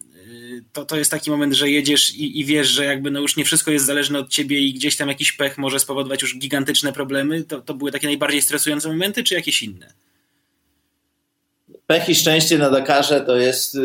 To, 0.73 0.85
to 0.85 0.97
jest 0.97 1.11
taki 1.11 1.31
moment, 1.31 1.55
że 1.55 1.71
jedziesz 1.71 2.15
i, 2.15 2.41
i 2.41 2.45
wiesz, 2.45 2.69
że 2.69 2.85
jakby 2.85 3.11
no 3.11 3.21
już 3.21 3.37
nie 3.37 3.45
wszystko 3.45 3.71
jest 3.71 3.87
zależne 3.87 4.19
od 4.19 4.29
ciebie 4.29 4.61
i 4.61 4.73
gdzieś 4.73 4.97
tam 4.97 5.09
jakiś 5.09 5.33
pech 5.33 5.59
może 5.59 5.81
spowodować 5.81 6.23
już 6.23 6.39
gigantyczne 6.39 6.93
problemy. 6.93 7.45
To, 7.45 7.61
to 7.61 7.75
były 7.75 7.93
takie 7.93 8.07
najbardziej 8.07 8.43
stresujące 8.43 8.89
momenty, 8.89 9.23
czy 9.23 9.35
jakieś 9.35 9.63
inne? 9.63 9.95
Pech 11.87 12.09
i 12.09 12.15
szczęście 12.15 12.59
na 12.59 12.71
Dakarze 12.71 13.21
to 13.21 13.37
jest 13.37 13.79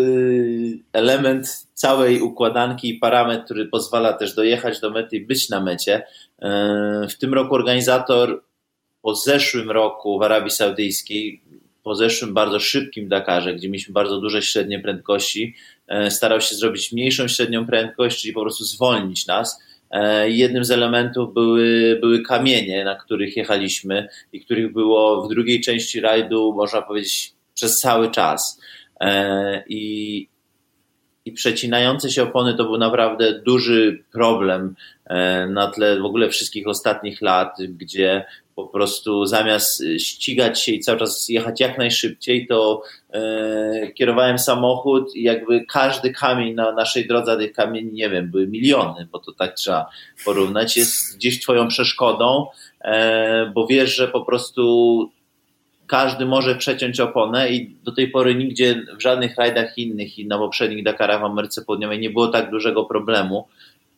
element 0.94 1.68
całej 1.74 2.22
układanki 2.22 2.90
i 2.90 2.94
parametr, 2.94 3.46
który 3.46 3.66
pozwala 3.66 4.14
też 4.14 4.36
dojechać 4.36 4.80
do 4.80 4.90
mety 4.90 5.18
i 5.18 5.26
być 5.26 5.50
na 5.50 5.60
mecie. 5.60 6.04
E, 6.42 7.08
w 7.10 7.18
tym 7.18 7.34
roku 7.34 7.56
organizator 7.56 8.44
po 9.02 9.16
zeszłym 9.16 9.72
roku 9.72 10.20
w 10.20 10.22
Arabii 10.22 10.52
Saudyjskiej, 10.52 11.42
po 11.84 11.96
zeszłym 11.96 12.34
bardzo 12.34 12.60
szybkim 12.60 13.08
Dakarze, 13.08 13.56
gdzie 13.56 13.70
mieliśmy 13.70 13.94
bardzo 13.94 14.20
duże 14.20 14.42
średnie 14.42 14.80
prędkości, 14.80 15.56
e, 15.88 16.12
starał 16.12 16.42
się 16.42 16.56
zrobić 16.56 16.92
mniejszą 16.92 17.28
średnią 17.28 17.66
prędkość, 17.66 18.22
czyli 18.22 18.34
po 18.34 18.42
prostu 18.42 18.64
zwolnić 18.64 19.28
nas. 19.28 19.60
Jednym 20.26 20.66
z 20.66 20.72
elementów 20.72 21.34
były, 21.34 21.98
były 22.02 22.22
kamienie, 22.22 22.86
na 22.86 22.96
których 22.96 23.38
jechaliśmy 23.38 24.08
i 24.34 24.42
których 24.42 24.74
było 24.74 25.26
w 25.26 25.30
drugiej 25.30 25.62
części 25.62 26.02
rajdu, 26.02 26.54
można 26.54 26.82
powiedzieć, 26.82 27.34
przez 27.60 27.80
cały 27.80 28.12
czas. 28.12 28.62
i, 29.70 30.28
i 31.26 31.32
przecinające 31.32 32.10
się 32.12 32.24
opony 32.24 32.54
to 32.54 32.64
był 32.64 32.78
naprawdę 32.78 33.42
duży 33.42 34.04
problem 34.12 34.76
na 35.50 35.72
tle 35.72 36.00
w 36.00 36.06
ogóle 36.06 36.30
wszystkich 36.30 36.68
ostatnich 36.68 37.22
lat, 37.22 37.58
gdzie 37.70 38.26
po 38.56 38.68
prostu 38.68 39.26
zamiast 39.26 39.84
ścigać 39.98 40.62
się 40.62 40.72
i 40.72 40.80
cały 40.80 41.00
czas 41.00 41.30
jechać 41.30 41.60
jak 41.60 41.78
najszybciej, 41.78 42.48
to 42.48 42.82
e, 43.14 43.92
kierowałem 43.92 44.40
samochód 44.40 45.16
i 45.16 45.24
jakby 45.24 45.66
każdy 45.66 46.12
kamień 46.12 46.54
na 46.54 46.72
naszej 46.72 47.08
drodze, 47.08 47.38
tych 47.38 47.54
kamieni, 47.54 47.94
nie 47.94 48.10
wiem, 48.10 48.32
były 48.32 48.48
miliony, 48.48 49.08
bo 49.12 49.20
to 49.20 49.32
tak 49.32 49.54
trzeba 49.54 49.90
porównać, 50.26 50.78
jest 50.78 51.18
gdzieś 51.18 51.42
twoją 51.42 51.68
przeszkodą, 51.68 52.48
e, 52.82 53.52
bo 53.56 53.68
wiesz, 53.68 53.96
że 53.96 54.08
po 54.08 54.22
prostu 54.22 55.12
każdy 55.90 56.26
może 56.26 56.56
przeciąć 56.56 57.00
oponę 57.00 57.50
i 57.50 57.76
do 57.84 57.92
tej 57.92 58.08
pory 58.08 58.36
nigdzie 58.36 58.86
w 58.98 59.02
żadnych 59.02 59.36
rajdach 59.38 59.78
innych 59.78 60.20
i 60.20 60.28
na 60.28 60.38
poprzednich 60.38 60.84
Dakarach 60.84 61.22
w 61.22 61.24
Ameryce 61.24 61.62
Południowej 61.62 62.00
nie 62.00 62.10
było 62.10 62.28
tak 62.28 62.52
dużego 62.52 62.86
problemu, 62.86 63.48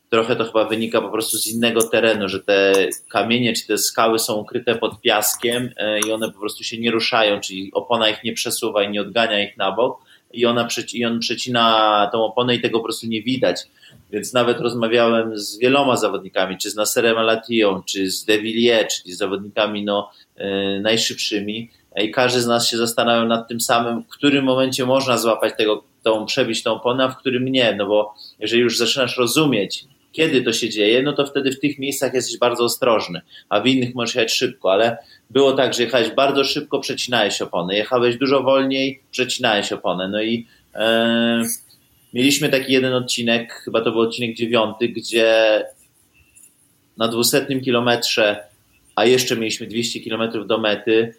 trochę 0.09 0.35
to 0.35 0.45
chyba 0.45 0.65
wynika 0.65 1.01
po 1.01 1.09
prostu 1.09 1.37
z 1.37 1.47
innego 1.47 1.83
terenu, 1.83 2.29
że 2.29 2.39
te 2.39 2.73
kamienie 3.09 3.53
czy 3.53 3.67
te 3.67 3.77
skały 3.77 4.19
są 4.19 4.33
ukryte 4.35 4.75
pod 4.75 5.01
piaskiem 5.01 5.69
e, 5.77 5.99
i 5.99 6.11
one 6.11 6.31
po 6.31 6.39
prostu 6.39 6.63
się 6.63 6.77
nie 6.77 6.91
ruszają, 6.91 7.39
czyli 7.39 7.71
opona 7.73 8.09
ich 8.09 8.23
nie 8.23 8.33
przesuwa 8.33 8.83
i 8.83 8.91
nie 8.91 9.01
odgania 9.01 9.43
ich 9.43 9.57
na 9.57 9.71
bok 9.71 10.01
i, 10.33 10.45
ona, 10.45 10.67
i 10.93 11.05
on 11.05 11.19
przecina 11.19 12.09
tą 12.11 12.23
oponę 12.25 12.55
i 12.55 12.61
tego 12.61 12.79
po 12.79 12.83
prostu 12.83 13.07
nie 13.07 13.21
widać. 13.21 13.61
Więc 14.11 14.33
nawet 14.33 14.59
rozmawiałem 14.59 15.37
z 15.37 15.59
wieloma 15.59 15.97
zawodnikami, 15.97 16.57
czy 16.57 16.69
z 16.69 16.75
Nasserem 16.75 17.17
Alatią, 17.17 17.81
czy 17.85 18.11
z 18.11 18.25
De 18.25 18.39
Villiers, 18.39 19.01
czyli 19.01 19.13
z 19.13 19.17
zawodnikami 19.17 19.83
no, 19.83 20.11
yy, 20.37 20.79
najszybszymi 20.81 21.69
i 21.97 22.11
każdy 22.11 22.41
z 22.41 22.47
nas 22.47 22.67
się 22.67 22.77
zastanawiał 22.77 23.27
nad 23.27 23.47
tym 23.47 23.61
samym, 23.61 24.03
w 24.03 24.07
którym 24.07 24.45
momencie 24.45 24.85
można 24.85 25.17
złapać 25.17 25.53
tego, 25.57 25.83
tą, 26.03 26.25
przebić 26.25 26.63
tą 26.63 26.73
oponę, 26.73 27.03
a 27.03 27.09
w 27.09 27.17
którym 27.17 27.45
nie, 27.45 27.75
no 27.75 27.87
bo 27.87 28.13
jeżeli 28.39 28.61
już 28.61 28.77
zaczynasz 28.77 29.17
rozumieć, 29.17 29.85
kiedy 30.11 30.41
to 30.41 30.53
się 30.53 30.69
dzieje, 30.69 31.03
no 31.03 31.13
to 31.13 31.25
wtedy 31.25 31.51
w 31.51 31.59
tych 31.59 31.79
miejscach 31.79 32.13
jesteś 32.13 32.37
bardzo 32.37 32.63
ostrożny, 32.63 33.21
a 33.49 33.61
w 33.61 33.67
innych 33.67 33.95
możesz 33.95 34.15
jechać 34.15 34.33
szybko, 34.33 34.71
ale 34.71 34.97
było 35.29 35.53
tak, 35.53 35.73
że 35.73 35.83
jechałeś 35.83 36.09
bardzo 36.09 36.43
szybko, 36.43 36.79
przecinałeś 36.79 37.41
opony, 37.41 37.75
jechałeś 37.75 38.17
dużo 38.17 38.43
wolniej, 38.43 39.01
przecinałeś 39.11 39.71
opony, 39.73 40.09
no 40.09 40.21
i 40.21 40.47
e, 40.75 41.43
mieliśmy 42.13 42.49
taki 42.49 42.73
jeden 42.73 42.93
odcinek, 42.93 43.53
chyba 43.53 43.81
to 43.81 43.91
był 43.91 44.01
odcinek 44.01 44.35
dziewiąty, 44.35 44.87
gdzie 44.89 45.63
na 46.97 47.07
dwusetnym 47.07 47.61
kilometrze, 47.61 48.43
a 48.95 49.05
jeszcze 49.05 49.35
mieliśmy 49.35 49.67
200 49.67 49.99
kilometrów 49.99 50.47
do 50.47 50.57
mety, 50.57 51.13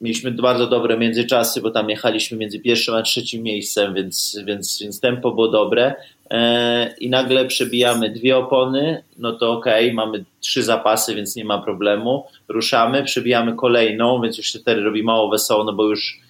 mieliśmy 0.00 0.30
bardzo 0.30 0.66
dobre 0.66 0.98
międzyczasy, 0.98 1.60
bo 1.60 1.70
tam 1.70 1.90
jechaliśmy 1.90 2.38
między 2.38 2.60
pierwszym 2.60 2.94
a 2.94 3.02
trzecim 3.02 3.42
miejscem, 3.42 3.94
więc, 3.94 4.38
więc, 4.44 4.82
więc 4.82 5.00
tempo 5.00 5.30
było 5.30 5.48
dobre. 5.48 5.94
E, 6.30 6.94
I 7.00 7.10
nagle 7.10 7.44
przebijamy 7.44 8.10
dwie 8.10 8.36
opony, 8.36 9.02
no 9.18 9.32
to 9.32 9.52
ok, 9.52 9.66
mamy 9.92 10.24
trzy 10.40 10.62
zapasy, 10.62 11.14
więc 11.14 11.36
nie 11.36 11.44
ma 11.44 11.58
problemu. 11.58 12.24
Ruszamy, 12.48 13.04
przebijamy 13.04 13.54
kolejną, 13.54 14.20
więc 14.22 14.38
już 14.38 14.46
się 14.46 14.58
wtedy 14.58 14.80
robi 14.80 15.02
mało 15.02 15.30
wesoło, 15.30 15.64
no 15.64 15.72
bo 15.72 15.88
już 15.88 16.20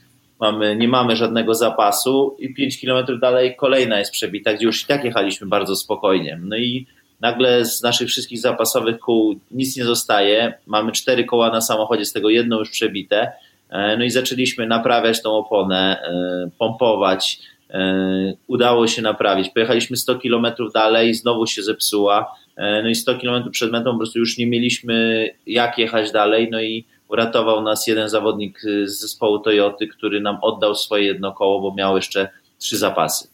mamy, 0.40 0.76
nie 0.76 0.88
mamy 0.88 1.16
żadnego 1.16 1.54
zapasu 1.54 2.36
i 2.38 2.54
pięć 2.54 2.80
kilometrów 2.80 3.20
dalej 3.20 3.56
kolejna 3.56 3.98
jest 3.98 4.12
przebita, 4.12 4.54
gdzie 4.54 4.66
już 4.66 4.82
i 4.82 4.86
tak 4.86 5.04
jechaliśmy 5.04 5.46
bardzo 5.46 5.76
spokojnie. 5.76 6.40
No 6.42 6.56
i 6.56 6.86
nagle 7.20 7.64
z 7.64 7.82
naszych 7.82 8.08
wszystkich 8.08 8.40
zapasowych 8.40 8.98
kół 8.98 9.40
nic 9.50 9.76
nie 9.76 9.84
zostaje. 9.84 10.54
Mamy 10.66 10.92
cztery 10.92 11.24
koła 11.24 11.50
na 11.50 11.60
samochodzie, 11.60 12.04
z 12.04 12.12
tego 12.12 12.30
jedno 12.30 12.58
już 12.58 12.70
przebite 12.70 13.32
E, 13.70 13.96
no 13.96 14.04
i 14.04 14.10
zaczęliśmy 14.10 14.66
naprawiać 14.66 15.22
tą 15.22 15.36
oponę, 15.36 16.02
e, 16.02 16.50
pompować. 16.58 17.38
E, 17.70 18.34
udało 18.46 18.86
się 18.86 19.02
naprawić. 19.02 19.48
Pojechaliśmy 19.48 19.96
100 19.96 20.18
km 20.18 20.46
dalej, 20.74 21.14
znowu 21.14 21.46
się 21.46 21.62
zepsuła. 21.62 22.40
No 22.82 22.88
i 22.88 22.94
100 22.94 23.18
km 23.18 23.50
przed 23.50 23.72
metą 23.72 23.92
po 23.92 23.98
prostu 23.98 24.18
już 24.18 24.38
nie 24.38 24.46
mieliśmy 24.46 25.28
jak 25.46 25.78
jechać 25.78 26.12
dalej. 26.12 26.48
No 26.50 26.60
i 26.62 26.84
uratował 27.08 27.62
nas 27.62 27.86
jeden 27.86 28.08
zawodnik 28.08 28.60
z 28.84 29.00
zespołu 29.00 29.38
Toyoty, 29.38 29.86
który 29.86 30.20
nam 30.20 30.38
oddał 30.42 30.74
swoje 30.74 31.04
jedno 31.04 31.32
koło, 31.32 31.60
bo 31.60 31.74
miał 31.74 31.96
jeszcze 31.96 32.28
trzy 32.58 32.78
zapasy. 32.78 33.28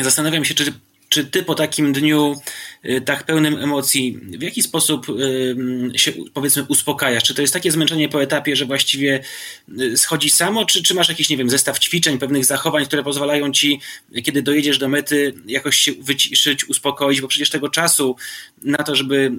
Zastanawiam 0.00 0.44
się, 0.44 0.54
czy 0.54 0.72
czy 1.08 1.24
ty 1.24 1.42
po 1.42 1.54
takim 1.54 1.92
dniu 1.92 2.34
y, 2.84 3.00
tak 3.00 3.24
pełnym 3.24 3.58
emocji, 3.58 4.18
w 4.22 4.42
jaki 4.42 4.62
sposób 4.62 5.06
y, 5.08 5.98
się 5.98 6.12
powiedzmy 6.34 6.64
uspokajasz? 6.68 7.24
Czy 7.24 7.34
to 7.34 7.42
jest 7.42 7.54
takie 7.54 7.72
zmęczenie 7.72 8.08
po 8.08 8.22
etapie, 8.22 8.56
że 8.56 8.64
właściwie 8.64 9.20
y, 9.80 9.96
schodzi 9.96 10.30
samo, 10.30 10.64
czy, 10.64 10.82
czy 10.82 10.94
masz 10.94 11.08
jakiś, 11.08 11.30
nie 11.30 11.36
wiem, 11.36 11.50
zestaw 11.50 11.78
ćwiczeń, 11.78 12.18
pewnych 12.18 12.44
zachowań, 12.44 12.86
które 12.86 13.02
pozwalają 13.02 13.52
ci, 13.52 13.80
kiedy 14.24 14.42
dojedziesz 14.42 14.78
do 14.78 14.88
mety, 14.88 15.34
jakoś 15.46 15.76
się 15.76 15.92
wyciszyć, 15.92 16.68
uspokoić, 16.68 17.20
bo 17.20 17.28
przecież 17.28 17.50
tego 17.50 17.68
czasu 17.68 18.16
na 18.62 18.78
to, 18.78 18.96
żeby 18.96 19.32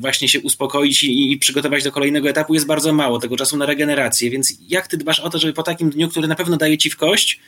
właśnie 0.00 0.28
się 0.28 0.40
uspokoić 0.40 1.04
i, 1.04 1.32
i 1.32 1.38
przygotować 1.38 1.84
do 1.84 1.92
kolejnego 1.92 2.28
etapu 2.28 2.54
jest 2.54 2.66
bardzo 2.66 2.92
mało, 2.92 3.18
tego 3.18 3.36
czasu 3.36 3.56
na 3.56 3.66
regenerację, 3.66 4.30
więc 4.30 4.54
jak 4.68 4.86
ty 4.86 4.96
dbasz 4.96 5.20
o 5.20 5.30
to, 5.30 5.38
żeby 5.38 5.52
po 5.52 5.62
takim 5.62 5.90
dniu, 5.90 6.08
który 6.08 6.28
na 6.28 6.34
pewno 6.34 6.56
daje 6.56 6.78
ci 6.78 6.90
w 6.90 6.96
kość, 6.96 7.40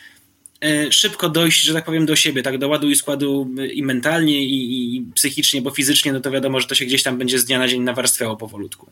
szybko 0.91 1.29
dojść, 1.29 1.63
że 1.63 1.75
tak 1.75 1.85
powiem, 1.85 2.07
do 2.07 2.17
siebie, 2.17 2.43
tak, 2.43 2.59
do 2.59 2.69
ładu 2.69 2.91
i 2.91 2.97
składu 2.97 3.49
e, 3.59 3.67
i 3.67 3.83
mentalnie, 3.83 4.43
i, 4.43 4.97
i, 4.97 5.03
psychicznie, 5.15 5.63
bo 5.63 5.71
fizycznie, 5.71 6.13
no 6.13 6.21
to 6.21 6.31
wiadomo, 6.31 6.61
że 6.61 6.67
to 6.67 6.75
się 6.75 6.85
gdzieś 6.85 7.03
tam 7.03 7.19
będzie 7.19 7.39
z 7.39 7.45
dnia 7.45 7.59
na 7.59 7.69
dzień 7.69 7.83
nawarstwiało 7.83 8.37
powolutku. 8.37 8.87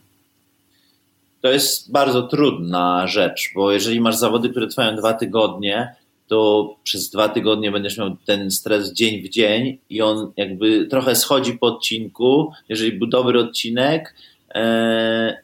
To 1.41 1.51
jest 1.51 1.91
bardzo 1.91 2.21
trudna 2.21 3.07
rzecz, 3.07 3.51
bo 3.55 3.71
jeżeli 3.71 4.01
masz 4.01 4.15
zawody, 4.15 4.49
które 4.49 4.67
trwają 4.67 4.95
dwa 4.95 5.13
tygodnie, 5.13 5.95
to 6.27 6.69
przez 6.83 7.09
dwa 7.09 7.29
tygodnie 7.29 7.71
będziesz 7.71 7.97
miał 7.97 8.15
ten 8.25 8.51
stres 8.51 8.93
dzień 8.93 9.21
w 9.21 9.29
dzień 9.29 9.77
i 9.89 10.01
on 10.01 10.31
jakby 10.37 10.87
trochę 10.87 11.15
schodzi 11.15 11.53
po 11.53 11.67
odcinku, 11.67 12.51
jeżeli 12.69 12.91
był 12.91 13.07
dobry 13.07 13.39
odcinek 13.39 14.15
e, 14.55 15.37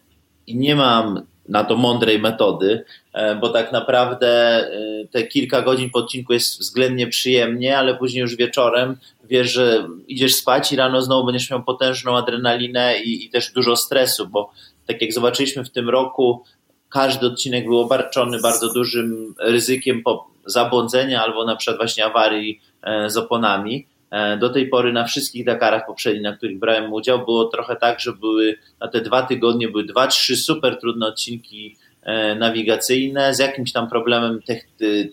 i 0.48 0.56
nie 0.56 0.76
mam 0.76 1.22
na 1.50 1.64
to 1.64 1.76
mądrej 1.76 2.20
metody, 2.20 2.86
e, 3.14 3.36
bo 3.36 3.50
tak 3.50 3.72
naprawdę 3.72 4.28
e, 4.28 4.70
te 5.12 5.24
kilka 5.24 5.62
godzin 5.62 5.90
po 5.90 6.00
odcinku 6.00 6.34
jest 6.34 6.60
względnie 6.60 7.08
przyjemnie, 7.08 7.78
ale 7.78 7.96
później 7.96 8.22
już 8.22 8.36
wieczorem 8.36 8.98
wiesz, 9.30 9.52
że 9.52 9.88
idziesz 10.08 10.36
spać 10.36 10.72
i 10.72 10.76
rano 10.76 11.02
znowu 11.02 11.26
będziesz 11.26 11.50
miał 11.50 11.64
potężną 11.64 12.18
adrenalinę 12.18 13.00
i, 13.00 13.26
i 13.26 13.30
też 13.30 13.52
dużo 13.52 13.76
stresu, 13.76 14.28
bo 14.28 14.52
tak 14.88 15.02
jak 15.02 15.14
zobaczyliśmy 15.14 15.64
w 15.64 15.70
tym 15.70 15.90
roku, 15.90 16.44
każdy 16.90 17.28
odcinek 17.28 17.66
był 17.66 17.80
obarczony 17.80 18.40
bardzo 18.40 18.74
dużym 18.74 19.36
ryzykiem 19.40 20.04
zabłądzenia 20.46 21.24
albo 21.24 21.46
na 21.46 21.56
przykład 21.56 21.78
właśnie 21.78 22.06
awarii 22.06 22.62
e, 22.82 23.10
z 23.10 23.18
oponami. 23.18 23.88
E, 24.12 24.38
do 24.38 24.50
tej 24.50 24.68
pory 24.68 24.94
na 24.94 25.04
wszystkich 25.04 25.46
Dakarach 25.46 25.86
poprzednich, 25.86 26.24
na 26.24 26.38
których 26.38 26.60
brałem 26.60 26.94
udział, 26.94 27.26
było 27.26 27.46
trochę 27.46 27.76
tak, 27.76 28.00
że 28.00 28.14
były 28.14 28.58
na 28.80 28.88
te 28.88 29.02
dwa 29.02 29.22
tygodnie 29.22 29.68
były 29.68 29.84
dwa, 29.84 30.08
trzy 30.08 30.36
super 30.36 30.80
trudne 30.80 31.08
odcinki 31.08 31.76
e, 32.04 32.36
nawigacyjne 32.36 33.34
z 33.34 33.40
jakimś 33.40 33.72
tam 33.72 33.90
problemem 33.90 34.40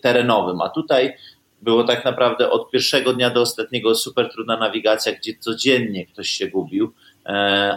terenowym, 0.01 0.61
a 0.61 0.69
tutaj 0.69 1.13
było 1.61 1.83
tak 1.83 2.05
naprawdę 2.05 2.49
od 2.49 2.71
pierwszego 2.71 3.13
dnia 3.13 3.29
do 3.29 3.41
ostatniego 3.41 3.95
super 3.95 4.29
trudna 4.29 4.57
nawigacja, 4.57 5.11
gdzie 5.11 5.33
codziennie 5.39 6.05
ktoś 6.05 6.29
się 6.29 6.47
gubił, 6.47 6.93
e, 7.25 7.29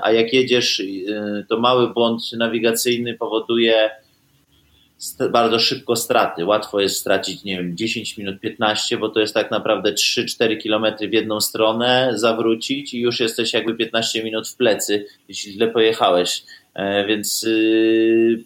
a 0.02 0.12
jak 0.12 0.32
jedziesz, 0.32 0.82
to 1.48 1.58
mały 1.58 1.94
błąd 1.94 2.32
nawigacyjny 2.32 3.14
powoduje 3.14 3.90
bardzo 5.30 5.58
szybko 5.58 5.96
straty. 5.96 6.44
Łatwo 6.44 6.80
jest 6.80 6.96
stracić, 6.96 7.44
nie 7.44 7.56
wiem, 7.56 7.76
10 7.76 8.18
minut, 8.18 8.40
15, 8.40 8.98
bo 8.98 9.08
to 9.08 9.20
jest 9.20 9.34
tak 9.34 9.50
naprawdę 9.50 9.92
3-4 9.92 10.58
kilometry 10.58 11.08
w 11.08 11.12
jedną 11.12 11.40
stronę, 11.40 12.12
zawrócić 12.14 12.94
i 12.94 13.00
już 13.00 13.20
jesteś 13.20 13.52
jakby 13.52 13.74
15 13.74 14.24
minut 14.24 14.48
w 14.48 14.56
plecy, 14.56 15.06
jeśli 15.28 15.52
źle 15.52 15.68
pojechałeś. 15.68 16.42
E, 16.74 17.06
więc 17.06 17.42
yy, 17.42 18.44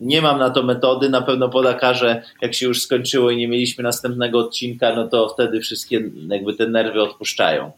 nie 0.00 0.22
mam 0.22 0.38
na 0.38 0.50
to 0.50 0.62
metody. 0.62 1.08
Na 1.08 1.22
pewno 1.22 1.48
po 1.48 1.62
Dakarze, 1.62 2.22
jak 2.42 2.54
się 2.54 2.66
już 2.66 2.82
skończyło 2.82 3.30
i 3.30 3.36
nie 3.36 3.48
mieliśmy 3.48 3.84
następnego 3.84 4.38
odcinka, 4.38 4.96
no 4.96 5.08
to 5.08 5.28
wtedy 5.28 5.60
wszystkie 5.60 6.10
jakby 6.28 6.54
te 6.54 6.68
nerwy 6.68 7.02
odpuszczają. 7.02 7.72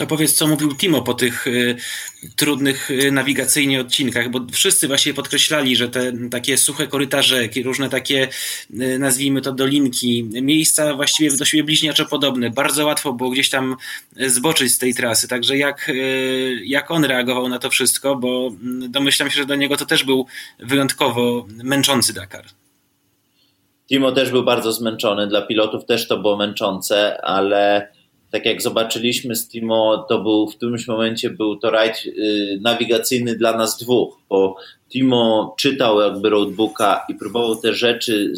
To 0.00 0.06
powiedz, 0.06 0.34
co 0.34 0.46
mówił 0.46 0.74
Timo 0.74 1.02
po 1.02 1.14
tych 1.14 1.46
y, 1.46 1.76
trudnych 2.36 2.90
y, 2.90 3.12
nawigacyjnie 3.12 3.80
odcinkach, 3.80 4.30
bo 4.30 4.40
wszyscy 4.52 4.88
właśnie 4.88 5.14
podkreślali, 5.14 5.76
że 5.76 5.88
te 5.88 6.12
takie 6.30 6.58
suche 6.58 6.86
korytarze, 6.86 7.48
różne 7.64 7.88
takie, 7.88 8.28
y, 8.80 8.98
nazwijmy 8.98 9.40
to 9.40 9.52
dolinki, 9.52 10.24
miejsca 10.24 10.94
właściwie 10.94 11.36
do 11.36 11.44
siebie 11.44 11.64
bliźniaczo 11.64 12.06
podobne. 12.06 12.50
Bardzo 12.50 12.86
łatwo 12.86 13.12
było 13.12 13.30
gdzieś 13.30 13.50
tam 13.50 13.76
zboczyć 14.16 14.72
z 14.72 14.78
tej 14.78 14.94
trasy. 14.94 15.28
Także 15.28 15.56
jak, 15.56 15.88
y, 15.88 16.60
jak 16.64 16.90
on 16.90 17.04
reagował 17.04 17.48
na 17.48 17.58
to 17.58 17.70
wszystko, 17.70 18.16
bo 18.16 18.52
mm, 18.62 18.92
domyślam 18.92 19.30
się, 19.30 19.36
że 19.36 19.46
dla 19.46 19.56
niego 19.56 19.76
to 19.76 19.86
też 19.86 20.04
był 20.04 20.26
wyjątkowo 20.58 21.46
męczący 21.64 22.14
Dakar. 22.14 22.44
Timo 23.88 24.12
też 24.12 24.30
był 24.30 24.44
bardzo 24.44 24.72
zmęczony, 24.72 25.26
dla 25.26 25.42
pilotów 25.42 25.84
też 25.84 26.08
to 26.08 26.16
było 26.16 26.36
męczące, 26.36 27.20
ale 27.24 27.88
tak 28.30 28.46
jak 28.46 28.62
zobaczyliśmy 28.62 29.36
z 29.36 29.48
Timo, 29.48 30.06
to 30.08 30.18
był 30.18 30.50
w 30.50 30.56
którymś 30.56 30.88
momencie 30.88 31.30
był 31.30 31.56
to 31.56 31.70
rajd 31.70 32.06
y, 32.06 32.58
nawigacyjny 32.60 33.36
dla 33.36 33.56
nas 33.56 33.78
dwóch, 33.78 34.18
bo 34.28 34.56
Timo 34.88 35.54
czytał 35.58 36.00
jakby 36.00 36.30
roadbooka 36.30 37.04
i 37.08 37.14
próbował 37.14 37.56
te 37.56 37.74
rzeczy 37.74 38.32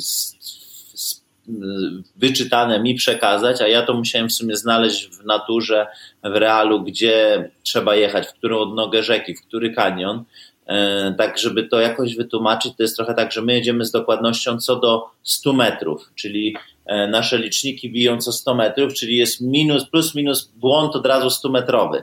wyczytane 2.16 2.80
mi 2.80 2.94
przekazać, 2.94 3.60
a 3.60 3.68
ja 3.68 3.82
to 3.82 3.94
musiałem 3.94 4.28
w 4.28 4.32
sumie 4.32 4.56
znaleźć 4.56 5.08
w 5.08 5.24
naturze, 5.24 5.86
w 6.24 6.36
realu, 6.36 6.82
gdzie 6.82 7.50
trzeba 7.62 7.94
jechać, 7.94 8.26
w 8.26 8.32
którą 8.32 8.58
odnogę 8.58 9.02
rzeki, 9.02 9.34
w 9.34 9.42
który 9.42 9.72
kanion. 9.74 10.24
E, 10.66 11.14
tak, 11.18 11.38
żeby 11.38 11.62
to 11.62 11.80
jakoś 11.80 12.16
wytłumaczyć, 12.16 12.72
to 12.76 12.82
jest 12.82 12.96
trochę 12.96 13.14
tak, 13.14 13.32
że 13.32 13.42
my 13.42 13.54
jedziemy 13.54 13.84
z 13.84 13.90
dokładnością 13.90 14.58
co 14.58 14.76
do 14.76 15.10
100 15.22 15.52
metrów, 15.52 16.10
czyli 16.14 16.56
nasze 16.86 17.38
liczniki 17.38 17.90
biją 17.90 18.18
co 18.18 18.32
100 18.32 18.54
metrów, 18.54 18.94
czyli 18.94 19.16
jest 19.16 19.40
minus, 19.40 19.90
plus 19.90 20.14
minus 20.14 20.52
błąd 20.56 20.96
od 20.96 21.06
razu 21.06 21.30
100 21.30 21.48
metrowy. 21.48 22.02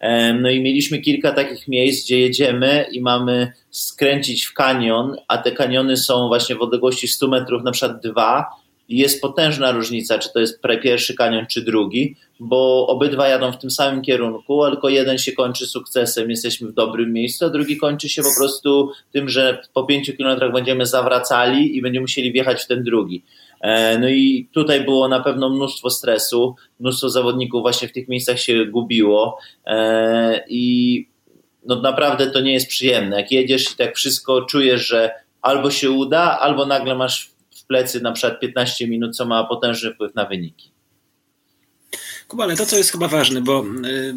E, 0.00 0.34
no 0.34 0.50
i 0.50 0.60
mieliśmy 0.60 0.98
kilka 0.98 1.32
takich 1.32 1.68
miejsc, 1.68 2.04
gdzie 2.04 2.20
jedziemy 2.20 2.86
i 2.92 3.00
mamy 3.00 3.52
skręcić 3.70 4.44
w 4.44 4.54
kanion, 4.54 5.16
a 5.28 5.38
te 5.38 5.52
kaniony 5.52 5.96
są 5.96 6.28
właśnie 6.28 6.56
w 6.56 6.62
odległości 6.62 7.08
100 7.08 7.28
metrów, 7.28 7.62
na 7.64 7.70
przykład 7.70 8.02
dwa, 8.02 8.44
i 8.88 8.98
jest 8.98 9.20
potężna 9.20 9.72
różnica, 9.72 10.18
czy 10.18 10.32
to 10.32 10.40
jest 10.40 10.60
pierwszy 10.82 11.14
kanion, 11.14 11.46
czy 11.46 11.62
drugi, 11.62 12.16
bo 12.40 12.86
obydwa 12.86 13.28
jadą 13.28 13.52
w 13.52 13.58
tym 13.58 13.70
samym 13.70 14.02
kierunku, 14.02 14.70
tylko 14.70 14.88
jeden 14.88 15.18
się 15.18 15.32
kończy 15.32 15.66
sukcesem, 15.66 16.30
jesteśmy 16.30 16.68
w 16.68 16.72
dobrym 16.72 17.12
miejscu, 17.12 17.44
a 17.44 17.50
drugi 17.50 17.76
kończy 17.76 18.08
się 18.08 18.22
po 18.22 18.28
prostu 18.38 18.92
tym, 19.12 19.28
że 19.28 19.62
po 19.74 19.84
pięciu 19.84 20.12
kilometrach 20.16 20.52
będziemy 20.52 20.86
zawracali 20.86 21.76
i 21.76 21.82
będziemy 21.82 22.02
musieli 22.02 22.32
wjechać 22.32 22.62
w 22.62 22.66
ten 22.66 22.84
drugi. 22.84 23.22
E, 23.66 23.98
no 23.98 24.08
i 24.08 24.48
tutaj 24.52 24.84
było 24.84 25.08
na 25.08 25.20
pewno 25.20 25.50
mnóstwo 25.50 25.90
stresu, 25.90 26.54
mnóstwo 26.80 27.08
zawodników 27.08 27.62
właśnie 27.62 27.88
w 27.88 27.92
tych 27.92 28.08
miejscach 28.08 28.40
się 28.40 28.64
gubiło 28.64 29.38
e, 29.66 30.44
i 30.48 31.08
no 31.66 31.80
naprawdę 31.80 32.30
to 32.30 32.40
nie 32.40 32.52
jest 32.52 32.68
przyjemne. 32.68 33.16
Jak 33.20 33.32
jedziesz 33.32 33.72
i 33.72 33.76
tak 33.76 33.96
wszystko 33.96 34.42
czujesz, 34.42 34.86
że 34.86 35.10
albo 35.42 35.70
się 35.70 35.90
uda, 35.90 36.38
albo 36.38 36.66
nagle 36.66 36.94
masz 36.94 37.30
w 37.56 37.66
plecy 37.66 38.00
na 38.00 38.12
przykład 38.12 38.40
15 38.40 38.88
minut, 38.88 39.16
co 39.16 39.26
ma 39.26 39.44
potężny 39.44 39.94
wpływ 39.94 40.14
na 40.14 40.24
wyniki. 40.24 40.70
Kuba, 42.28 42.44
ale 42.44 42.56
to, 42.56 42.66
co 42.66 42.76
jest 42.76 42.92
chyba 42.92 43.08
ważne, 43.08 43.40
bo 43.40 43.64
y, 43.84 44.14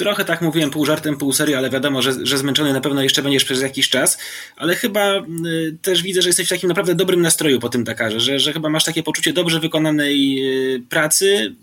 trochę 0.00 0.24
tak 0.24 0.42
mówiłem 0.42 0.70
pół 0.70 0.86
żartem, 0.86 1.16
pół 1.16 1.32
serio, 1.32 1.58
ale 1.58 1.70
wiadomo, 1.70 2.02
że, 2.02 2.12
że 2.22 2.38
zmęczony 2.38 2.72
na 2.72 2.80
pewno 2.80 3.02
jeszcze 3.02 3.22
będziesz 3.22 3.44
przez 3.44 3.62
jakiś 3.62 3.88
czas, 3.88 4.18
ale 4.56 4.74
chyba 4.74 5.16
y, 5.46 5.76
też 5.82 6.02
widzę, 6.02 6.22
że 6.22 6.28
jesteś 6.28 6.46
w 6.46 6.50
takim 6.50 6.68
naprawdę 6.68 6.94
dobrym 6.94 7.20
nastroju 7.20 7.60
po 7.60 7.68
tym 7.68 7.84
Dakarze, 7.84 8.20
że, 8.20 8.38
że 8.38 8.52
chyba 8.52 8.68
masz 8.68 8.84
takie 8.84 9.02
poczucie 9.02 9.32
dobrze 9.32 9.60
wykonanej 9.60 10.44
y, 10.74 10.82
pracy 10.88 11.54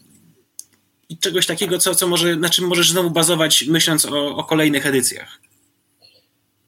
i 1.09 1.17
czegoś 1.17 1.45
takiego, 1.45 1.77
co, 1.77 1.95
co 1.95 2.07
może, 2.07 2.35
na 2.35 2.49
czym 2.49 2.67
możesz 2.67 2.91
znowu 2.91 3.11
bazować, 3.11 3.65
myśląc 3.67 4.05
o, 4.05 4.35
o 4.35 4.43
kolejnych 4.43 4.85
edycjach. 4.85 5.39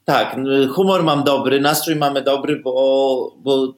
Tak, 0.04 0.36
humor 0.72 1.02
mam 1.02 1.24
dobry, 1.24 1.60
nastrój 1.60 1.96
mamy 1.96 2.22
dobry, 2.22 2.56
bo, 2.56 3.36
bo 3.38 3.74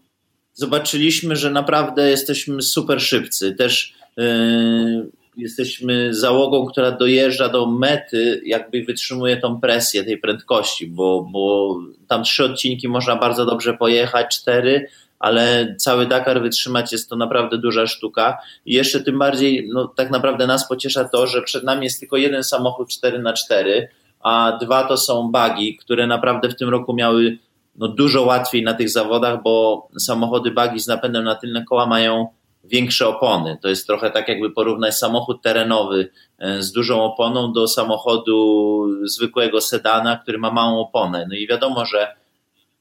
zobaczyliśmy, 0.54 1.36
że 1.36 1.50
naprawdę 1.50 2.10
jesteśmy 2.10 2.62
super 2.62 3.00
szybcy. 3.00 3.52
Też 3.52 3.94
yy, 4.16 5.10
jesteśmy 5.36 6.14
załogą, 6.14 6.66
która 6.66 6.90
dojeżdża 6.90 7.48
do 7.48 7.66
mety, 7.66 8.42
jakby 8.44 8.84
wytrzymuje 8.84 9.36
tą 9.36 9.60
presję 9.60 10.04
tej 10.04 10.18
prędkości, 10.18 10.86
bo, 10.86 11.28
bo 11.32 11.76
tam 12.08 12.24
trzy 12.24 12.44
odcinki 12.44 12.88
można 12.88 13.16
bardzo 13.16 13.46
dobrze 13.46 13.74
pojechać, 13.74 14.38
cztery, 14.38 14.88
ale 15.18 15.74
cały 15.78 16.06
Dakar 16.06 16.42
wytrzymać 16.42 16.92
jest 16.92 17.10
to 17.10 17.16
naprawdę 17.16 17.58
duża 17.58 17.86
sztuka. 17.86 18.38
I 18.66 18.74
jeszcze 18.74 19.00
tym 19.00 19.18
bardziej, 19.18 19.68
no, 19.72 19.88
tak 19.88 20.10
naprawdę 20.10 20.46
nas 20.46 20.68
pociesza 20.68 21.04
to, 21.04 21.26
że 21.26 21.42
przed 21.42 21.64
nami 21.64 21.84
jest 21.84 22.00
tylko 22.00 22.16
jeden 22.16 22.44
samochód 22.44 22.88
4 22.88 23.18
na 23.18 23.32
4 23.32 23.88
a 24.22 24.58
dwa 24.60 24.84
to 24.84 24.96
są 24.96 25.30
bagi, 25.30 25.76
które 25.76 26.06
naprawdę 26.06 26.48
w 26.48 26.56
tym 26.56 26.68
roku 26.68 26.94
miały 26.94 27.38
no, 27.76 27.88
dużo 27.88 28.22
łatwiej 28.22 28.62
na 28.62 28.74
tych 28.74 28.90
zawodach, 28.90 29.42
bo 29.42 29.88
samochody 29.98 30.50
bagi 30.50 30.80
z 30.80 30.86
napędem 30.86 31.24
na 31.24 31.34
tylne 31.34 31.64
koła 31.64 31.86
mają 31.86 32.28
większe 32.64 33.08
opony. 33.08 33.58
To 33.62 33.68
jest 33.68 33.86
trochę 33.86 34.10
tak, 34.10 34.28
jakby 34.28 34.50
porównać 34.50 34.98
samochód 34.98 35.42
terenowy 35.42 36.10
e, 36.38 36.62
z 36.62 36.72
dużą 36.72 37.02
oponą 37.02 37.52
do 37.52 37.68
samochodu 37.68 38.86
zwykłego 39.04 39.60
sedana, 39.60 40.16
który 40.16 40.38
ma 40.38 40.50
małą 40.50 40.80
oponę. 40.80 41.26
No 41.28 41.36
i 41.36 41.46
wiadomo, 41.46 41.86
że 41.86 42.14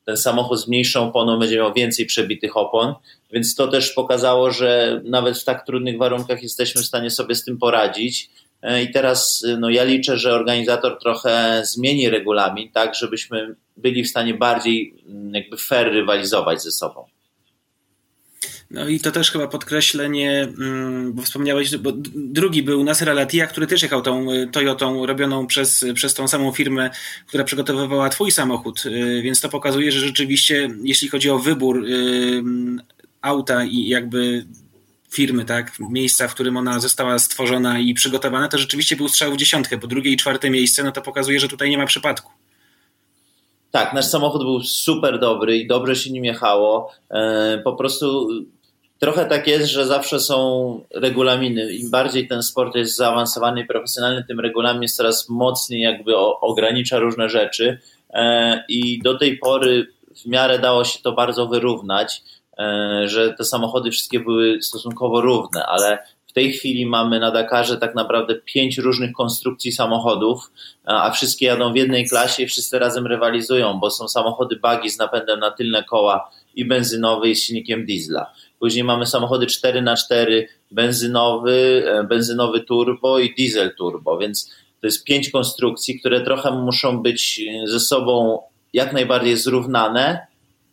ten 0.05 0.17
samochód 0.17 0.59
z 0.59 0.67
mniejszą 0.67 1.07
oponą 1.07 1.39
będzie 1.39 1.57
miał 1.57 1.73
więcej 1.73 2.05
przebitych 2.05 2.57
opon, 2.57 2.93
więc 3.31 3.55
to 3.55 3.67
też 3.67 3.91
pokazało, 3.91 4.51
że 4.51 5.01
nawet 5.05 5.37
w 5.37 5.43
tak 5.43 5.65
trudnych 5.65 5.97
warunkach 5.97 6.43
jesteśmy 6.43 6.81
w 6.81 6.85
stanie 6.85 7.09
sobie 7.09 7.35
z 7.35 7.43
tym 7.43 7.57
poradzić. 7.57 8.29
E, 8.61 8.83
I 8.83 8.91
teraz 8.91 9.45
no 9.59 9.69
ja 9.69 9.83
liczę, 9.83 10.17
że 10.17 10.33
organizator 10.33 10.99
trochę 10.99 11.61
zmieni 11.65 12.09
regulamin, 12.09 12.71
tak, 12.71 12.95
żebyśmy 12.95 13.55
byli 13.77 14.03
w 14.03 14.09
stanie 14.09 14.33
bardziej 14.33 14.93
mm, 15.07 15.33
jakby 15.33 15.57
fair 15.57 15.93
rywalizować 15.93 16.63
ze 16.63 16.71
sobą. 16.71 17.05
No 18.73 18.87
i 18.87 18.99
to 18.99 19.11
też 19.11 19.31
chyba 19.31 19.47
podkreślenie, 19.47 20.41
mm, 20.41 21.13
bo 21.13 21.21
wspomniałeś, 21.21 21.77
bo 21.77 21.91
drugi 22.15 22.63
był 22.63 22.83
Nasser 22.83 23.09
Alatia, 23.09 23.47
który 23.47 23.67
też 23.67 23.83
jechał 23.83 24.01
tą 24.01 24.31
y, 24.31 24.47
Toyotą 24.47 25.05
robioną 25.05 25.47
przez, 25.47 25.85
przez 25.93 26.13
tą 26.13 26.27
samą 26.27 26.51
firmę, 26.51 26.89
która 27.27 27.43
przygotowywała 27.43 28.09
twój 28.09 28.31
samochód, 28.31 28.85
y, 28.85 29.21
więc 29.21 29.41
to 29.41 29.49
pokazuje, 29.49 29.91
że 29.91 29.99
rzeczywiście 29.99 30.69
jeśli 30.83 31.07
chodzi 31.07 31.29
o 31.29 31.39
wybór 31.39 31.85
y, 31.85 32.43
auta 33.21 33.65
i 33.65 33.87
jakby 33.87 34.45
firmy, 35.09 35.45
tak, 35.45 35.71
miejsca, 35.79 36.27
w 36.27 36.33
którym 36.33 36.57
ona 36.57 36.79
została 36.79 37.19
stworzona 37.19 37.79
i 37.79 37.93
przygotowana, 37.93 38.47
to 38.47 38.57
rzeczywiście 38.57 38.95
był 38.95 39.09
strzał 39.09 39.31
w 39.31 39.37
dziesiątkę, 39.37 39.77
bo 39.77 39.87
drugie 39.87 40.11
i 40.11 40.17
czwarte 40.17 40.49
miejsce, 40.49 40.83
no 40.83 40.91
to 40.91 41.01
pokazuje, 41.01 41.39
że 41.39 41.47
tutaj 41.47 41.69
nie 41.69 41.77
ma 41.77 41.85
przypadku. 41.85 42.31
Tak, 43.71 43.93
nasz 43.93 44.05
samochód 44.05 44.43
był 44.43 44.63
super 44.63 45.19
dobry 45.19 45.57
i 45.57 45.67
dobrze 45.67 45.95
się 45.95 46.11
nim 46.11 46.25
jechało. 46.25 46.91
E, 47.09 47.61
po 47.63 47.73
prostu 47.73 48.29
trochę 49.03 49.25
tak 49.25 49.47
jest, 49.47 49.65
że 49.65 49.85
zawsze 49.85 50.19
są 50.19 50.79
regulaminy. 50.93 51.73
Im 51.73 51.91
bardziej 51.91 52.27
ten 52.27 52.43
sport 52.43 52.75
jest 52.75 52.95
zaawansowany 52.95 53.61
i 53.61 53.65
profesjonalny, 53.65 54.23
tym 54.27 54.39
regulamin 54.39 54.81
jest 54.81 54.97
coraz 54.97 55.29
mocniej 55.29 55.81
jakby 55.81 56.17
ogranicza 56.17 56.99
różne 56.99 57.29
rzeczy 57.29 57.79
e, 58.09 58.63
i 58.67 58.99
do 58.99 59.17
tej 59.17 59.37
pory 59.37 59.87
w 60.23 60.25
miarę 60.25 60.59
dało 60.59 60.83
się 60.83 60.99
to 61.03 61.11
bardzo 61.11 61.47
wyrównać, 61.47 62.23
e, 62.59 63.03
że 63.05 63.33
te 63.33 63.43
samochody 63.43 63.91
wszystkie 63.91 64.19
były 64.19 64.61
stosunkowo 64.61 65.21
równe, 65.21 65.65
ale 65.65 65.97
w 66.27 66.33
tej 66.33 66.53
chwili 66.53 66.85
mamy 66.85 67.19
na 67.19 67.31
Dakarze 67.31 67.77
tak 67.77 67.95
naprawdę 67.95 68.35
pięć 68.35 68.77
różnych 68.77 69.11
konstrukcji 69.11 69.71
samochodów, 69.71 70.51
a 70.85 71.11
wszystkie 71.11 71.45
jadą 71.45 71.73
w 71.73 71.75
jednej 71.75 72.07
klasie 72.07 72.43
i 72.43 72.47
wszyscy 72.47 72.79
razem 72.79 73.07
rywalizują, 73.07 73.79
bo 73.79 73.91
są 73.91 74.07
samochody 74.07 74.55
bagi 74.55 74.89
z 74.89 74.97
napędem 74.97 75.39
na 75.39 75.51
tylne 75.51 75.83
koła 75.83 76.31
i 76.55 76.65
benzynowy 76.65 77.29
i 77.29 77.35
z 77.35 77.43
silnikiem 77.43 77.85
diesla. 77.85 78.33
Później 78.61 78.83
mamy 78.83 79.05
samochody 79.05 79.45
4x4, 79.45 80.43
benzynowy, 80.71 81.83
e, 81.87 82.03
benzynowy 82.03 82.61
turbo 82.61 83.19
i 83.19 83.35
diesel 83.35 83.75
turbo, 83.75 84.17
więc 84.17 84.51
to 84.81 84.87
jest 84.87 85.03
pięć 85.03 85.29
konstrukcji, 85.29 85.99
które 85.99 86.21
trochę 86.21 86.51
muszą 86.51 87.01
być 87.01 87.41
ze 87.65 87.79
sobą 87.79 88.39
jak 88.73 88.93
najbardziej 88.93 89.37
zrównane, 89.37 90.27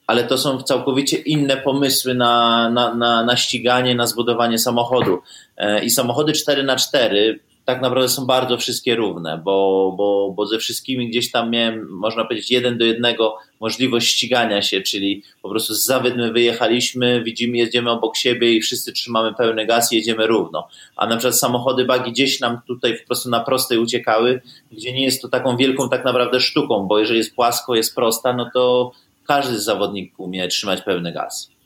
ale 0.07 0.25
to 0.25 0.39
są 0.39 0.63
całkowicie 0.63 1.17
inne 1.17 1.57
pomysły 1.57 2.15
na, 2.15 2.69
na, 2.71 2.95
na, 2.95 3.25
na 3.25 3.37
ściganie, 3.37 3.95
na 3.95 4.07
zbudowanie 4.07 4.59
samochodu. 4.59 5.19
E, 5.57 5.85
I 5.85 5.91
samochody 5.91 6.33
4x4 6.33 7.39
tak 7.69 7.83
naprawdę 7.83 8.09
są 8.09 8.27
bardzo 8.27 8.57
wszystkie 8.57 8.97
równe, 8.97 9.41
bo, 9.45 9.95
bo, 9.97 10.33
bo 10.37 10.47
ze 10.47 10.59
wszystkimi 10.59 11.09
gdzieś 11.09 11.31
tam 11.31 11.51
miałem, 11.51 11.89
można 11.91 12.25
powiedzieć, 12.25 12.51
jeden 12.51 12.79
do 12.79 12.85
jednego 12.85 13.37
możliwość 13.61 14.09
ścigania 14.09 14.63
się, 14.63 14.81
czyli 14.81 15.23
po 15.43 15.49
prostu 15.49 15.75
z 15.75 15.85
zawód 15.85 16.17
my 16.17 16.33
wyjechaliśmy, 16.33 17.23
widzimy, 17.25 17.59
jedziemy 17.59 17.91
obok 17.91 18.17
siebie 18.17 18.53
i 18.53 18.61
wszyscy 18.61 18.93
trzymamy 18.93 19.35
pełny 19.35 19.67
gaz 19.67 19.93
i 19.93 19.97
jedziemy 19.97 20.27
równo. 20.27 20.69
A 20.97 21.07
na 21.07 21.17
przykład 21.17 21.39
samochody 21.39 21.85
bagi 21.85 22.13
gdzieś 22.13 22.41
nam 22.41 22.61
tutaj 22.67 22.99
po 22.99 23.07
prostu 23.07 23.31
na 23.31 23.41
prostej 23.41 23.79
uciekały, 23.79 24.41
gdzie 24.73 24.93
nie 24.93 25.05
jest 25.05 25.23
to 25.23 25.29
taką 25.29 25.57
wielką 25.57 25.89
tak 25.89 26.05
naprawdę 26.05 26.41
sztuką, 26.41 26.87
bo 26.87 26.99
jeżeli 26.99 27.19
jest 27.19 27.35
płasko, 27.35 27.75
jest 27.75 27.95
prosta, 27.95 28.33
no 28.33 28.51
to 28.55 28.93
każdy 29.27 29.59
z 29.59 29.65
zawodników 29.65 30.21
umie 30.21 30.49
trzymać 30.49 30.83
pełny 30.83 31.13
gaz. 31.13 31.58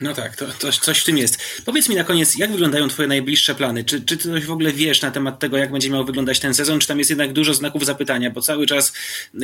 No 0.00 0.14
tak, 0.14 0.36
to, 0.36 0.46
to, 0.46 0.72
coś 0.72 0.98
w 0.98 1.04
tym 1.04 1.18
jest. 1.18 1.38
Powiedz 1.64 1.88
mi 1.88 1.96
na 1.96 2.04
koniec, 2.04 2.38
jak 2.38 2.52
wyglądają 2.52 2.88
Twoje 2.88 3.08
najbliższe 3.08 3.54
plany? 3.54 3.84
Czy, 3.84 4.00
czy 4.00 4.16
coś 4.16 4.44
w 4.44 4.50
ogóle 4.50 4.72
wiesz 4.72 5.02
na 5.02 5.10
temat 5.10 5.38
tego, 5.38 5.56
jak 5.56 5.72
będzie 5.72 5.90
miał 5.90 6.04
wyglądać 6.04 6.40
ten 6.40 6.54
sezon? 6.54 6.80
Czy 6.80 6.88
tam 6.88 6.98
jest 6.98 7.10
jednak 7.10 7.32
dużo 7.32 7.54
znaków 7.54 7.86
zapytania? 7.86 8.30
Bo 8.30 8.40
cały 8.40 8.66
czas 8.66 8.92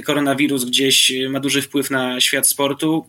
koronawirus 0.05 0.65
gdzieś 0.65 1.13
ma 1.31 1.41
duży 1.41 1.63
wpływ 1.63 1.91
na 1.91 2.21
świat 2.21 2.49
sportu. 2.49 3.07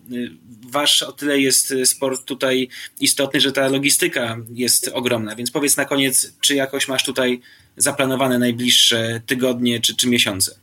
Wasz 0.69 1.03
o 1.03 1.11
tyle 1.11 1.39
jest 1.39 1.73
sport 1.83 2.25
tutaj 2.25 2.69
istotny, 2.99 3.41
że 3.41 3.51
ta 3.51 3.67
logistyka 3.67 4.37
jest 4.53 4.91
ogromna. 4.93 5.35
Więc 5.35 5.51
powiedz 5.51 5.77
na 5.77 5.85
koniec, 5.85 6.33
czy 6.41 6.55
jakoś 6.55 6.87
masz 6.87 7.03
tutaj 7.03 7.41
zaplanowane 7.77 8.39
najbliższe 8.39 9.21
tygodnie 9.25 9.79
czy, 9.79 9.95
czy 9.95 10.07
miesiące? 10.07 10.55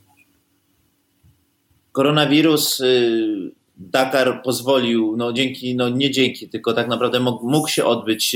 Koronawirus 1.91 2.79
y, 2.79 3.51
Dakar 3.77 4.41
pozwolił, 4.43 5.15
no 5.17 5.33
dzięki, 5.33 5.75
no 5.75 5.89
nie 5.89 6.11
dzięki, 6.11 6.49
tylko 6.49 6.73
tak 6.73 6.87
naprawdę 6.87 7.19
mógł, 7.19 7.49
mógł 7.49 7.67
się 7.67 7.85
odbyć 7.85 8.35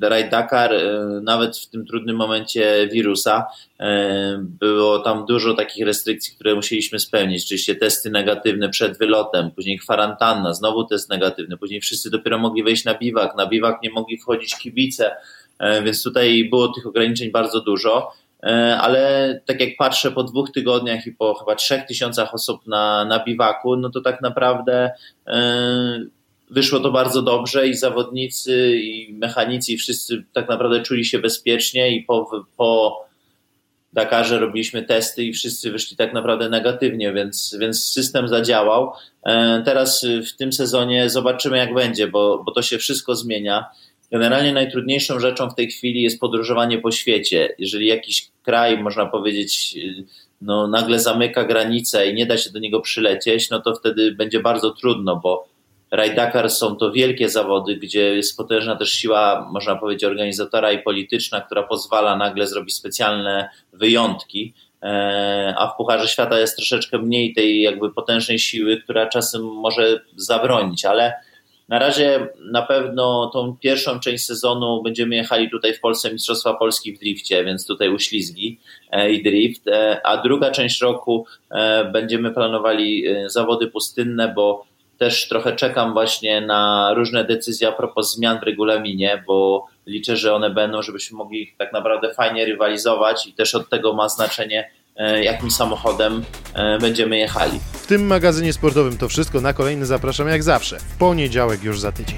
Raid 0.00 0.30
Dakar 0.30 0.72
nawet 1.22 1.58
w 1.58 1.70
tym 1.70 1.86
trudnym 1.86 2.16
momencie 2.16 2.88
wirusa. 2.92 3.46
Było 4.38 4.98
tam 4.98 5.26
dużo 5.26 5.54
takich 5.54 5.86
restrykcji, 5.86 6.34
które 6.34 6.54
musieliśmy 6.54 6.98
spełnić. 6.98 7.44
Oczywiście 7.44 7.74
testy 7.74 8.10
negatywne 8.10 8.68
przed 8.68 8.98
wylotem, 8.98 9.50
później 9.50 9.78
kwarantanna, 9.78 10.54
znowu 10.54 10.84
test 10.84 11.10
negatywny, 11.10 11.56
później 11.56 11.80
wszyscy 11.80 12.10
dopiero 12.10 12.38
mogli 12.38 12.62
wejść 12.62 12.84
na 12.84 12.94
biwak, 12.94 13.36
na 13.36 13.46
biwak 13.46 13.82
nie 13.82 13.90
mogli 13.90 14.18
wchodzić 14.18 14.58
kibice, 14.58 15.16
więc 15.84 16.02
tutaj 16.02 16.44
było 16.50 16.68
tych 16.68 16.86
ograniczeń 16.86 17.30
bardzo 17.30 17.60
dużo. 17.60 18.12
E, 18.42 18.78
ale 18.80 19.40
tak 19.46 19.60
jak 19.60 19.76
patrzę 19.78 20.10
po 20.10 20.22
dwóch 20.22 20.50
tygodniach 20.52 21.06
i 21.06 21.12
po 21.12 21.34
chyba 21.34 21.54
trzech 21.54 21.86
tysiącach 21.86 22.34
osób 22.34 22.66
na, 22.66 23.04
na 23.04 23.24
biwaku, 23.24 23.76
no 23.76 23.90
to 23.90 24.00
tak 24.00 24.20
naprawdę 24.20 24.90
e, 25.26 26.00
wyszło 26.50 26.80
to 26.80 26.90
bardzo 26.90 27.22
dobrze 27.22 27.68
i 27.68 27.74
zawodnicy, 27.74 28.76
i 28.76 29.14
mechanicy, 29.14 29.72
i 29.72 29.76
wszyscy 29.76 30.24
tak 30.32 30.48
naprawdę 30.48 30.82
czuli 30.82 31.04
się 31.04 31.18
bezpiecznie 31.18 31.90
i 31.96 32.02
po, 32.02 32.46
po 32.56 33.00
Dakarze 33.92 34.38
robiliśmy 34.38 34.82
testy 34.82 35.24
i 35.24 35.32
wszyscy 35.32 35.70
wyszli 35.70 35.96
tak 35.96 36.12
naprawdę 36.12 36.48
negatywnie, 36.48 37.12
więc, 37.12 37.56
więc 37.60 37.84
system 37.84 38.28
zadziałał. 38.28 38.92
E, 39.26 39.62
teraz 39.64 40.06
w 40.32 40.36
tym 40.36 40.52
sezonie 40.52 41.10
zobaczymy 41.10 41.58
jak 41.58 41.74
będzie, 41.74 42.08
bo, 42.08 42.42
bo 42.46 42.52
to 42.52 42.62
się 42.62 42.78
wszystko 42.78 43.14
zmienia. 43.14 43.64
Generalnie 44.12 44.52
najtrudniejszą 44.52 45.20
rzeczą 45.20 45.50
w 45.50 45.54
tej 45.54 45.70
chwili 45.70 46.02
jest 46.02 46.20
podróżowanie 46.20 46.78
po 46.78 46.90
świecie. 46.90 47.54
Jeżeli 47.58 47.86
jakiś 47.86 48.30
kraj, 48.42 48.82
można 48.82 49.06
powiedzieć, 49.06 49.78
no, 50.40 50.68
nagle 50.68 51.00
zamyka 51.00 51.44
granicę 51.44 52.10
i 52.10 52.14
nie 52.14 52.26
da 52.26 52.38
się 52.38 52.50
do 52.50 52.58
niego 52.58 52.80
przylecieć, 52.80 53.50
no 53.50 53.60
to 53.60 53.74
wtedy 53.74 54.12
będzie 54.12 54.40
bardzo 54.40 54.70
trudno, 54.70 55.16
bo 55.16 55.48
Raid 55.90 56.16
Dakar 56.16 56.50
są 56.50 56.76
to 56.76 56.92
wielkie 56.92 57.28
zawody, 57.28 57.76
gdzie 57.76 58.16
jest 58.16 58.36
potężna 58.36 58.76
też 58.76 58.90
siła, 58.90 59.48
można 59.52 59.76
powiedzieć, 59.76 60.04
organizatora 60.04 60.72
i 60.72 60.82
polityczna, 60.82 61.40
która 61.40 61.62
pozwala 61.62 62.16
nagle 62.16 62.46
zrobić 62.46 62.74
specjalne 62.74 63.48
wyjątki. 63.72 64.54
E, 64.82 65.54
a 65.58 65.66
w 65.66 65.76
Pucharze 65.76 66.08
Świata 66.08 66.38
jest 66.38 66.56
troszeczkę 66.56 66.98
mniej 66.98 67.34
tej 67.34 67.60
jakby 67.60 67.92
potężnej 67.92 68.38
siły, 68.38 68.80
która 68.82 69.06
czasem 69.06 69.42
może 69.42 70.00
zabronić, 70.16 70.84
ale 70.84 71.12
na 71.68 71.78
razie 71.78 72.28
na 72.52 72.62
pewno 72.62 73.30
tą 73.32 73.56
pierwszą 73.60 74.00
część 74.00 74.26
sezonu 74.26 74.82
będziemy 74.82 75.16
jechali 75.16 75.50
tutaj 75.50 75.74
w 75.74 75.80
Polsce 75.80 76.12
Mistrzostwa 76.12 76.54
Polski 76.54 76.92
w 76.92 76.98
drifcie, 76.98 77.44
więc 77.44 77.66
tutaj 77.66 77.88
uślizgi 77.88 78.60
e, 78.90 79.12
i 79.12 79.22
drift, 79.22 79.68
e, 79.68 80.06
a 80.06 80.22
druga 80.22 80.50
część 80.50 80.80
roku 80.80 81.26
e, 81.50 81.84
będziemy 81.84 82.30
planowali 82.30 83.04
zawody 83.26 83.66
pustynne, 83.66 84.32
bo 84.34 84.66
też 84.98 85.28
trochę 85.28 85.56
czekam 85.56 85.92
właśnie 85.92 86.40
na 86.40 86.92
różne 86.96 87.24
decyzje 87.24 87.68
a 87.68 87.72
propos 87.72 88.14
zmian 88.14 88.40
w 88.40 88.42
regulaminie, 88.42 89.22
bo 89.26 89.66
liczę, 89.86 90.16
że 90.16 90.34
one 90.34 90.50
będą, 90.50 90.82
żebyśmy 90.82 91.18
mogli 91.18 91.54
tak 91.58 91.72
naprawdę 91.72 92.14
fajnie 92.14 92.44
rywalizować 92.44 93.26
i 93.26 93.32
też 93.32 93.54
od 93.54 93.68
tego 93.68 93.92
ma 93.92 94.08
znaczenie 94.08 94.70
jakim 95.22 95.50
samochodem 95.50 96.24
e, 96.54 96.78
będziemy 96.78 97.18
jechali. 97.18 97.60
W 97.72 97.86
tym 97.86 98.06
magazynie 98.06 98.52
sportowym 98.52 98.98
to 98.98 99.08
wszystko. 99.08 99.40
Na 99.40 99.52
kolejny 99.52 99.86
zapraszam 99.86 100.28
jak 100.28 100.42
zawsze 100.42 100.78
w 100.78 100.96
poniedziałek 100.96 101.62
już 101.62 101.80
za 101.80 101.92
tydzień. 101.92 102.16